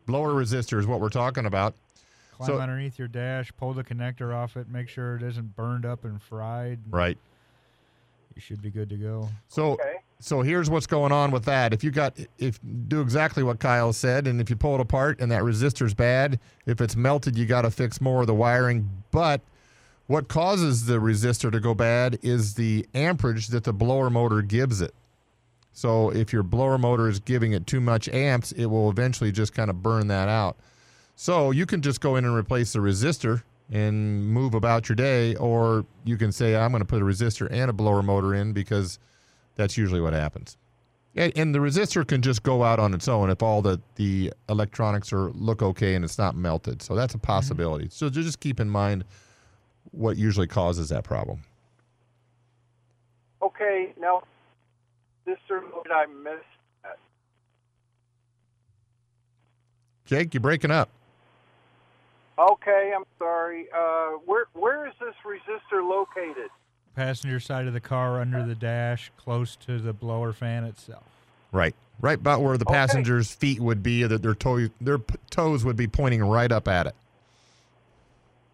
Blower 0.05 0.31
resistor 0.31 0.79
is 0.79 0.87
what 0.87 0.99
we're 0.99 1.09
talking 1.09 1.45
about. 1.45 1.75
Climb 2.37 2.47
So- 2.47 2.59
underneath 2.59 2.97
your 2.99 3.07
dash, 3.07 3.51
pull 3.57 3.73
the 3.73 3.83
connector 3.83 4.33
off 4.33 4.55
it, 4.57 4.69
make 4.69 4.87
sure 4.89 5.15
it 5.15 5.23
isn't 5.23 5.55
burned 5.55 5.85
up 5.85 6.05
and 6.05 6.21
fried. 6.21 6.79
Right. 6.89 7.17
You 8.35 8.41
should 8.41 8.61
be 8.61 8.69
good 8.69 8.89
to 8.89 8.95
go. 8.97 9.29
So 9.47 9.71
Okay. 9.71 9.95
so 10.19 10.43
here's 10.43 10.69
what's 10.69 10.85
going 10.85 11.11
on 11.11 11.31
with 11.31 11.45
that. 11.45 11.73
If 11.73 11.83
you 11.83 11.89
got 11.89 12.15
if 12.37 12.59
do 12.87 13.01
exactly 13.01 13.41
what 13.41 13.59
Kyle 13.59 13.91
said, 13.91 14.27
and 14.27 14.39
if 14.39 14.49
you 14.51 14.55
pull 14.55 14.75
it 14.75 14.81
apart 14.81 15.19
and 15.19 15.31
that 15.31 15.43
resistor's 15.43 15.95
bad, 15.95 16.39
if 16.67 16.79
it's 16.79 16.95
melted, 16.95 17.35
you 17.35 17.47
got 17.47 17.63
to 17.63 17.71
fix 17.71 17.99
more 17.99 18.21
of 18.21 18.27
the 18.27 18.35
wiring. 18.35 19.03
But 19.09 19.41
what 20.05 20.27
causes 20.27 20.85
the 20.85 20.99
resistor 20.99 21.51
to 21.51 21.59
go 21.59 21.73
bad 21.73 22.19
is 22.21 22.53
the 22.53 22.85
amperage 22.93 23.47
that 23.47 23.63
the 23.63 23.73
blower 23.73 24.11
motor 24.11 24.43
gives 24.43 24.79
it. 24.81 24.93
So 25.73 26.11
if 26.11 26.31
your 26.31 26.43
blower 26.43 26.77
motor 26.77 27.09
is 27.09 27.19
giving 27.19 27.53
it 27.53 27.65
too 27.67 27.81
much 27.81 28.07
amps, 28.09 28.51
it 28.51 28.67
will 28.67 28.89
eventually 28.91 29.31
just 29.31 29.53
kind 29.53 29.69
of 29.71 29.81
burn 29.81 30.07
that 30.09 30.29
out. 30.29 30.57
So 31.19 31.49
you 31.49 31.65
can 31.65 31.81
just 31.81 31.99
go 31.99 32.15
in 32.15 32.25
and 32.25 32.35
replace 32.35 32.73
the 32.73 32.79
resistor 32.79 33.41
and 33.71 34.23
move 34.27 34.53
about 34.53 34.87
your 34.87 34.95
day, 34.95 35.33
or 35.35 35.83
you 36.05 36.15
can 36.15 36.31
say, 36.31 36.55
I'm 36.55 36.69
going 36.69 36.81
to 36.81 36.85
put 36.85 37.01
a 37.01 37.05
resistor 37.05 37.47
and 37.51 37.71
a 37.71 37.73
blower 37.73 38.03
motor 38.03 38.35
in 38.35 38.53
because 38.53 38.99
that's 39.55 39.75
usually 39.77 39.99
what 39.99 40.13
happens. 40.13 40.57
And, 41.15 41.33
and 41.35 41.55
the 41.55 41.59
resistor 41.59 42.07
can 42.07 42.21
just 42.21 42.43
go 42.43 42.63
out 42.63 42.79
on 42.79 42.93
its 42.93 43.07
own 43.07 43.31
if 43.31 43.41
all 43.41 43.63
the, 43.63 43.81
the 43.95 44.31
electronics 44.47 45.11
are 45.11 45.31
look 45.31 45.63
okay 45.63 45.95
and 45.95 46.05
it's 46.05 46.19
not 46.19 46.35
melted. 46.35 46.83
So 46.83 46.93
that's 46.93 47.15
a 47.15 47.17
mm-hmm. 47.17 47.25
possibility. 47.25 47.87
So 47.89 48.11
just 48.11 48.39
keep 48.39 48.59
in 48.59 48.69
mind 48.69 49.03
what 49.89 50.17
usually 50.17 50.47
causes 50.47 50.89
that 50.89 51.03
problem. 51.03 51.41
Okay, 53.41 53.91
now 53.99 54.21
this 55.25 55.37
did 55.49 55.91
I 55.91 56.05
missed 56.05 56.45
that. 56.83 56.99
Jake, 60.05 60.35
you're 60.35 60.41
breaking 60.41 60.69
up. 60.69 60.91
Okay, 62.39 62.93
I'm 62.95 63.05
sorry. 63.17 63.65
Uh, 63.75 64.09
where 64.25 64.45
where 64.53 64.87
is 64.87 64.93
this 64.99 65.15
resistor 65.25 65.87
located? 65.87 66.49
Passenger 66.95 67.39
side 67.39 67.67
of 67.67 67.73
the 67.73 67.79
car, 67.79 68.19
under 68.21 68.43
the 68.43 68.55
dash, 68.55 69.11
close 69.17 69.55
to 69.57 69.79
the 69.79 69.93
blower 69.93 70.33
fan 70.33 70.63
itself. 70.63 71.03
Right, 71.51 71.75
right 72.01 72.17
about 72.17 72.41
where 72.41 72.57
the 72.57 72.65
Okay. 72.65 72.73
passenger's 72.73 73.33
feet 73.33 73.59
would 73.59 73.81
be, 73.83 74.03
that 74.03 74.21
their 74.21 74.33
toe, 74.35 74.67
their 74.81 74.97
p- 74.99 75.15
toes 75.29 75.63
would 75.63 75.75
be 75.77 75.87
pointing 75.87 76.23
right 76.23 76.51
up 76.51 76.67
at 76.67 76.87
it. 76.87 76.95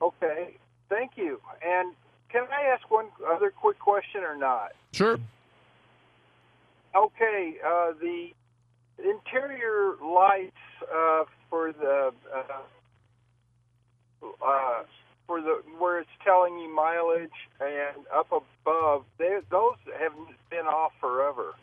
Okay, 0.02 0.58
thank 0.90 1.12
you. 1.16 1.40
And 1.66 1.94
can 2.30 2.46
I 2.52 2.64
ask 2.74 2.90
one 2.92 3.08
other 3.28 3.50
quick 3.50 3.80
question 3.80 4.22
or 4.24 4.36
not? 4.36 4.74
Sure. 4.92 5.18
Okay, 6.96 7.56
uh, 7.66 7.94
the 8.00 8.34
interior 9.00 9.96
lights 10.04 10.52
uh, 10.94 11.24
for 11.50 11.72
the 11.72 12.14
uh, 14.46 14.84
for 15.28 15.42
the 15.42 15.62
where 15.78 16.00
it's 16.00 16.10
telling 16.24 16.58
you 16.60 16.74
mileage 16.74 17.32
and 17.60 18.06
up 18.14 18.28
above, 18.32 19.06
they, 19.18 19.40
those 19.50 19.76
have 20.00 20.14
been 20.50 20.66
off 20.66 20.92
forever. 21.00 21.54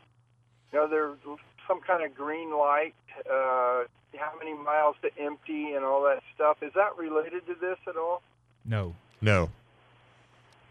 You 0.72 0.78
know, 0.80 0.88
there's 0.88 1.18
some 1.66 1.80
kind 1.80 2.04
of 2.04 2.14
green 2.14 2.56
light, 2.56 2.94
uh, 3.26 3.84
how 4.18 4.32
many 4.38 4.54
miles 4.54 4.96
to 5.02 5.10
empty, 5.22 5.72
and 5.74 5.84
all 5.84 6.02
that 6.04 6.22
stuff. 6.34 6.58
Is 6.62 6.72
that 6.74 6.96
related 6.96 7.46
to 7.46 7.54
this 7.60 7.78
at 7.88 7.96
all? 7.96 8.22
No. 8.64 8.94
No, 9.20 9.50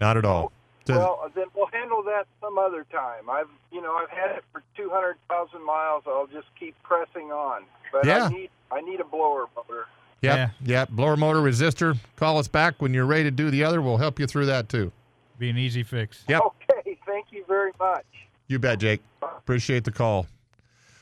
not 0.01 0.17
at 0.17 0.25
all. 0.25 0.51
Does- 0.85 0.97
Well, 0.97 1.29
then 1.35 1.45
we'll 1.53 1.67
handle 1.67 2.01
that 2.03 2.25
some 2.41 2.57
other 2.57 2.83
time. 2.91 3.29
I've, 3.29 3.49
you 3.71 3.79
know, 3.81 3.93
I've 3.93 4.09
had 4.09 4.31
it 4.31 4.43
for 4.51 4.63
two 4.75 4.89
hundred 4.89 5.17
thousand 5.29 5.63
miles. 5.63 6.03
I'll 6.07 6.25
just 6.25 6.47
keep 6.59 6.75
pressing 6.81 7.31
on. 7.31 7.63
But 7.91 8.05
Yeah. 8.05 8.25
I 8.25 8.29
need, 8.29 8.49
I 8.71 8.81
need 8.81 8.99
a 8.99 9.03
blower 9.03 9.45
motor. 9.55 9.85
Yep, 10.21 10.51
yep. 10.65 10.89
Blower 10.89 11.15
motor 11.15 11.39
resistor. 11.39 11.97
Call 12.15 12.37
us 12.37 12.47
back 12.47 12.81
when 12.81 12.93
you're 12.93 13.05
ready 13.05 13.23
to 13.23 13.31
do 13.31 13.49
the 13.49 13.63
other. 13.63 13.81
We'll 13.81 13.97
help 13.97 14.19
you 14.19 14.27
through 14.27 14.47
that 14.47 14.69
too. 14.69 14.91
Be 15.37 15.49
an 15.49 15.57
easy 15.57 15.83
fix. 15.83 16.23
Yep. 16.27 16.41
Okay, 16.41 16.97
thank 17.05 17.27
you 17.31 17.45
very 17.47 17.71
much. 17.79 18.05
You 18.47 18.59
bet, 18.59 18.79
Jake. 18.79 19.01
Appreciate 19.21 19.85
the 19.85 19.91
call. 19.91 20.27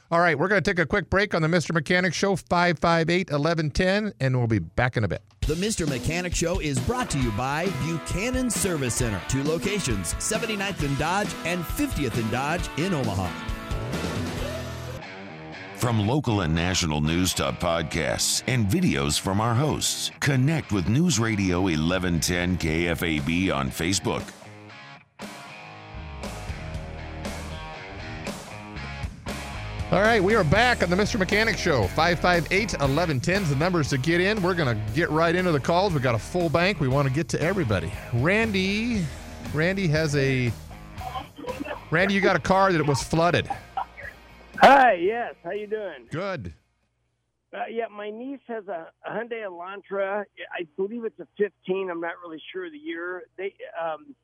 All 0.10 0.20
right, 0.20 0.40
we're 0.40 0.48
going 0.48 0.64
to 0.64 0.70
take 0.72 0.80
a 0.80 0.86
quick 0.86 1.10
break 1.10 1.36
on 1.36 1.42
the 1.42 1.50
Mr. 1.50 1.74
Mechanic 1.74 2.14
Show, 2.14 2.38
558 2.38 3.30
1110, 3.30 4.14
and 4.22 4.38
we'll 4.38 4.48
be 4.48 4.60
back 4.60 4.96
in 4.96 5.04
a 5.04 5.08
bit. 5.08 5.22
The 5.42 5.56
Mr. 5.56 5.88
Mechanic 5.88 6.34
Show 6.34 6.60
is 6.60 6.80
brought 6.80 7.10
to 7.10 7.20
you 7.20 7.32
by 7.32 7.68
Buchanan 7.84 8.50
Service 8.50 8.96
Center. 8.96 9.22
Two 9.28 9.44
locations, 9.44 10.14
79th 10.16 10.86
and 10.86 10.98
Dodge 10.98 11.34
and 11.44 11.62
50th 11.64 12.18
and 12.18 12.32
Dodge 12.32 12.70
in 12.78 12.94
Omaha. 12.94 13.30
From 15.78 16.08
local 16.08 16.42
and 16.42 16.56
national 16.56 17.02
news 17.02 17.36
to 17.36 17.52
podcasts 17.52 18.42
and 18.48 18.66
videos 18.66 19.20
from 19.20 19.40
our 19.40 19.54
hosts, 19.54 20.10
connect 20.20 20.72
with 20.72 20.90
News 20.90 21.20
Radio 21.20 21.62
1110 21.62 22.58
KFAB 22.58 23.56
on 23.56 23.70
Facebook. 23.70 24.24
All 29.92 30.02
right, 30.02 30.22
we 30.22 30.34
are 30.34 30.44
back 30.44 30.82
on 30.82 30.90
the 30.90 30.96
Mr. 30.96 31.20
Mechanic 31.20 31.60
Show. 31.60 31.84
558 31.90 32.72
1110 32.72 33.44
is 33.44 33.50
the 33.50 33.56
numbers 33.56 33.90
to 33.90 34.00
get 34.00 34.20
in. 34.20 34.42
We're 34.42 34.56
going 34.56 34.76
to 34.76 34.94
get 34.96 35.12
right 35.12 35.36
into 35.36 35.52
the 35.52 35.60
calls. 35.60 35.94
we 35.94 36.00
got 36.00 36.16
a 36.16 36.20
full 36.20 36.50
bank. 36.50 36.80
We 36.80 36.88
want 36.88 37.08
to 37.08 37.14
get 37.14 37.30
to 37.30 37.42
everybody. 37.42 37.94
Randy, 38.16 39.06
Randy 39.54 39.88
has 39.90 40.16
a. 40.16 40.52
Randy, 41.92 42.16
you 42.16 42.22
got 42.22 42.36
a 42.36 42.40
car 42.40 42.74
that 42.74 42.84
was 42.84 43.04
flooded. 43.04 43.48
Hi, 44.60 44.94
yes. 44.94 45.36
How 45.44 45.52
you 45.52 45.68
doing? 45.68 46.08
Good. 46.12 46.54
Uh, 47.54 47.64
yeah, 47.70 47.86
my 47.90 48.10
niece 48.10 48.40
has 48.48 48.68
a, 48.68 48.88
a 49.06 49.10
Hyundai 49.10 49.46
Elantra. 49.46 50.26
I 50.52 50.68
believe 50.76 51.06
it's 51.06 51.20
a 51.20 51.28
15. 51.38 51.90
I'm 51.90 52.02
not 52.02 52.14
really 52.22 52.42
sure 52.52 52.66
of 52.66 52.72
the 52.72 52.78
year. 52.78 53.24
They, 53.38 53.54
um, 53.82 54.16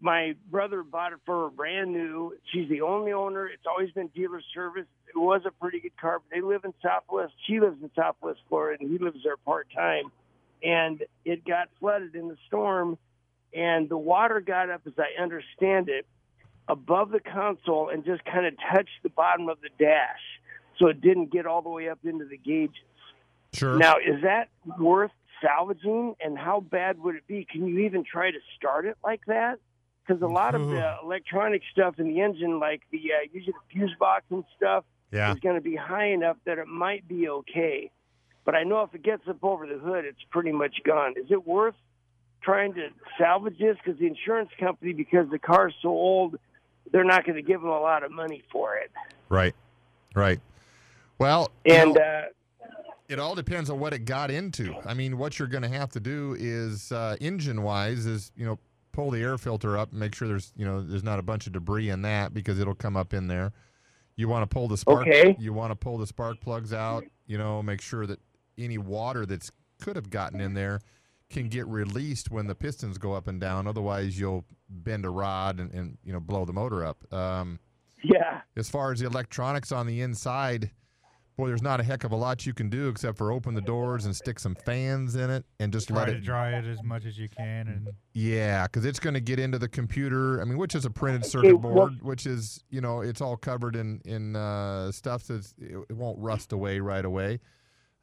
my 0.00 0.34
brother 0.50 0.82
bought 0.82 1.12
it 1.12 1.20
for 1.24 1.44
her 1.44 1.50
brand 1.50 1.92
new. 1.92 2.34
She's 2.52 2.68
the 2.68 2.82
only 2.82 3.12
owner. 3.12 3.46
It's 3.46 3.66
always 3.66 3.90
been 3.92 4.08
dealer 4.08 4.42
service. 4.52 4.86
It 5.08 5.18
was 5.18 5.42
a 5.46 5.50
pretty 5.50 5.80
good 5.80 5.96
car. 5.98 6.18
But 6.18 6.34
they 6.34 6.42
live 6.42 6.64
in 6.64 6.74
Southwest. 6.82 7.32
She 7.46 7.60
lives 7.60 7.82
in 7.82 7.90
Southwest 7.96 8.40
Florida, 8.48 8.78
and 8.80 8.90
he 8.90 8.98
lives 8.98 9.18
there 9.24 9.36
part 9.36 9.68
time. 9.74 10.10
And 10.62 11.02
it 11.24 11.44
got 11.46 11.68
flooded 11.78 12.14
in 12.14 12.28
the 12.28 12.36
storm, 12.46 12.98
and 13.54 13.88
the 13.88 13.96
water 13.96 14.40
got 14.40 14.68
up, 14.68 14.82
as 14.86 14.92
I 14.98 15.20
understand 15.20 15.88
it, 15.88 16.06
above 16.70 17.10
the 17.10 17.20
console 17.20 17.88
and 17.88 18.04
just 18.04 18.24
kind 18.24 18.46
of 18.46 18.54
touched 18.72 19.02
the 19.02 19.08
bottom 19.10 19.48
of 19.48 19.58
the 19.60 19.68
dash, 19.78 20.20
so 20.78 20.86
it 20.86 21.00
didn't 21.00 21.32
get 21.32 21.44
all 21.46 21.62
the 21.62 21.68
way 21.68 21.88
up 21.88 21.98
into 22.04 22.24
the 22.24 22.36
gauges. 22.38 22.76
Sure. 23.52 23.76
Now, 23.76 23.96
is 23.96 24.22
that 24.22 24.48
worth 24.78 25.10
salvaging? 25.42 26.14
And 26.20 26.38
how 26.38 26.60
bad 26.60 27.00
would 27.00 27.16
it 27.16 27.26
be? 27.26 27.44
Can 27.50 27.66
you 27.66 27.80
even 27.80 28.04
try 28.04 28.30
to 28.30 28.38
start 28.56 28.86
it 28.86 28.96
like 29.02 29.22
that? 29.26 29.58
Because 30.06 30.22
a 30.22 30.26
lot 30.26 30.54
of 30.54 30.68
the 30.68 30.96
electronic 31.02 31.62
stuff 31.72 31.98
in 31.98 32.08
the 32.08 32.20
engine, 32.20 32.58
like 32.60 32.82
the 32.90 32.98
uh, 32.98 33.26
usually 33.32 33.52
the 33.52 33.74
fuse 33.78 33.94
box 33.98 34.24
and 34.30 34.44
stuff, 34.56 34.84
Yeah. 35.12 35.32
is 35.32 35.40
going 35.40 35.56
to 35.56 35.60
be 35.60 35.76
high 35.76 36.06
enough 36.12 36.36
that 36.46 36.58
it 36.58 36.66
might 36.66 37.06
be 37.08 37.28
okay. 37.28 37.90
But 38.44 38.54
I 38.54 38.62
know 38.64 38.82
if 38.82 38.94
it 38.94 39.02
gets 39.02 39.22
up 39.28 39.38
over 39.42 39.66
the 39.66 39.78
hood, 39.78 40.04
it's 40.04 40.22
pretty 40.30 40.52
much 40.52 40.76
gone. 40.84 41.14
Is 41.16 41.30
it 41.30 41.46
worth 41.46 41.74
trying 42.42 42.74
to 42.74 42.88
salvage 43.18 43.58
this? 43.58 43.76
Because 43.84 44.00
the 44.00 44.06
insurance 44.06 44.50
company, 44.58 44.92
because 44.92 45.28
the 45.30 45.38
car's 45.38 45.74
so 45.82 45.88
old, 45.90 46.38
they're 46.92 47.04
not 47.04 47.24
going 47.24 47.36
to 47.36 47.42
give 47.42 47.60
them 47.60 47.70
a 47.70 47.80
lot 47.80 48.02
of 48.02 48.10
money 48.10 48.42
for 48.50 48.76
it. 48.76 48.90
Right. 49.28 49.54
Right. 50.14 50.40
Well, 51.18 51.50
you 51.64 51.74
And 51.74 51.94
know, 51.94 52.00
uh, 52.00 52.22
it 53.08 53.18
all 53.18 53.34
depends 53.34 53.70
on 53.70 53.78
what 53.80 53.92
it 53.92 54.00
got 54.04 54.30
into. 54.30 54.74
I 54.86 54.94
mean, 54.94 55.18
what 55.18 55.38
you're 55.38 55.48
going 55.48 55.62
to 55.62 55.68
have 55.68 55.90
to 55.90 56.00
do 56.00 56.36
is 56.38 56.92
uh, 56.92 57.16
engine 57.20 57.62
wise 57.62 58.06
is, 58.06 58.32
you 58.36 58.46
know, 58.46 58.58
pull 58.92 59.10
the 59.10 59.20
air 59.20 59.38
filter 59.38 59.78
up 59.78 59.90
and 59.90 60.00
make 60.00 60.14
sure 60.14 60.26
there's, 60.28 60.52
you 60.56 60.64
know, 60.64 60.82
there's 60.82 61.04
not 61.04 61.18
a 61.18 61.22
bunch 61.22 61.46
of 61.46 61.52
debris 61.52 61.90
in 61.90 62.02
that 62.02 62.34
because 62.34 62.58
it'll 62.58 62.74
come 62.74 62.96
up 62.96 63.14
in 63.14 63.28
there. 63.28 63.52
You 64.16 64.28
want 64.28 64.48
to 64.48 64.52
pull 64.52 64.68
the 64.68 64.76
spark 64.76 65.06
Okay. 65.06 65.36
you 65.38 65.52
want 65.52 65.70
to 65.70 65.76
pull 65.76 65.96
the 65.98 66.06
spark 66.06 66.40
plugs 66.40 66.72
out, 66.72 67.04
you 67.26 67.38
know, 67.38 67.62
make 67.62 67.80
sure 67.80 68.06
that 68.06 68.18
any 68.58 68.78
water 68.78 69.24
that's 69.26 69.50
could 69.80 69.96
have 69.96 70.10
gotten 70.10 70.40
in 70.40 70.52
there 70.54 70.80
can 71.30 71.48
get 71.48 71.66
released 71.68 72.30
when 72.30 72.46
the 72.46 72.54
pistons 72.54 72.98
go 72.98 73.12
up 73.12 73.28
and 73.28 73.40
down. 73.40 73.66
Otherwise, 73.66 74.18
you'll 74.18 74.44
bend 74.68 75.06
a 75.06 75.10
rod 75.10 75.60
and, 75.60 75.72
and 75.72 75.96
you 76.04 76.12
know 76.12 76.20
blow 76.20 76.44
the 76.44 76.52
motor 76.52 76.84
up. 76.84 77.12
Um, 77.12 77.58
yeah, 78.02 78.40
as 78.56 78.68
far 78.68 78.92
as 78.92 79.00
the 79.00 79.06
electronics 79.06 79.72
on 79.72 79.86
the 79.86 80.00
inside, 80.00 80.70
boy, 81.36 81.48
there's 81.48 81.62
not 81.62 81.80
a 81.80 81.82
heck 81.82 82.02
of 82.04 82.12
a 82.12 82.16
lot 82.16 82.44
you 82.46 82.52
can 82.52 82.68
do 82.68 82.88
except 82.88 83.16
for 83.16 83.30
open 83.30 83.54
the 83.54 83.60
doors 83.60 84.06
and 84.06 84.16
stick 84.16 84.38
some 84.38 84.54
fans 84.54 85.16
in 85.16 85.30
it 85.30 85.44
and 85.60 85.72
just 85.72 85.88
Try 85.88 85.98
let 85.98 86.08
it. 86.08 86.24
dry 86.24 86.58
it 86.58 86.64
as 86.66 86.82
much 86.82 87.04
as 87.06 87.16
you 87.18 87.28
can, 87.28 87.68
and 87.68 87.88
Yeah, 88.12 88.66
because 88.66 88.84
it's 88.84 88.98
going 88.98 89.14
to 89.14 89.20
get 89.20 89.38
into 89.38 89.58
the 89.58 89.68
computer. 89.68 90.40
I 90.40 90.44
mean, 90.44 90.58
which 90.58 90.74
is 90.74 90.84
a 90.84 90.90
printed 90.90 91.24
circuit 91.24 91.58
board, 91.58 92.02
which 92.02 92.26
is 92.26 92.64
you 92.70 92.80
know 92.80 93.02
it's 93.02 93.20
all 93.20 93.36
covered 93.36 93.76
in 93.76 94.00
in 94.04 94.34
uh, 94.34 94.90
stuff 94.90 95.24
that's 95.28 95.54
it, 95.60 95.76
it 95.88 95.96
won't 95.96 96.18
rust 96.18 96.52
away 96.52 96.80
right 96.80 97.04
away. 97.04 97.38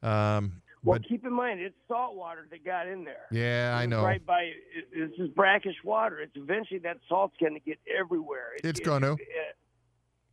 Um, 0.02 0.62
well, 0.84 0.98
but 0.98 1.08
keep 1.08 1.24
in 1.24 1.32
mind 1.32 1.60
it's 1.60 1.74
salt 1.88 2.14
water 2.16 2.46
that 2.50 2.64
got 2.64 2.86
in 2.86 3.04
there. 3.04 3.26
yeah, 3.30 3.76
I 3.78 3.86
know 3.86 4.02
Right 4.04 4.24
by 4.24 4.52
this 4.94 5.10
is 5.18 5.28
brackish 5.30 5.76
water. 5.84 6.20
It's 6.20 6.36
eventually 6.36 6.80
that 6.80 6.98
salt's 7.08 7.36
going 7.40 7.54
to 7.54 7.60
get 7.60 7.78
everywhere. 7.98 8.54
It- 8.56 8.64
It's 8.64 8.80
it- 8.80 8.84
gonna. 8.84 9.12
it- 9.14 9.56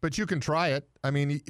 but 0.01 0.17
you 0.17 0.25
can 0.25 0.39
try 0.39 0.69
it. 0.69 0.87
I 1.03 1.09
mean, 1.11 1.41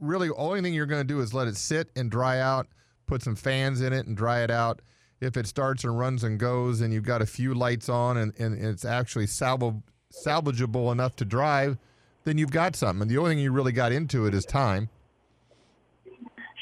really, 0.00 0.28
only 0.30 0.60
thing 0.60 0.74
you're 0.74 0.86
going 0.86 1.06
to 1.06 1.14
do 1.14 1.20
is 1.20 1.32
let 1.32 1.46
it 1.46 1.56
sit 1.56 1.90
and 1.94 2.10
dry 2.10 2.40
out. 2.40 2.66
Put 3.06 3.22
some 3.22 3.36
fans 3.36 3.80
in 3.80 3.92
it 3.92 4.06
and 4.06 4.16
dry 4.16 4.40
it 4.42 4.50
out. 4.50 4.82
If 5.20 5.36
it 5.36 5.46
starts 5.46 5.84
and 5.84 5.96
runs 5.98 6.24
and 6.24 6.38
goes, 6.38 6.80
and 6.80 6.92
you've 6.92 7.04
got 7.04 7.22
a 7.22 7.26
few 7.26 7.54
lights 7.54 7.88
on, 7.88 8.16
and, 8.16 8.32
and 8.38 8.58
it's 8.62 8.84
actually 8.84 9.28
salva- 9.28 9.80
salvageable 10.12 10.90
enough 10.90 11.14
to 11.16 11.24
drive, 11.24 11.78
then 12.24 12.38
you've 12.38 12.50
got 12.50 12.74
something. 12.74 13.02
And 13.02 13.10
the 13.10 13.18
only 13.18 13.30
thing 13.36 13.38
you 13.38 13.52
really 13.52 13.72
got 13.72 13.92
into 13.92 14.26
it 14.26 14.34
is 14.34 14.44
time. 14.44 14.88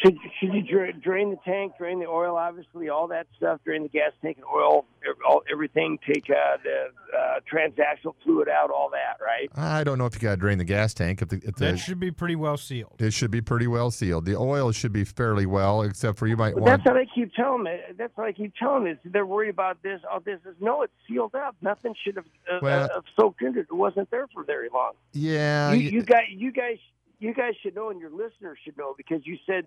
Should 0.05 0.15
because 0.23 0.55
you 0.55 0.63
dra- 0.63 0.93
drain 0.93 1.31
the 1.31 1.39
tank, 1.45 1.73
drain 1.79 1.99
the 1.99 2.07
oil, 2.07 2.37
obviously 2.37 2.89
all 2.89 3.09
that 3.09 3.27
stuff, 3.37 3.61
drain 3.65 3.83
the 3.83 3.89
gas 3.89 4.13
tank 4.23 4.37
and 4.37 4.47
oil, 4.47 4.85
all, 5.29 5.43
everything. 5.51 5.99
Take 6.07 6.29
uh, 6.31 6.59
the 6.63 7.17
uh, 7.17 7.41
transactional 7.51 8.15
fluid 8.23 8.49
out, 8.49 8.71
all 8.71 8.91
that, 8.91 9.23
right? 9.25 9.49
I 9.57 9.83
don't 9.85 9.99
know 9.99 10.07
if 10.07 10.15
you 10.15 10.21
got 10.21 10.33
to 10.33 10.37
drain 10.37 10.59
the 10.59 10.65
gas 10.65 10.95
tank. 10.95 11.23
If 11.23 11.29
the, 11.29 11.37
if 11.37 11.55
the 11.57 11.65
That 11.73 11.79
should 11.79 11.99
be 12.01 12.11
pretty 12.11 12.37
well 12.37 12.57
sealed. 12.57 12.95
it 12.99 13.13
should 13.13 13.31
be 13.31 13.41
pretty 13.41 13.67
well 13.67 13.91
sealed. 13.91 14.25
The 14.27 14.37
oil 14.37 14.73
should 14.73 14.93
be 14.93 15.05
fairly 15.05 15.47
well, 15.47 15.83
except 15.83 16.19
for 16.19 16.27
you 16.27 16.37
might 16.37 16.55
But 16.55 16.63
want. 16.65 16.85
that's 16.85 16.95
what 16.95 16.97
I 17.01 17.07
keep 17.15 17.33
telling 17.35 17.65
them. 17.65 17.79
That's 17.97 18.17
what 18.17 18.27
I 18.27 18.33
keep 18.33 18.55
telling 18.57 18.85
them. 18.85 18.99
They're 19.05 19.27
worried 19.27 19.51
about 19.51 19.83
this, 19.83 20.01
all 20.11 20.21
this. 20.21 20.41
Is 20.47 20.55
no, 20.61 20.83
it's 20.83 20.93
sealed 21.09 21.35
up. 21.35 21.57
Nothing 21.63 21.95
should 22.05 22.17
have 22.17 22.27
uh, 22.53 22.59
Well- 22.61 22.91
uh, 22.95 23.01
soaked 23.19 23.43
into 23.43 23.61
it. 23.61 23.67
It 23.71 23.75
wasn't 23.75 24.11
there 24.11 24.27
for 24.35 24.45
very 24.45 24.69
long. 24.73 24.93
Yeah, 25.13 25.73
you, 25.73 25.91
y- 25.91 25.97
you 25.97 26.03
guys, 26.03 26.25
you 26.31 26.53
guys, 26.53 26.79
you 27.25 27.33
guys 27.33 27.55
should 27.63 27.75
know, 27.75 27.89
and 27.89 27.99
your 27.99 28.11
listeners 28.11 28.59
should 28.63 28.77
know 28.77 28.95
because 28.97 29.27
you 29.27 29.39
said 29.47 29.67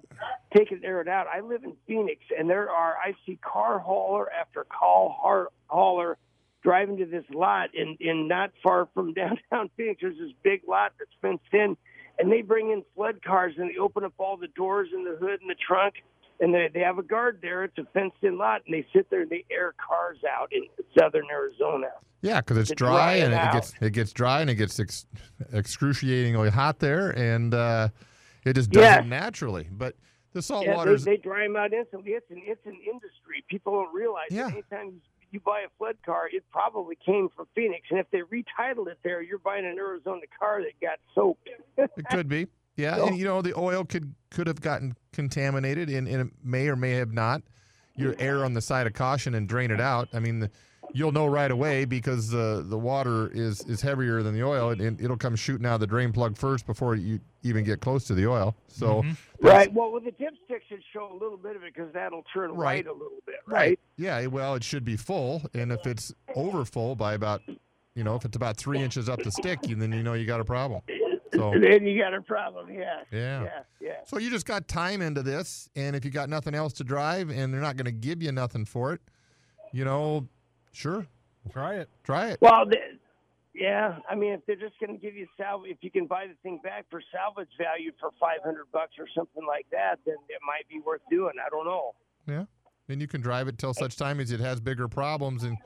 take 0.55 0.71
it 0.71 0.81
air 0.83 1.01
it 1.01 1.07
out. 1.07 1.25
I 1.27 1.41
live 1.41 1.63
in 1.63 1.73
Phoenix, 1.87 2.21
and 2.37 2.47
there 2.49 2.69
are 2.69 2.95
I 2.95 3.15
see 3.25 3.37
car 3.41 3.79
hauler 3.79 4.31
after 4.31 4.63
car 4.65 5.49
hauler 5.67 6.17
driving 6.63 6.97
to 6.97 7.05
this 7.05 7.25
lot 7.33 7.73
in 7.73 7.97
in 7.99 8.27
not 8.27 8.51
far 8.61 8.87
from 8.93 9.13
downtown 9.15 9.69
Phoenix. 9.75 10.01
There's 10.01 10.17
this 10.17 10.33
big 10.43 10.61
lot 10.67 10.93
that's 10.99 11.11
fenced 11.21 11.51
in, 11.51 11.75
and 12.19 12.31
they 12.31 12.43
bring 12.43 12.69
in 12.69 12.83
flood 12.95 13.23
cars 13.23 13.55
and 13.57 13.71
they 13.71 13.77
open 13.77 14.03
up 14.03 14.13
all 14.19 14.37
the 14.37 14.47
doors 14.49 14.89
and 14.93 15.05
the 15.05 15.17
hood 15.17 15.41
and 15.41 15.49
the 15.49 15.55
trunk. 15.55 15.95
And 16.39 16.53
they, 16.53 16.69
they 16.71 16.81
have 16.81 16.99
a 16.99 17.03
guard 17.03 17.39
there. 17.41 17.63
It's 17.63 17.77
a 17.79 17.85
fenced-in 17.93 18.37
lot, 18.37 18.61
and 18.65 18.73
they 18.75 18.85
sit 18.93 19.09
there 19.09 19.21
and 19.21 19.29
they 19.29 19.43
air 19.49 19.73
cars 19.85 20.19
out 20.29 20.51
in 20.51 20.63
southern 20.97 21.25
Arizona. 21.31 21.87
Yeah, 22.21 22.41
because 22.41 22.57
it's 22.57 22.71
dry, 22.71 22.89
dry 22.89 23.13
and 23.25 23.33
it 23.33 23.37
it 23.37 23.53
gets 23.53 23.73
it 23.81 23.93
gets 23.93 24.11
dry 24.13 24.41
and 24.41 24.49
it 24.49 24.55
gets 24.55 24.79
ex- 24.79 25.05
excruciatingly 25.53 26.49
hot 26.49 26.79
there, 26.79 27.09
and 27.11 27.53
uh, 27.53 27.89
it 28.45 28.53
just 28.53 28.71
does 28.71 28.81
Yes. 28.81 29.03
it 29.03 29.07
naturally. 29.07 29.67
But 29.71 29.95
the 30.33 30.41
salt 30.41 30.65
yeah, 30.65 30.75
water 30.75 30.97
they, 30.97 31.15
they 31.15 31.17
dry 31.17 31.43
them 31.43 31.55
out 31.55 31.73
instantly. 31.73 32.11
It's 32.11 32.29
an 32.31 32.41
it's 32.45 32.65
an 32.65 32.77
industry. 32.85 33.43
People 33.49 33.73
don't 33.73 33.93
realize. 33.93 34.27
Yeah. 34.29 34.45
That 34.45 34.53
anytime 34.53 34.87
you, 34.87 35.01
you 35.31 35.39
buy 35.39 35.61
a 35.61 35.69
flood 35.77 35.97
car, 36.05 36.27
it 36.31 36.43
probably 36.51 36.97
came 37.05 37.29
from 37.35 37.47
Phoenix, 37.55 37.87
and 37.89 37.99
if 37.99 38.07
they 38.11 38.19
retitled 38.21 38.87
it 38.87 38.97
there, 39.03 39.21
you're 39.21 39.39
buying 39.39 39.65
an 39.65 39.77
Arizona 39.77 40.21
car 40.39 40.61
that 40.61 40.79
got 40.81 40.99
soaked. 41.13 41.49
it 41.77 41.89
could 42.09 42.27
be. 42.27 42.47
Yeah, 42.77 42.95
So- 42.97 43.07
and 43.07 43.17
you 43.17 43.25
know 43.25 43.41
the 43.41 43.57
oil 43.57 43.83
could 43.83 44.13
could 44.31 44.47
have 44.47 44.61
gotten 44.61 44.95
contaminated, 45.13 45.89
and, 45.89 46.07
and 46.07 46.21
it 46.21 46.33
may 46.43 46.67
or 46.69 46.75
may 46.75 46.91
have 46.91 47.11
not. 47.11 47.41
You 47.95 48.13
err 48.19 48.45
on 48.45 48.53
the 48.53 48.61
side 48.61 48.85
of 48.85 48.93
caution 48.93 49.33
and 49.33 49.49
drain 49.49 49.71
it 49.71 49.81
out. 49.81 50.07
I 50.13 50.19
mean, 50.19 50.39
the, 50.41 50.51
you'll 50.93 51.11
know 51.11 51.25
right 51.25 51.49
away 51.49 51.85
because 51.85 52.29
the 52.29 52.63
the 52.67 52.77
water 52.77 53.31
is 53.33 53.61
is 53.65 53.81
heavier 53.81 54.21
than 54.21 54.35
the 54.35 54.43
oil, 54.43 54.69
and, 54.69 54.79
and 54.81 55.01
it'll 55.01 55.17
come 55.17 55.35
shooting 55.35 55.65
out 55.65 55.75
of 55.75 55.79
the 55.79 55.87
drain 55.87 56.11
plug 56.13 56.37
first 56.37 56.67
before 56.67 56.93
you 56.93 57.19
even 57.41 57.63
get 57.63 57.79
close 57.81 58.03
to 58.05 58.13
the 58.13 58.27
oil. 58.27 58.55
So, 58.67 59.01
Mm-hmm. 59.01 59.13
Right. 59.47 59.73
Well, 59.73 59.91
with 59.91 60.03
the 60.03 60.11
dipstick 60.11 60.61
should 60.69 60.81
show 60.93 61.11
a 61.11 61.17
little 61.17 61.37
bit 61.37 61.55
of 61.55 61.63
it 61.63 61.73
because 61.73 61.91
that'll 61.93 62.23
turn 62.33 62.51
Right. 62.51 62.85
right 62.85 62.87
a 62.87 62.93
little 62.93 63.19
bit. 63.25 63.35
Right. 63.47 63.79
Yeah, 63.95 64.25
well, 64.27 64.53
it 64.55 64.63
should 64.63 64.83
be 64.85 64.97
full, 64.97 65.41
and 65.55 65.71
if 65.71 65.87
it's 65.87 66.13
over 66.35 66.65
full 66.65 66.95
by 66.95 67.13
about, 67.15 67.41
you 67.95 68.03
know, 68.03 68.15
if 68.15 68.25
it's 68.25 68.35
about 68.35 68.57
three 68.57 68.79
inches 68.79 69.09
up 69.09 69.23
the 69.23 69.31
stick, 69.31 69.67
you- 69.67 69.75
then 69.75 69.91
you 69.91 70.03
know 70.03 70.13
you 70.13 70.25
got 70.27 70.39
a 70.41 70.45
problem. 70.45 70.81
So 71.33 71.51
Then 71.61 71.85
you 71.85 71.99
got 72.01 72.13
a 72.13 72.21
problem. 72.21 72.69
Yeah. 72.71 73.01
Yeah. 73.11 73.43
Yeah. 73.43 73.49
Yeah. 73.79 73.91
So 74.05 74.17
you 74.17 74.29
just 74.29 74.45
got 74.45 74.67
time 74.67 75.01
into 75.01 75.23
this, 75.23 75.69
and 75.75 75.95
if 75.95 76.05
you 76.05 76.11
got 76.11 76.29
nothing 76.29 76.55
else 76.55 76.73
to 76.73 76.83
drive, 76.83 77.29
and 77.29 77.53
they're 77.53 77.61
not 77.61 77.75
going 77.75 77.85
to 77.85 77.91
give 77.91 78.21
you 78.21 78.31
nothing 78.31 78.65
for 78.65 78.93
it, 78.93 79.01
you 79.71 79.85
know, 79.85 80.27
sure, 80.71 81.07
Try 81.51 81.75
it. 81.75 81.89
try 82.03 82.29
it. 82.29 82.39
Well, 82.41 82.65
the, 82.65 82.77
yeah. 83.53 83.99
I 84.09 84.15
mean, 84.15 84.33
if 84.33 84.45
they're 84.45 84.55
just 84.55 84.79
going 84.79 84.93
to 84.93 85.01
give 85.01 85.15
you 85.15 85.27
salvage, 85.37 85.71
if 85.71 85.77
you 85.81 85.91
can 85.91 86.05
buy 86.05 86.27
the 86.27 86.35
thing 86.43 86.59
back 86.63 86.85
for 86.89 87.01
salvage 87.11 87.49
value 87.57 87.91
for 87.99 88.09
five 88.19 88.39
hundred 88.43 88.65
bucks 88.71 88.93
or 88.99 89.07
something 89.15 89.45
like 89.47 89.65
that, 89.71 89.99
then 90.05 90.15
it 90.29 90.39
might 90.45 90.67
be 90.69 90.79
worth 90.85 91.01
doing. 91.09 91.33
I 91.45 91.49
don't 91.49 91.65
know. 91.65 91.95
Yeah, 92.27 92.45
and 92.89 93.01
you 93.01 93.07
can 93.07 93.21
drive 93.21 93.47
it 93.47 93.57
till 93.57 93.73
such 93.73 93.95
time 93.95 94.19
as 94.19 94.31
it 94.31 94.39
has 94.39 94.59
bigger 94.59 94.87
problems 94.87 95.43
and 95.43 95.57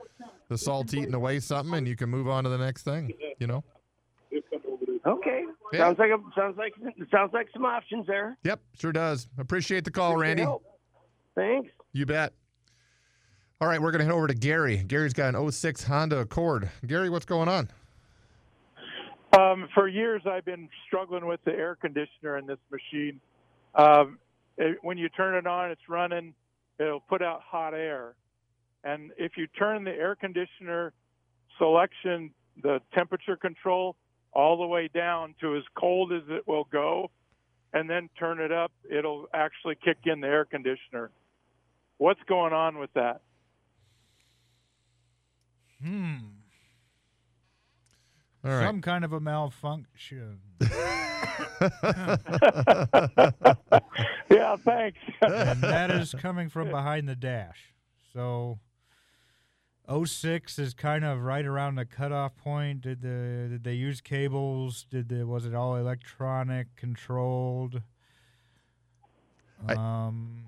the 0.48 0.56
salt's 0.58 0.94
eating 0.94 1.14
away 1.14 1.40
something, 1.40 1.74
and 1.74 1.88
you 1.88 1.96
can 1.96 2.08
move 2.08 2.28
on 2.28 2.44
to 2.44 2.50
the 2.50 2.58
next 2.58 2.82
thing. 2.82 3.12
You 3.38 3.46
know. 3.46 3.64
Okay. 5.04 5.44
Yeah. 5.72 5.80
Sounds 5.80 5.98
like 5.98 6.10
a, 6.10 6.18
sounds 6.38 6.56
like 6.56 6.74
sounds 7.10 7.32
like 7.32 7.48
some 7.52 7.64
options 7.64 8.06
there. 8.06 8.36
Yep, 8.44 8.60
sure 8.78 8.92
does. 8.92 9.26
Appreciate 9.38 9.84
the 9.84 9.90
call, 9.90 10.12
Appreciate 10.12 10.28
Randy. 10.28 10.42
help. 10.42 10.64
Thanks. 11.34 11.70
You 11.92 12.06
bet. 12.06 12.32
All 13.60 13.68
right, 13.68 13.80
we're 13.80 13.90
going 13.92 14.00
to 14.00 14.04
head 14.04 14.12
over 14.14 14.26
to 14.26 14.34
Gary. 14.34 14.76
Gary's 14.78 15.12
got 15.12 15.34
an 15.34 15.50
06 15.52 15.84
Honda 15.84 16.18
Accord. 16.18 16.68
Gary, 16.86 17.08
what's 17.10 17.24
going 17.24 17.48
on? 17.48 17.68
Um, 19.38 19.68
for 19.72 19.88
years, 19.88 20.22
I've 20.26 20.44
been 20.44 20.68
struggling 20.86 21.26
with 21.26 21.40
the 21.44 21.52
air 21.52 21.76
conditioner 21.76 22.38
in 22.38 22.46
this 22.46 22.58
machine. 22.70 23.20
Um, 23.74 24.18
it, 24.58 24.78
when 24.82 24.98
you 24.98 25.08
turn 25.08 25.36
it 25.36 25.46
on, 25.46 25.70
it's 25.70 25.88
running. 25.88 26.34
It'll 26.78 27.00
put 27.00 27.22
out 27.22 27.40
hot 27.40 27.72
air, 27.72 28.14
and 28.82 29.12
if 29.16 29.32
you 29.36 29.46
turn 29.46 29.84
the 29.84 29.92
air 29.92 30.16
conditioner 30.16 30.92
selection, 31.56 32.32
the 32.62 32.80
temperature 32.94 33.36
control, 33.36 33.94
all 34.32 34.58
the 34.58 34.66
way 34.66 34.88
down 34.88 35.34
to 35.40 35.56
as 35.56 35.62
cold 35.78 36.12
as 36.12 36.22
it 36.28 36.46
will 36.46 36.66
go, 36.70 37.10
and 37.72 37.88
then 37.88 38.08
turn 38.18 38.40
it 38.40 38.52
up, 38.52 38.72
it'll 38.90 39.28
actually 39.32 39.76
kick 39.82 39.98
in 40.04 40.20
the 40.20 40.26
air 40.26 40.44
conditioner. 40.44 41.10
What's 41.98 42.20
going 42.28 42.52
on 42.52 42.78
with 42.78 42.92
that? 42.94 43.20
Hmm. 45.82 46.16
All 48.44 48.50
right. 48.50 48.66
Some 48.66 48.82
kind 48.82 49.04
of 49.04 49.12
a 49.12 49.20
malfunction. 49.20 50.40
Yeah, 54.32 54.56
thanks. 54.56 54.98
and 55.20 55.60
that 55.62 55.90
is 55.90 56.14
coming 56.18 56.48
from 56.48 56.70
behind 56.70 57.08
the 57.08 57.14
dash. 57.14 57.74
So 58.12 58.58
06 59.90 60.58
is 60.58 60.74
kind 60.74 61.04
of 61.04 61.22
right 61.22 61.44
around 61.44 61.74
the 61.74 61.84
cutoff 61.84 62.36
point. 62.36 62.82
Did 62.82 63.02
the 63.02 63.48
did 63.50 63.64
they 63.64 63.74
use 63.74 64.00
cables? 64.00 64.86
Did 64.90 65.08
the 65.08 65.26
was 65.26 65.44
it 65.44 65.54
all 65.54 65.76
electronic 65.76 66.74
controlled? 66.76 67.82
Um 69.68 70.44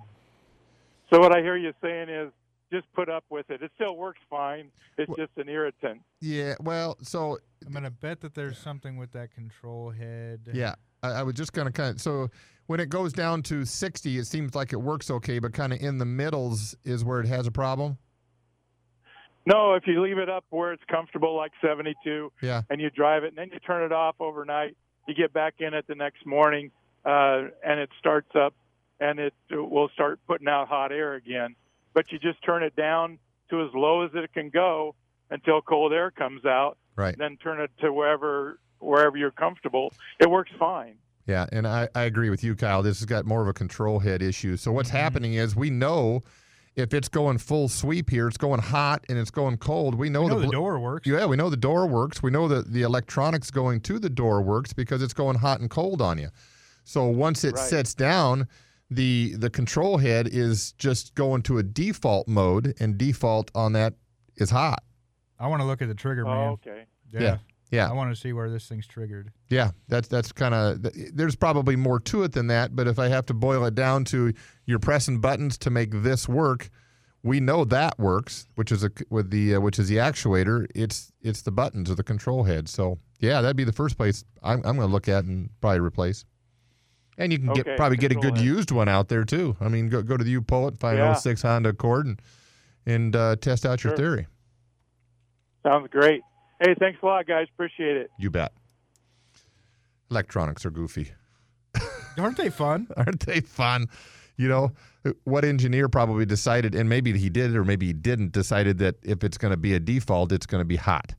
So 1.10 1.20
what 1.20 1.36
I 1.36 1.40
hear 1.40 1.56
you 1.56 1.72
saying 1.82 2.08
is 2.08 2.30
just 2.72 2.92
put 2.92 3.08
up 3.08 3.24
with 3.30 3.50
it. 3.50 3.62
It 3.62 3.70
still 3.74 3.96
works 3.96 4.20
fine. 4.28 4.70
It's 4.98 5.12
just 5.16 5.30
an 5.36 5.48
irritant. 5.48 6.02
Yeah, 6.20 6.54
well, 6.60 6.96
so 7.02 7.38
I'm 7.66 7.72
gonna 7.72 7.90
bet 7.90 8.20
that 8.22 8.34
there's 8.34 8.58
something 8.58 8.96
with 8.96 9.12
that 9.12 9.32
control 9.32 9.90
head. 9.90 10.48
Yeah, 10.52 10.74
I, 11.02 11.10
I 11.10 11.22
was 11.22 11.34
just 11.34 11.52
going 11.52 11.66
to 11.66 11.72
kind 11.72 11.94
of 11.94 12.00
so 12.00 12.28
when 12.66 12.80
it 12.80 12.88
goes 12.88 13.12
down 13.12 13.42
to 13.42 13.64
60, 13.64 14.18
it 14.18 14.24
seems 14.24 14.54
like 14.54 14.72
it 14.72 14.80
works 14.80 15.10
okay, 15.10 15.38
but 15.38 15.52
kind 15.52 15.72
of 15.72 15.80
in 15.80 15.98
the 15.98 16.06
middles 16.06 16.74
is 16.84 17.04
where 17.04 17.20
it 17.20 17.26
has 17.26 17.46
a 17.46 17.50
problem. 17.50 17.98
No, 19.46 19.74
if 19.74 19.86
you 19.86 20.00
leave 20.02 20.18
it 20.18 20.28
up 20.30 20.44
where 20.50 20.72
it's 20.72 20.82
comfortable, 20.90 21.36
like 21.36 21.52
72, 21.60 22.32
Yeah. 22.40 22.62
and 22.70 22.80
you 22.80 22.90
drive 22.90 23.24
it, 23.24 23.28
and 23.28 23.36
then 23.38 23.50
you 23.52 23.58
turn 23.60 23.82
it 23.82 23.92
off 23.92 24.16
overnight, 24.20 24.76
you 25.06 25.14
get 25.14 25.32
back 25.32 25.54
in 25.58 25.74
it 25.74 25.86
the 25.86 25.94
next 25.94 26.24
morning, 26.24 26.70
uh, 27.04 27.42
and 27.62 27.78
it 27.78 27.90
starts 27.98 28.34
up, 28.34 28.54
and 29.00 29.18
it 29.18 29.34
will 29.50 29.88
start 29.90 30.18
putting 30.26 30.48
out 30.48 30.68
hot 30.68 30.92
air 30.92 31.14
again. 31.14 31.54
But 31.92 32.10
you 32.10 32.18
just 32.18 32.42
turn 32.42 32.62
it 32.62 32.74
down 32.74 33.18
to 33.50 33.60
as 33.62 33.68
low 33.74 34.02
as 34.02 34.10
it 34.14 34.32
can 34.32 34.48
go 34.48 34.94
until 35.30 35.60
cold 35.60 35.92
air 35.92 36.10
comes 36.10 36.44
out, 36.46 36.78
Right. 36.96 37.16
then 37.16 37.36
turn 37.36 37.60
it 37.60 37.70
to 37.80 37.92
wherever 37.92 38.58
wherever 38.80 39.16
you're 39.16 39.30
comfortable. 39.30 39.92
It 40.20 40.28
works 40.30 40.50
fine. 40.58 40.96
Yeah, 41.26 41.46
and 41.52 41.66
I, 41.66 41.88
I 41.94 42.02
agree 42.02 42.28
with 42.28 42.44
you, 42.44 42.54
Kyle. 42.54 42.82
This 42.82 42.98
has 42.98 43.06
got 43.06 43.24
more 43.24 43.40
of 43.40 43.48
a 43.48 43.54
control 43.54 43.98
head 44.00 44.20
issue. 44.20 44.58
So 44.58 44.72
what's 44.72 44.90
happening 44.90 45.34
is 45.34 45.56
we 45.56 45.70
know 45.70 46.20
if 46.76 46.92
it's 46.92 47.08
going 47.08 47.38
full 47.38 47.68
sweep 47.68 48.10
here, 48.10 48.26
it's 48.28 48.36
going 48.36 48.60
hot 48.60 49.04
and 49.08 49.16
it's 49.18 49.30
going 49.30 49.56
cold. 49.58 49.94
We 49.94 50.08
know, 50.10 50.22
We 50.22 50.28
know 50.28 50.40
the 50.40 50.46
bl- 50.46 50.52
door 50.52 50.78
works. 50.80 51.06
Yeah, 51.06 51.26
we 51.26 51.36
know 51.36 51.48
the 51.50 51.56
door 51.56 51.86
works. 51.86 52.22
We 52.22 52.30
know 52.30 52.48
that 52.48 52.72
the 52.72 52.82
electronics 52.82 53.50
going 53.50 53.80
to 53.82 53.98
the 53.98 54.10
door 54.10 54.42
works 54.42 54.72
because 54.72 55.02
it's 55.02 55.14
going 55.14 55.36
hot 55.38 55.60
and 55.60 55.70
cold 55.70 56.02
on 56.02 56.18
you. 56.18 56.28
So 56.84 57.04
once 57.06 57.44
it 57.44 57.54
Right. 57.54 57.64
sets 57.64 57.94
down, 57.94 58.48
the 58.90 59.34
the 59.38 59.50
control 59.50 59.98
head 59.98 60.28
is 60.28 60.72
just 60.72 61.14
going 61.14 61.42
to 61.44 61.58
a 61.58 61.62
default 61.62 62.28
mode, 62.28 62.74
and 62.78 62.98
default 62.98 63.50
on 63.54 63.72
that 63.72 63.94
is 64.36 64.50
hot. 64.50 64.82
I 65.38 65.46
want 65.48 65.62
to 65.62 65.66
look 65.66 65.80
at 65.80 65.88
the 65.88 65.94
trigger, 65.94 66.26
oh, 66.26 66.30
man. 66.30 66.48
Oh, 66.48 66.52
okay. 66.52 66.84
Yeah. 67.12 67.20
Yeah. 67.22 67.36
Yeah. 67.74 67.88
I 67.88 67.92
want 67.92 68.14
to 68.14 68.20
see 68.20 68.32
where 68.32 68.48
this 68.50 68.66
thing's 68.68 68.86
triggered. 68.86 69.32
Yeah, 69.48 69.70
that's 69.88 70.08
that's 70.08 70.32
kind 70.32 70.54
of. 70.54 70.86
There's 71.14 71.36
probably 71.36 71.76
more 71.76 71.98
to 72.00 72.22
it 72.22 72.32
than 72.32 72.46
that, 72.48 72.74
but 72.76 72.86
if 72.86 72.98
I 72.98 73.08
have 73.08 73.26
to 73.26 73.34
boil 73.34 73.64
it 73.64 73.74
down 73.74 74.04
to 74.06 74.32
you're 74.66 74.78
pressing 74.78 75.20
buttons 75.20 75.58
to 75.58 75.70
make 75.70 75.90
this 75.92 76.28
work, 76.28 76.70
we 77.22 77.40
know 77.40 77.64
that 77.64 77.98
works, 77.98 78.46
which 78.54 78.70
is 78.70 78.84
a 78.84 78.90
with 79.10 79.30
the 79.30 79.56
uh, 79.56 79.60
which 79.60 79.78
is 79.78 79.88
the 79.88 79.96
actuator. 79.96 80.66
It's 80.74 81.12
it's 81.22 81.42
the 81.42 81.50
buttons 81.52 81.90
or 81.90 81.94
the 81.94 82.04
control 82.04 82.44
head. 82.44 82.68
So 82.68 82.98
yeah, 83.20 83.40
that'd 83.40 83.56
be 83.56 83.64
the 83.64 83.72
first 83.72 83.96
place 83.96 84.24
I'm, 84.42 84.58
I'm 84.58 84.76
going 84.76 84.88
to 84.88 84.92
look 84.92 85.08
at 85.08 85.24
and 85.24 85.48
probably 85.60 85.80
replace. 85.80 86.24
And 87.16 87.32
you 87.32 87.38
can 87.38 87.52
get 87.52 87.76
probably 87.76 87.96
get 87.96 88.12
a 88.12 88.16
good 88.16 88.36
head. 88.36 88.44
used 88.44 88.70
one 88.72 88.88
out 88.88 89.08
there 89.08 89.24
too. 89.24 89.56
I 89.60 89.68
mean, 89.68 89.88
go 89.88 90.02
go 90.02 90.16
to 90.16 90.24
the 90.24 90.32
U 90.32 90.42
Pull-It, 90.42 90.78
find 90.78 90.98
Yeah. 90.98 91.10
an 91.10 91.16
06 91.16 91.42
Honda 91.42 91.70
Accord, 91.70 92.06
and 92.06 92.20
and 92.86 93.16
uh, 93.16 93.36
test 93.36 93.64
out 93.64 93.82
your 93.84 93.96
theory. 93.96 94.26
Sounds 95.64 95.88
great. 95.90 96.20
Hey, 96.64 96.74
thanks 96.78 96.98
a 97.02 97.06
lot, 97.06 97.26
guys. 97.26 97.46
Appreciate 97.52 97.96
it. 97.96 98.10
You 98.18 98.30
bet. 98.30 98.52
Electronics 100.10 100.64
are 100.64 100.70
goofy. 100.70 101.10
Aren't 102.18 102.36
they 102.36 102.50
fun? 102.50 102.88
Aren't 102.96 103.20
they 103.26 103.40
fun? 103.40 103.86
you 104.36 104.48
know, 104.48 104.72
what 105.22 105.44
engineer 105.44 105.88
probably 105.88 106.26
decided, 106.26 106.74
and 106.74 106.88
maybe 106.88 107.16
he 107.16 107.28
did 107.30 107.54
or 107.54 107.64
maybe 107.64 107.86
he 107.86 107.92
didn't, 107.92 108.32
decided 108.32 108.78
that 108.78 108.96
if 109.04 109.22
it's 109.22 109.38
going 109.38 109.52
to 109.52 109.56
be 109.56 109.74
a 109.74 109.78
default, 109.80 110.32
it's 110.32 110.46
going 110.46 110.60
to 110.60 110.64
be 110.64 110.74
hot. 110.76 111.14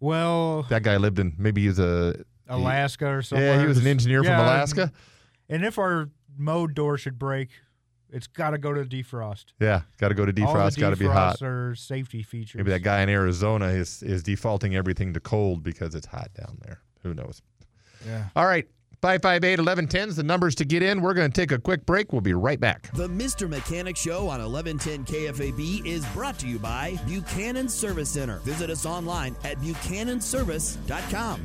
Well, 0.00 0.64
That 0.70 0.82
guy 0.82 0.96
lived 0.96 1.18
in 1.20 1.34
maybe 1.38 1.66
he's 1.66 1.78
a 1.78 2.24
Alaska 2.48 3.06
or 3.06 3.22
something. 3.22 3.46
yeah, 3.46 3.60
he 3.60 3.66
was 3.66 3.78
an 3.78 3.86
engineer 3.86 4.24
from 4.24 4.32
Yeah, 4.32 4.42
Alaska. 4.42 4.90
And 5.48 5.64
if 5.64 5.78
our 5.78 6.08
mode 6.36 6.74
door 6.74 6.96
should 6.98 7.16
break, 7.18 7.50
it's 8.12 8.26
got 8.26 8.50
to 8.50 8.58
go 8.58 8.72
to 8.72 8.84
defrost. 8.84 9.46
Yeah, 9.60 9.82
got 9.98 10.08
to 10.08 10.14
go 10.14 10.24
to 10.26 10.32
defrost, 10.32 10.78
got 10.78 10.90
to 10.90 10.96
be 10.96 11.06
hot. 11.06 11.38
defrosts 11.38 11.42
are 11.42 11.74
safety 11.74 12.22
features. 12.22 12.56
Maybe 12.56 12.70
that 12.70 12.80
guy 12.80 13.02
in 13.02 13.08
Arizona 13.08 13.68
is 13.68 14.02
is 14.02 14.22
defaulting 14.22 14.74
everything 14.76 15.14
to 15.14 15.20
cold 15.20 15.62
because 15.62 15.94
it's 15.94 16.06
hot 16.06 16.30
down 16.34 16.58
there. 16.64 16.80
Who 17.02 17.14
knows? 17.14 17.42
Yeah. 18.06 18.26
All 18.36 18.46
right. 18.46 18.66
558 19.02 19.52
1110 19.60 20.08
is 20.10 20.16
the 20.16 20.22
numbers 20.22 20.54
to 20.56 20.66
get 20.66 20.82
in. 20.82 21.00
We're 21.00 21.14
going 21.14 21.30
to 21.30 21.40
take 21.40 21.52
a 21.52 21.58
quick 21.58 21.86
break. 21.86 22.12
We'll 22.12 22.20
be 22.20 22.34
right 22.34 22.60
back. 22.60 22.92
The 22.92 23.08
Mr. 23.08 23.48
Mechanic 23.48 23.96
Show 23.96 24.28
on 24.28 24.42
1110 24.42 25.06
KFAB 25.06 25.86
is 25.86 26.04
brought 26.08 26.38
to 26.40 26.46
you 26.46 26.58
by 26.58 26.98
Buchanan 27.06 27.70
Service 27.70 28.10
Center. 28.10 28.40
Visit 28.40 28.68
us 28.68 28.84
online 28.84 29.34
at 29.42 29.56
buchananservice.com. 29.58 31.40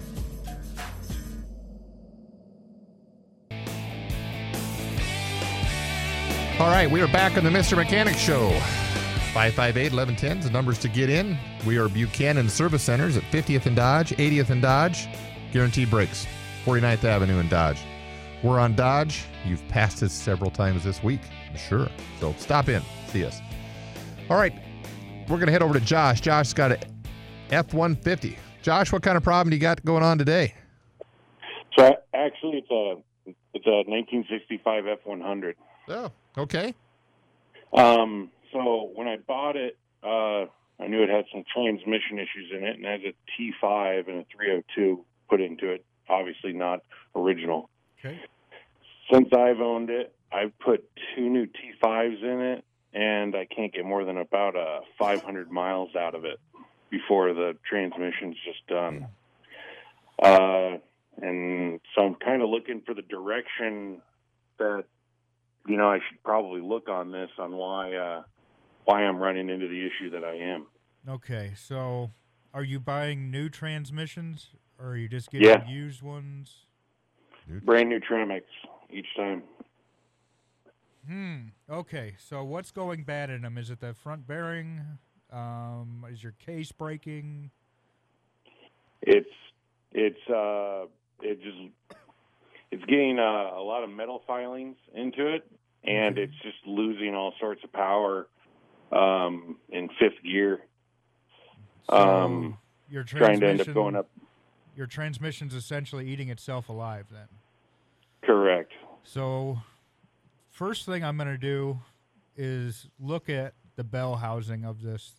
All 6.58 6.68
right, 6.68 6.90
we 6.90 7.02
are 7.02 7.08
back 7.08 7.38
on 7.38 7.44
the 7.44 7.50
Mr. 7.50 7.76
Mechanic 7.76 8.16
Show. 8.16 8.50
558 9.34 9.92
1110 9.92 10.38
is 10.38 10.46
the 10.46 10.52
numbers 10.52 10.80
to 10.80 10.88
get 10.88 11.10
in. 11.10 11.38
We 11.68 11.78
are 11.78 11.90
Buchanan 11.90 12.48
Service 12.48 12.82
Centers 12.82 13.18
at 13.18 13.24
50th 13.24 13.66
and 13.66 13.76
Dodge, 13.76 14.12
80th 14.12 14.52
and 14.52 14.62
Dodge. 14.62 15.10
Guaranteed 15.52 15.90
brakes, 15.90 16.26
49th 16.64 17.04
Avenue 17.04 17.40
and 17.40 17.50
Dodge. 17.50 17.80
We're 18.42 18.58
on 18.58 18.74
Dodge. 18.74 19.26
You've 19.44 19.68
passed 19.68 20.02
us 20.02 20.14
several 20.14 20.50
times 20.50 20.86
this 20.86 21.04
week, 21.04 21.20
I'm 21.50 21.58
sure. 21.58 21.90
So 22.22 22.34
stop 22.38 22.70
in, 22.70 22.82
see 23.08 23.26
us. 23.26 23.42
All 24.30 24.38
right, 24.38 24.54
we're 25.28 25.36
going 25.36 25.48
to 25.48 25.52
head 25.52 25.62
over 25.62 25.74
to 25.74 25.82
Josh. 25.82 26.22
Josh's 26.22 26.54
got 26.54 26.72
a 26.72 26.80
F 27.52 27.74
150. 27.74 28.40
Josh, 28.62 28.94
what 28.94 29.04
kind 29.04 29.18
of 29.18 29.24
problem 29.24 29.50
do 29.50 29.58
you 29.58 29.62
got 29.62 29.84
going 29.84 30.04
on 30.04 30.18
today? 30.18 30.54
So 31.78 31.98
actually, 32.14 32.60
it's 32.60 32.72
a 32.72 32.96
it's 33.54 33.68
a 33.68 33.84
1965 33.90 34.86
F100. 35.06 35.56
Oh, 35.88 36.12
okay. 36.38 36.74
Um, 37.74 38.32
so 38.52 38.92
when 38.96 39.08
I 39.08 39.18
bought 39.18 39.56
it, 39.56 39.78
uh, 40.04 40.46
I 40.80 40.88
knew 40.88 41.04
it 41.04 41.10
had 41.10 41.26
some 41.32 41.44
transmission 41.54 42.20
issues 42.20 42.52
in 42.56 42.64
it, 42.64 42.78
and 42.78 42.86
has 42.86 43.02
a 43.02 43.14
T5 43.66 44.08
and 44.08 44.20
a 44.20 44.26
302 44.36 45.06
put 45.30 45.42
into 45.42 45.72
it. 45.72 45.86
Obviously, 46.10 46.54
not 46.54 46.82
original. 47.16 47.70
Okay. 48.00 48.20
Since 49.12 49.30
I've 49.34 49.60
owned 49.60 49.90
it, 49.90 50.14
I've 50.32 50.58
put 50.60 50.90
two 51.16 51.30
new 51.30 51.48
T5s 51.48 52.24
in 52.24 52.42
it, 52.42 52.66
and 52.94 53.36
I 53.36 53.46
can't 53.46 53.74
get 53.74 53.86
more 53.86 54.04
than 54.06 54.18
about 54.18 54.56
uh, 54.56 54.82
500 55.00 55.52
miles 55.52 55.96
out 55.96 56.16
of 56.16 56.26
it 56.26 56.40
before 56.90 57.34
the 57.34 57.56
transmission's 57.68 58.38
just 58.46 58.66
done. 58.68 59.08
Uh, 60.22 60.78
and 61.22 61.80
so 61.94 62.06
I'm 62.06 62.16
kind 62.16 62.42
of 62.42 62.50
looking 62.50 62.82
for 62.86 62.94
the 62.94 63.02
direction 63.02 64.02
that 64.60 64.86
you 65.68 65.78
know 65.78 65.90
I 65.90 66.00
should 66.08 66.22
probably 66.24 66.62
look 66.62 66.90
on 66.90 67.12
this 67.12 67.30
on 67.38 67.56
why 67.56 67.94
uh, 67.96 68.24
why 68.86 69.04
I'm 69.04 69.18
running 69.18 69.50
into 69.50 69.68
the 69.68 69.86
issue 69.86 70.10
that 70.12 70.24
I 70.24 70.36
am. 70.36 70.68
Okay, 71.08 71.54
so 71.56 72.12
are 72.54 72.64
you 72.64 72.80
buying 72.80 73.30
new 73.32 73.50
transmissions 73.50 74.50
or 74.80 74.90
are 74.90 74.98
you 74.98 75.08
just 75.08 75.30
getting 75.32 75.48
Yeah. 75.48 75.68
used 75.68 76.02
ones? 76.02 76.66
Brand 77.64 77.90
new 77.90 78.00
Tremecs 78.00 78.42
each 78.90 79.08
time. 79.16 79.44
Hmm. 81.08 81.38
Okay, 81.70 82.16
so 82.18 82.44
what's 82.44 82.72
going 82.72 83.04
bad 83.04 83.30
in 83.30 83.44
them? 83.44 83.58
Is 83.60 83.70
it 83.70 83.80
the 83.80 83.94
front 83.94 84.26
bearing? 84.26 84.82
Um, 85.32 86.04
is 86.10 86.24
your 86.24 86.32
case 86.34 86.72
breaking? 86.72 87.52
It's 89.02 89.30
it's 89.92 90.30
uh 90.30 90.86
it 91.22 91.42
just 91.44 91.58
it's 92.76 92.86
getting 92.86 93.20
uh, 93.20 93.58
a 93.58 93.64
lot 93.64 93.84
of 93.84 93.90
metal 93.90 94.22
filings 94.28 94.76
into 94.94 95.34
it, 95.34 95.50
and 95.86 96.18
it's 96.18 96.34
just 96.44 96.58
losing 96.66 97.16
all 97.16 97.34
sorts 97.40 97.64
of 97.64 97.72
power 97.72 98.28
um, 98.92 99.58
in 99.70 99.88
fifth 99.98 100.22
gear. 100.24 100.60
um, 101.88 102.58
Your 102.90 103.04
trying 103.04 103.40
to 103.40 103.48
end 103.48 103.62
up 103.62 103.74
going 103.74 103.96
up. 103.96 104.10
Your 104.76 104.88
transmission's 104.88 105.54
essentially 105.54 106.06
eating 106.10 106.28
itself 106.28 106.68
alive 106.68 107.06
then. 107.10 107.28
Correct. 108.24 108.74
So, 109.04 109.60
first 110.50 110.86
thing 110.86 111.02
I'm 111.02 111.16
going 111.16 111.30
to 111.30 111.38
do 111.38 111.80
is 112.36 112.90
look 113.00 113.30
at 113.30 113.54
the 113.78 113.86
bell 113.86 114.18
housing 114.18 114.66
of 114.66 114.82
this. 114.82 115.14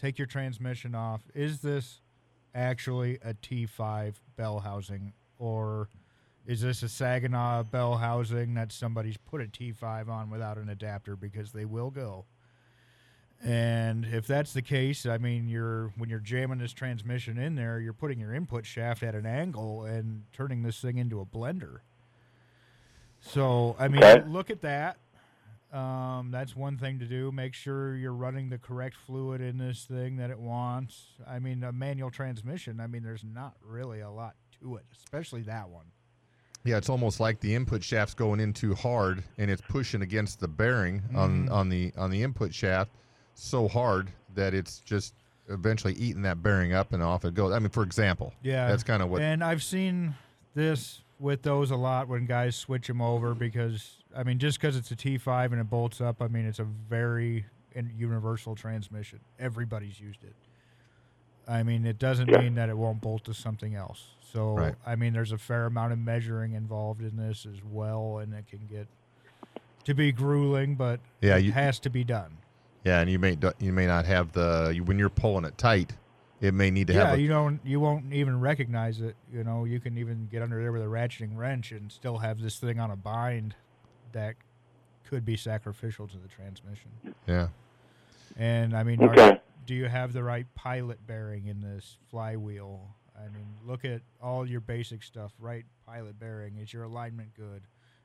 Take 0.00 0.18
your 0.18 0.26
transmission 0.26 0.94
off. 0.94 1.20
Is 1.34 1.60
this 1.60 2.00
actually 2.54 3.18
a 3.22 3.34
T5 3.34 4.14
bell 4.36 4.60
housing, 4.60 5.12
or 5.38 5.90
is 6.46 6.60
this 6.60 6.82
a 6.82 6.88
Saginaw 6.88 7.64
bell 7.64 7.96
housing 7.96 8.54
that 8.54 8.72
somebody's 8.72 9.16
put 9.16 9.40
a 9.40 9.44
T5 9.44 10.08
on 10.08 10.30
without 10.30 10.58
an 10.58 10.68
adapter 10.68 11.16
because 11.16 11.52
they 11.52 11.64
will 11.64 11.90
go? 11.90 12.24
And 13.44 14.04
if 14.04 14.26
that's 14.26 14.52
the 14.52 14.62
case, 14.62 15.04
I 15.04 15.18
mean, 15.18 15.48
you're 15.48 15.92
when 15.96 16.08
you're 16.08 16.20
jamming 16.20 16.58
this 16.58 16.72
transmission 16.72 17.38
in 17.38 17.56
there, 17.56 17.80
you're 17.80 17.92
putting 17.92 18.20
your 18.20 18.32
input 18.32 18.64
shaft 18.64 19.02
at 19.02 19.14
an 19.16 19.26
angle 19.26 19.82
and 19.84 20.22
turning 20.32 20.62
this 20.62 20.80
thing 20.80 20.98
into 20.98 21.20
a 21.20 21.26
blender. 21.26 21.78
So, 23.20 23.74
I 23.78 23.88
mean, 23.88 24.02
Okay. 24.02 24.28
look 24.28 24.50
at 24.50 24.60
that. 24.62 24.98
Um, 25.72 26.30
that's 26.30 26.54
one 26.54 26.76
thing 26.76 26.98
to 26.98 27.06
do. 27.06 27.32
Make 27.32 27.54
sure 27.54 27.96
you're 27.96 28.12
running 28.12 28.50
the 28.50 28.58
correct 28.58 28.94
fluid 29.06 29.40
in 29.40 29.58
this 29.58 29.84
thing 29.86 30.16
that 30.18 30.30
it 30.30 30.38
wants. 30.38 31.06
I 31.26 31.38
mean, 31.38 31.64
a 31.64 31.72
manual 31.72 32.10
transmission, 32.10 32.78
I 32.78 32.86
mean, 32.86 33.02
there's 33.02 33.24
not 33.24 33.54
really 33.64 34.00
a 34.00 34.10
lot 34.10 34.34
to 34.60 34.76
it, 34.76 34.84
especially 34.92 35.42
that 35.42 35.68
one. 35.70 35.86
Yeah, 36.64 36.76
it's 36.76 36.88
almost 36.88 37.18
like 37.18 37.40
the 37.40 37.54
input 37.54 37.82
shaft's 37.82 38.14
going 38.14 38.38
in 38.40 38.52
too 38.52 38.74
hard, 38.74 39.24
and 39.38 39.50
it's 39.50 39.62
pushing 39.62 40.02
against 40.02 40.38
the 40.40 40.46
bearing 40.48 41.02
on 41.14 41.46
Mhm. 41.48 41.52
on 41.52 41.68
the 41.68 41.92
on 41.96 42.10
the 42.10 42.22
input 42.22 42.54
shaft 42.54 42.92
so 43.34 43.66
hard 43.66 44.10
that 44.34 44.54
it's 44.54 44.78
just 44.80 45.14
eventually 45.48 45.94
eating 45.94 46.22
that 46.22 46.42
bearing 46.42 46.72
up 46.72 46.92
and 46.92 47.02
off 47.02 47.24
it 47.24 47.34
goes. 47.34 47.52
I 47.52 47.58
mean, 47.58 47.70
for 47.70 47.82
example, 47.82 48.32
Yeah, 48.42 48.68
that's 48.68 48.84
kind 48.84 49.02
of 49.02 49.08
what. 49.10 49.20
And 49.22 49.42
I've 49.42 49.62
seen 49.62 50.14
this 50.54 51.02
with 51.18 51.42
those 51.42 51.70
a 51.70 51.76
lot 51.76 52.06
when 52.08 52.26
guys 52.26 52.54
switch 52.56 52.86
them 52.86 53.00
over 53.02 53.34
because 53.34 53.98
I 54.14 54.22
mean, 54.24 54.38
just 54.38 54.60
because 54.60 54.76
it's 54.76 54.90
a 54.90 54.96
T5 54.96 55.52
and 55.52 55.60
it 55.60 55.70
bolts 55.70 56.00
up, 56.00 56.20
I 56.22 56.28
mean, 56.28 56.44
it's 56.44 56.58
a 56.58 56.64
very 56.64 57.46
universal 57.96 58.54
transmission. 58.54 59.18
Everybody's 59.38 59.98
used 59.98 60.22
it. 60.22 60.34
I 61.48 61.62
mean, 61.62 61.86
it 61.86 61.98
doesn't 61.98 62.28
Yeah. 62.28 62.38
mean 62.40 62.54
that 62.56 62.68
it 62.68 62.76
won't 62.76 63.00
bolt 63.00 63.24
to 63.24 63.34
something 63.34 63.74
else. 63.74 64.10
So, 64.32 64.54
Right. 64.54 64.74
I 64.86 64.96
mean, 64.96 65.12
there's 65.12 65.32
a 65.32 65.38
fair 65.38 65.66
amount 65.66 65.92
of 65.92 65.98
measuring 65.98 66.52
involved 66.54 67.02
in 67.02 67.16
this 67.16 67.44
as 67.44 67.62
well, 67.62 68.18
and 68.18 68.32
it 68.32 68.46
can 68.46 68.66
get 68.66 68.88
to 69.84 69.94
be 69.94 70.10
grueling, 70.12 70.74
but 70.74 71.00
Yeah, 71.20 71.36
it 71.36 71.44
you- 71.44 71.52
has 71.52 71.78
to 71.80 71.90
be 71.90 72.02
done. 72.04 72.38
yeah, 72.84 73.00
and 73.00 73.10
you 73.10 73.18
may 73.18 73.36
you 73.58 73.72
may 73.72 73.86
not 73.86 74.06
have 74.06 74.32
the 74.32 74.80
when 74.84 74.98
you're 74.98 75.10
pulling 75.10 75.44
it 75.44 75.58
tight, 75.58 75.96
it 76.40 76.54
may 76.54 76.70
need 76.70 76.86
to 76.86 76.94
yeah, 76.94 77.06
have. 77.10 77.18
A, 77.18 77.20
you 77.20 77.28
don't 77.28 77.60
you 77.64 77.78
won't 77.80 78.12
even 78.12 78.40
recognize 78.40 79.00
it. 79.00 79.16
You 79.30 79.44
know, 79.44 79.64
you 79.64 79.80
can 79.80 79.98
even 79.98 80.28
get 80.30 80.40
under 80.40 80.60
there 80.60 80.72
with 80.72 80.82
a 80.82 80.86
ratcheting 80.86 81.36
wrench 81.36 81.70
and 81.72 81.92
still 81.92 82.18
have 82.18 82.40
this 82.40 82.58
thing 82.58 82.80
on 82.80 82.90
a 82.90 82.96
bind 82.96 83.54
that 84.12 84.36
could 85.04 85.24
be 85.26 85.36
sacrificial 85.36 86.08
to 86.08 86.16
the 86.16 86.28
transmission. 86.28 86.90
yeah, 87.26 87.48
And 88.36 88.74
I 88.74 88.82
mean, 88.82 89.02
are- 89.02 89.12
Okay. 89.12 89.40
do 89.66 89.74
you 89.74 89.88
have 89.88 90.14
the 90.14 90.22
right 90.22 90.46
pilot 90.54 91.06
bearing 91.06 91.46
in 91.48 91.60
this 91.60 91.98
flywheel? 92.08 92.94
I 93.16 93.28
mean, 93.28 93.46
look 93.66 93.84
at 93.84 94.02
all 94.22 94.46
your 94.46 94.60
basic 94.60 95.02
stuff. 95.02 95.32
Right 95.38 95.64
pilot 95.86 96.18
bearing. 96.18 96.56
Is 96.56 96.72
your 96.72 96.84
alignment 96.84 97.34
good? 97.34 97.62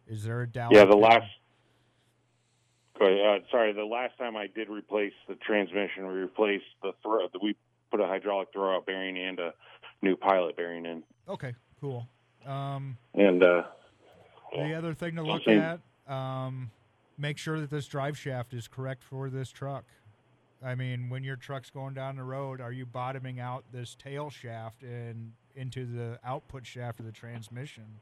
Is 0.07 0.23
there 0.23 0.41
a 0.41 0.47
Dowel 0.47 0.73
Yeah, 0.73 0.85
the 0.85 0.95
last. 0.95 1.27
Uh, 2.99 3.39
sorry, 3.51 3.73
the 3.73 3.85
last 3.85 4.17
time 4.17 4.35
I 4.35 4.47
did 4.47 4.69
replace 4.69 5.13
the 5.27 5.35
transmission, 5.35 6.07
we 6.07 6.13
replaced 6.13 6.65
the 6.81 6.93
throw. 7.03 7.27
We 7.41 7.55
put 7.91 7.99
a 8.01 8.07
hydraulic 8.07 8.51
throwout 8.53 8.85
bearing 8.85 9.17
and 9.17 9.39
a 9.39 9.53
new 10.01 10.15
pilot 10.15 10.57
bearing 10.57 10.85
in. 10.85 11.03
Okay, 11.29 11.53
cool. 11.79 12.07
Um, 12.45 12.97
And 13.13 13.43
uh, 13.43 13.63
The 14.51 14.73
other 14.73 14.93
thing 14.93 15.15
to 15.15 15.21
look 15.21 15.47
at, 15.47 15.79
um, 16.11 16.71
make 17.17 17.37
sure 17.37 17.59
that 17.59 17.69
this 17.69 17.85
drive 17.87 18.17
shaft 18.17 18.53
is 18.53 18.67
correct 18.67 19.03
for 19.03 19.29
this 19.29 19.51
truck. 19.51 19.85
I 20.63 20.75
mean, 20.75 21.09
when 21.09 21.23
your 21.23 21.35
truck's 21.35 21.69
going 21.69 21.93
down 21.93 22.15
the 22.15 22.23
road, 22.23 22.61
are 22.61 22.71
you 22.71 22.85
bottoming 22.85 23.39
out 23.39 23.65
this 23.71 23.95
tail 23.95 24.29
shaft 24.29 24.81
and 24.83 25.33
into 25.55 25.85
the 25.85 26.19
output 26.23 26.65
shaft 26.65 26.99
of 26.99 27.05
the 27.05 27.11
transmission, 27.11 28.01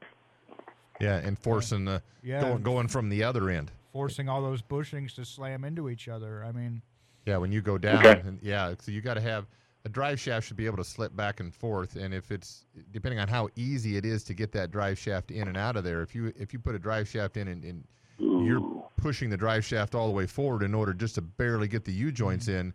yeah, 1.00 1.16
and 1.18 1.38
forcing 1.38 1.84
the 1.84 2.02
Yeah. 2.22 2.40
going 2.40 2.62
going 2.62 2.88
from 2.88 3.08
the 3.08 3.22
other 3.22 3.50
end. 3.50 3.72
forcing 3.92 4.28
all 4.28 4.42
those 4.42 4.60
bushings 4.62 5.14
to 5.14 5.24
slam 5.24 5.64
into 5.64 5.88
each 5.88 6.08
other? 6.08 6.44
I 6.44 6.52
mean, 6.52 6.82
Yeah, 7.26 7.38
when 7.38 7.50
you 7.50 7.60
go 7.62 7.76
down, 7.78 8.06
Okay. 8.06 8.28
and 8.28 8.40
yeah, 8.42 8.74
so 8.78 8.92
you 8.92 9.00
got 9.00 9.14
to 9.14 9.20
have 9.20 9.46
a 9.84 9.88
drive 9.88 10.20
shaft 10.20 10.46
should 10.46 10.56
be 10.56 10.66
able 10.66 10.76
to 10.76 10.84
slip 10.84 11.14
back 11.16 11.40
and 11.40 11.54
forth, 11.54 11.96
and 11.96 12.12
if 12.14 12.30
it's 12.30 12.66
depending 12.90 13.18
on 13.20 13.28
how 13.28 13.48
easy 13.56 13.96
it 13.96 14.04
is 14.04 14.22
to 14.24 14.34
get 14.34 14.52
that 14.52 14.70
drive 14.70 14.98
shaft 14.98 15.30
in 15.30 15.48
and 15.48 15.56
out 15.56 15.76
of 15.76 15.84
there, 15.84 16.02
if 16.02 16.14
you 16.14 16.32
if 16.36 16.52
you 16.52 16.58
put 16.58 16.74
a 16.74 16.78
drive 16.78 17.08
shaft 17.08 17.36
in 17.36 17.48
and, 17.48 17.64
and 17.64 17.84
you're 18.18 18.85
pushing 18.96 19.30
the 19.30 19.36
drive 19.36 19.64
shaft 19.64 19.94
all 19.94 20.06
the 20.06 20.12
way 20.14 20.26
forward 20.26 20.62
in 20.62 20.74
order 20.74 20.92
just 20.92 21.14
to 21.16 21.20
barely 21.20 21.68
get 21.68 21.84
the 21.84 21.92
U 21.92 22.12
joints 22.12 22.46
mm-hmm. 22.46 22.58
in. 22.58 22.74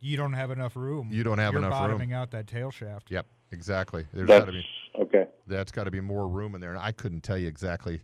You 0.00 0.16
don't 0.16 0.32
have 0.32 0.50
enough 0.50 0.76
room. 0.76 1.08
You 1.10 1.24
don't 1.24 1.38
have 1.38 1.52
You're 1.52 1.62
enough 1.62 1.72
room. 1.72 1.90
bottoming 1.90 2.12
out 2.12 2.30
that 2.30 2.46
tail 2.46 2.70
shaft. 2.70 3.10
Yep, 3.10 3.26
exactly. 3.50 4.06
There's 4.12 4.28
That's 4.28 4.44
got 4.44 4.46
to 4.46 4.52
be 4.52 4.66
okay. 5.00 5.26
that's 5.46 5.72
got 5.72 5.84
to 5.84 5.90
be 5.90 6.00
more 6.00 6.28
room 6.28 6.54
in 6.54 6.60
there. 6.60 6.70
And 6.70 6.78
I 6.78 6.92
couldn't 6.92 7.22
tell 7.22 7.36
you 7.36 7.48
exactly. 7.48 8.00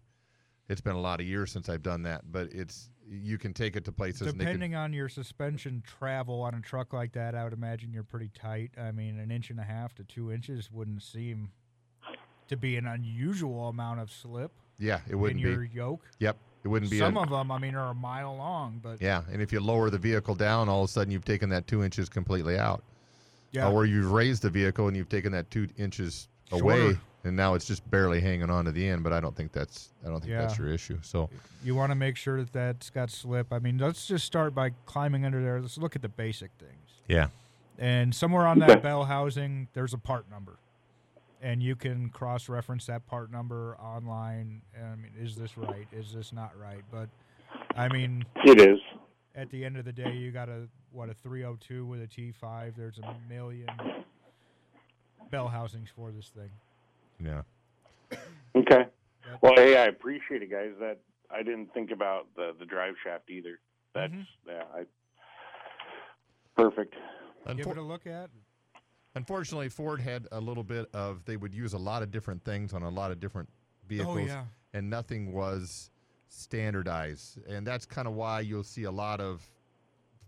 It's 0.68 0.80
been 0.80 0.96
a 0.96 1.00
lot 1.00 1.20
of 1.20 1.26
years 1.26 1.52
since 1.52 1.68
I've 1.68 1.82
done 1.82 2.02
that, 2.02 2.30
but 2.30 2.52
it's 2.52 2.90
you 3.08 3.38
can 3.38 3.54
take 3.54 3.76
it 3.76 3.84
to 3.86 3.92
places. 3.92 4.22
and 4.22 4.30
can- 4.30 4.38
Depending 4.40 4.74
on 4.74 4.92
your 4.92 5.08
suspension 5.08 5.82
travel 5.86 6.42
on 6.42 6.54
a 6.54 6.60
truck 6.60 6.92
like 6.92 7.12
that, 7.12 7.34
I 7.34 7.44
would 7.44 7.54
imagine 7.54 7.92
you're 7.92 8.02
pretty 8.02 8.30
tight. 8.34 8.72
I 8.78 8.90
mean, 8.92 9.18
an 9.18 9.30
inch 9.30 9.50
and 9.50 9.60
a 9.60 9.62
half 9.62 9.94
to 9.94 10.04
two 10.04 10.30
inches 10.30 10.70
wouldn't 10.70 11.02
seem 11.02 11.52
to 12.48 12.56
be 12.56 12.76
an 12.76 12.86
unusual 12.86 13.68
amount 13.68 14.00
of 14.00 14.10
slip 14.10 14.52
yeah, 14.78 15.00
it 15.08 15.14
wouldn't 15.14 15.40
in 15.40 15.46
your 15.46 15.60
be. 15.60 15.68
yoke. 15.68 16.02
Yep, 16.18 16.36
it 16.64 16.68
wouldn't 16.68 16.90
be. 16.90 16.98
Some 16.98 17.16
a, 17.16 17.22
of 17.22 17.30
them, 17.30 17.50
I 17.50 17.58
mean, 17.58 17.74
are 17.74 17.90
a 17.90 17.94
mile 17.94 18.36
long, 18.36 18.80
but 18.82 19.00
Yeah, 19.00 19.22
and 19.32 19.40
if 19.40 19.52
you 19.52 19.60
lower 19.60 19.90
the 19.90 19.98
vehicle 19.98 20.34
down, 20.34 20.68
all 20.68 20.82
of 20.82 20.88
a 20.88 20.92
sudden 20.92 21.10
you've 21.12 21.24
taken 21.24 21.48
that 21.50 21.66
two 21.66 21.82
inches 21.84 22.08
completely 22.08 22.58
out. 22.58 22.82
Yeah. 23.52 23.70
Or 23.70 23.86
you've 23.86 24.10
raised 24.10 24.42
the 24.42 24.50
vehicle 24.50 24.88
and 24.88 24.96
you've 24.96 25.08
taken 25.08 25.32
that 25.32 25.50
two 25.50 25.68
inches 25.78 26.28
away, 26.52 26.98
and 27.24 27.34
now 27.36 27.54
it's 27.54 27.64
just 27.64 27.88
barely 27.90 28.20
hanging 28.20 28.50
on 28.50 28.66
to 28.66 28.72
the 28.72 28.86
end. 28.86 29.02
But 29.02 29.12
I 29.12 29.20
don't 29.20 29.34
think 29.34 29.52
that's 29.52 29.90
I 30.04 30.08
don't 30.08 30.20
think 30.20 30.32
that's 30.32 30.58
your 30.58 30.68
issue. 30.68 30.98
So 31.02 31.30
you 31.64 31.74
want 31.74 31.90
to 31.90 31.94
make 31.94 32.16
sure 32.16 32.38
that 32.38 32.52
that's 32.52 32.90
got 32.90 33.10
slip. 33.10 33.52
I 33.52 33.58
mean, 33.58 33.78
let's 33.78 34.06
just 34.06 34.26
start 34.26 34.54
by 34.54 34.70
climbing 34.84 35.24
under 35.24 35.42
there. 35.42 35.60
Let's 35.60 35.78
look 35.78 35.96
at 35.96 36.02
the 36.02 36.08
basic 36.08 36.50
things. 36.58 37.00
yeah, 37.08 37.28
And 37.78 38.14
somewhere 38.14 38.46
on 38.46 38.58
that 38.58 38.82
bell 38.82 39.04
housing, 39.04 39.68
there's 39.72 39.94
a 39.94 39.98
part 39.98 40.30
number. 40.30 40.58
And 41.40 41.62
you 41.62 41.76
can 41.76 42.10
cross 42.10 42.48
reference 42.48 42.86
that 42.86 43.06
part 43.06 43.30
number 43.30 43.76
online. 43.78 44.62
And 44.74 44.86
I 44.86 44.96
mean, 44.96 45.12
is 45.20 45.36
this 45.36 45.56
right? 45.56 45.86
Is 45.92 46.12
this 46.12 46.32
not 46.32 46.58
right? 46.58 46.82
But 46.90 47.08
I 47.76 47.88
mean, 47.88 48.24
It 48.44 48.60
is. 48.60 48.80
at 49.34 49.48
the 49.50 49.64
end 49.64 49.76
of 49.76 49.84
the 49.84 49.92
day, 49.92 50.12
you 50.12 50.32
got 50.32 50.48
a 50.48 50.68
what 50.90 51.08
a 51.08 51.14
302 51.14 51.86
with 51.86 52.02
a 52.02 52.06
T5. 52.06 52.74
There's 52.76 52.98
a 52.98 53.14
million 53.32 53.68
bell 55.30 55.48
housings 55.48 55.90
for 55.94 56.10
this 56.10 56.30
thing. 56.30 56.50
yeah. 57.20 57.42
Okay. 58.56 58.86
Well, 59.42 59.52
hey, 59.56 59.76
I 59.76 59.84
appreciate 59.86 60.42
it, 60.42 60.50
guys. 60.50 60.72
That 60.80 60.98
I 61.30 61.42
didn't 61.42 61.72
think 61.74 61.90
about 61.90 62.26
the 62.34 62.54
the 62.58 62.64
drive 62.64 62.94
shaft 63.04 63.30
either. 63.30 63.60
That's 63.94 64.12
mm-hmm. 64.12 64.50
yeah, 64.50 64.62
I 64.74 64.84
perfect. 66.56 66.94
Give 67.56 67.66
it 67.66 67.76
a 67.76 67.82
look 67.82 68.06
at. 68.06 68.30
Unfortunately, 69.14 69.68
Ford 69.68 70.00
had 70.00 70.26
a 70.32 70.40
little 70.40 70.62
bit 70.64 70.88
of 70.94 71.24
they 71.24 71.36
would 71.36 71.54
use 71.54 71.72
a 71.72 71.78
lot 71.78 72.02
of 72.02 72.10
different 72.10 72.44
things 72.44 72.72
on 72.72 72.82
a 72.82 72.88
lot 72.90 73.10
of 73.10 73.20
different 73.20 73.48
vehicles, 73.88 74.28
yeah. 74.28 74.44
and 74.74 74.88
nothing 74.88 75.32
was 75.32 75.90
standardized. 76.28 77.38
And 77.48 77.66
that's 77.66 77.86
kind 77.86 78.06
of 78.06 78.14
why 78.14 78.40
you'll 78.40 78.62
see 78.64 78.84
a 78.84 78.90
lot 78.90 79.20
of 79.20 79.42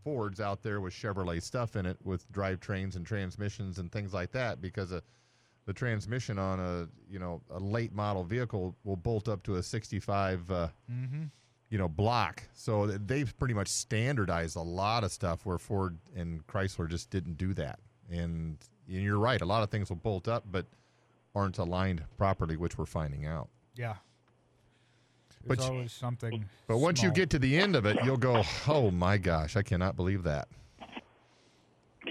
Fords 0.02 0.40
out 0.40 0.62
there 0.62 0.80
with 0.80 0.94
Chevrolet 0.94 1.42
stuff 1.42 1.76
in 1.76 1.84
it, 1.84 1.98
with 2.02 2.30
drivetrains 2.32 2.96
and 2.96 3.04
transmissions 3.04 3.78
and 3.78 3.92
things 3.92 4.14
like 4.14 4.32
that, 4.32 4.62
because 4.62 4.92
a, 4.92 5.02
the 5.66 5.74
transmission 5.74 6.38
on 6.38 6.58
a 6.58 6.88
you 7.12 7.18
know 7.18 7.42
a 7.50 7.58
late 7.58 7.92
model 7.92 8.24
vehicle 8.24 8.74
will 8.82 8.96
bolt 8.96 9.28
up 9.28 9.42
to 9.42 9.56
a 9.56 9.62
65. 9.62 10.50
Uh, 10.50 10.68
Mm-hmm. 10.90 11.24
you 11.68 11.78
know, 11.78 11.86
block. 11.86 12.42
So 12.54 12.86
they've 12.86 13.32
pretty 13.38 13.54
much 13.54 13.68
standardized 13.68 14.56
a 14.56 14.62
lot 14.62 15.04
of 15.04 15.12
stuff 15.12 15.44
where 15.46 15.58
Ford 15.58 15.98
and 16.16 16.44
Chrysler 16.46 16.88
just 16.88 17.10
didn't 17.10 17.36
do 17.36 17.52
that. 17.54 17.78
And, 18.10 18.56
and 18.88 19.02
you're 19.02 19.18
right, 19.18 19.40
a 19.40 19.44
lot 19.44 19.62
of 19.62 19.70
things 19.70 19.88
will 19.88 19.96
bolt 19.96 20.26
up, 20.28 20.44
but 20.50 20.66
aren't 21.34 21.58
aligned 21.58 22.02
properly, 22.18 22.56
which 22.56 22.76
we're 22.76 22.86
finding 22.86 23.24
out. 23.26 23.48
Yeah. 23.76 23.94
But 25.46 25.58
There's 25.58 25.68
you- 25.68 25.74
always 25.74 25.92
something. 25.92 26.44
But 26.66 26.78
once 26.78 27.02
you 27.02 27.10
get 27.12 27.30
to 27.30 27.38
the 27.38 27.56
end 27.56 27.76
of 27.76 27.86
it, 27.86 27.96
you'll 28.04 28.16
go, 28.18 28.42
"Oh 28.68 28.90
my 28.90 29.16
gosh, 29.16 29.56
I 29.56 29.62
cannot 29.62 29.96
believe 29.96 30.22
that." 30.24 30.48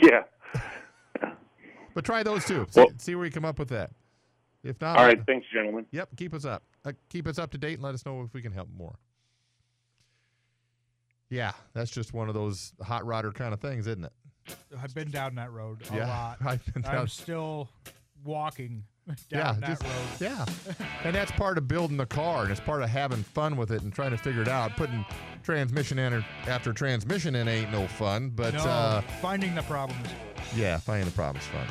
Yeah. 0.01 0.23
But 1.93 2.05
try 2.05 2.23
those 2.23 2.45
too. 2.45 2.65
See, 2.69 2.79
Well- 2.79 2.89
see 2.97 3.15
where 3.15 3.25
you 3.25 3.31
come 3.31 3.45
up 3.45 3.59
with 3.59 3.69
that. 3.69 3.91
If 4.63 4.79
not, 4.81 4.97
All 4.97 5.05
right, 5.05 5.23
thanks, 5.25 5.45
gentlemen. 5.53 5.85
Yep, 5.91 6.09
keep 6.17 6.33
us 6.33 6.43
up. 6.45 6.63
Uh, 6.85 6.93
keep 7.09 7.27
us 7.27 7.37
up 7.39 7.51
to 7.51 7.57
date 7.57 7.73
and 7.75 7.83
let 7.83 7.93
us 7.93 8.05
know 8.05 8.21
if 8.23 8.33
we 8.33 8.41
can 8.41 8.51
help 8.51 8.69
more. 8.75 8.95
Yeah, 11.29 11.51
that's 11.73 11.91
just 11.91 12.13
one 12.13 12.27
of 12.29 12.33
those 12.33 12.73
hot 12.81 13.03
rodder 13.03 13.33
kind 13.33 13.53
of 13.53 13.59
things, 13.59 13.85
isn't 13.85 14.03
it? 14.05 14.11
I've 14.81 14.93
been 14.93 15.09
down 15.11 15.35
that 15.35 15.51
road 15.51 15.79
a 15.91 15.95
Yeah, 15.95 16.07
lot. 16.07 16.37
I've 16.45 16.73
been 16.73 16.85
I'm 16.85 17.07
still 17.07 17.69
walking 18.23 18.83
yeah, 19.29 19.43
down 19.43 19.59
that 19.61 19.67
just- 19.79 19.83
road. 19.83 19.93
yeah, 20.19 20.45
and 21.03 21.15
that's 21.15 21.31
part 21.31 21.57
of 21.57 21.67
building 21.67 21.97
the 21.97 22.05
car, 22.05 22.43
and 22.43 22.51
it's 22.51 22.59
part 22.61 22.81
of 22.83 22.89
having 22.89 23.23
fun 23.23 23.57
with 23.57 23.71
it 23.71 23.81
and 23.81 23.91
trying 23.93 24.11
to 24.11 24.17
figure 24.17 24.41
it 24.41 24.47
out. 24.47 24.75
Putting 24.77 25.03
transmission 25.43 25.97
in 25.99 26.13
or 26.13 26.25
after 26.47 26.73
transmission 26.73 27.35
in 27.35 27.47
ain't 27.47 27.71
no 27.71 27.87
fun, 27.87 28.29
but 28.29 28.53
no, 28.53 28.59
uh, 28.59 29.01
finding 29.21 29.55
the 29.55 29.63
problems. 29.63 30.07
yeah, 30.55 30.77
finding 30.77 31.05
the 31.05 31.15
problem's 31.15 31.47
fun. 31.47 31.65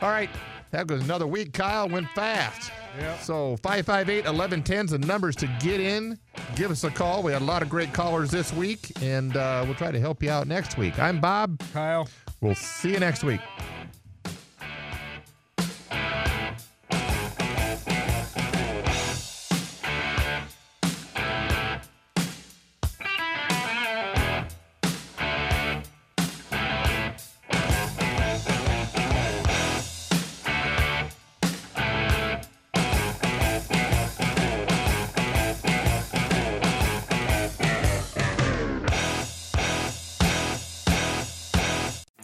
All 0.00 0.08
right, 0.10 0.30
that 0.72 0.90
was 0.90 1.02
another 1.04 1.26
week. 1.26 1.52
Kyle 1.52 1.88
went 1.88 2.08
fast. 2.10 2.72
Yep. 2.98 3.20
So 3.20 3.56
558 3.62 4.24
1110 4.24 4.84
is 4.86 4.90
the 4.90 4.98
numbers 4.98 5.36
to 5.36 5.46
get 5.60 5.80
in. 5.80 6.18
Give 6.56 6.70
us 6.70 6.84
a 6.84 6.90
call. 6.90 7.22
We 7.22 7.32
had 7.32 7.42
a 7.42 7.44
lot 7.44 7.62
of 7.62 7.68
great 7.68 7.92
callers 7.92 8.30
this 8.30 8.52
week, 8.52 8.90
and 9.00 9.36
uh, 9.36 9.62
we'll 9.64 9.74
try 9.74 9.90
to 9.90 10.00
help 10.00 10.22
you 10.22 10.30
out 10.30 10.46
next 10.46 10.76
week. 10.76 10.98
I'm 10.98 11.20
Bob. 11.20 11.62
Kyle. 11.72 12.08
We'll 12.40 12.54
see 12.54 12.90
you 12.92 12.98
next 12.98 13.22
week. 13.22 13.40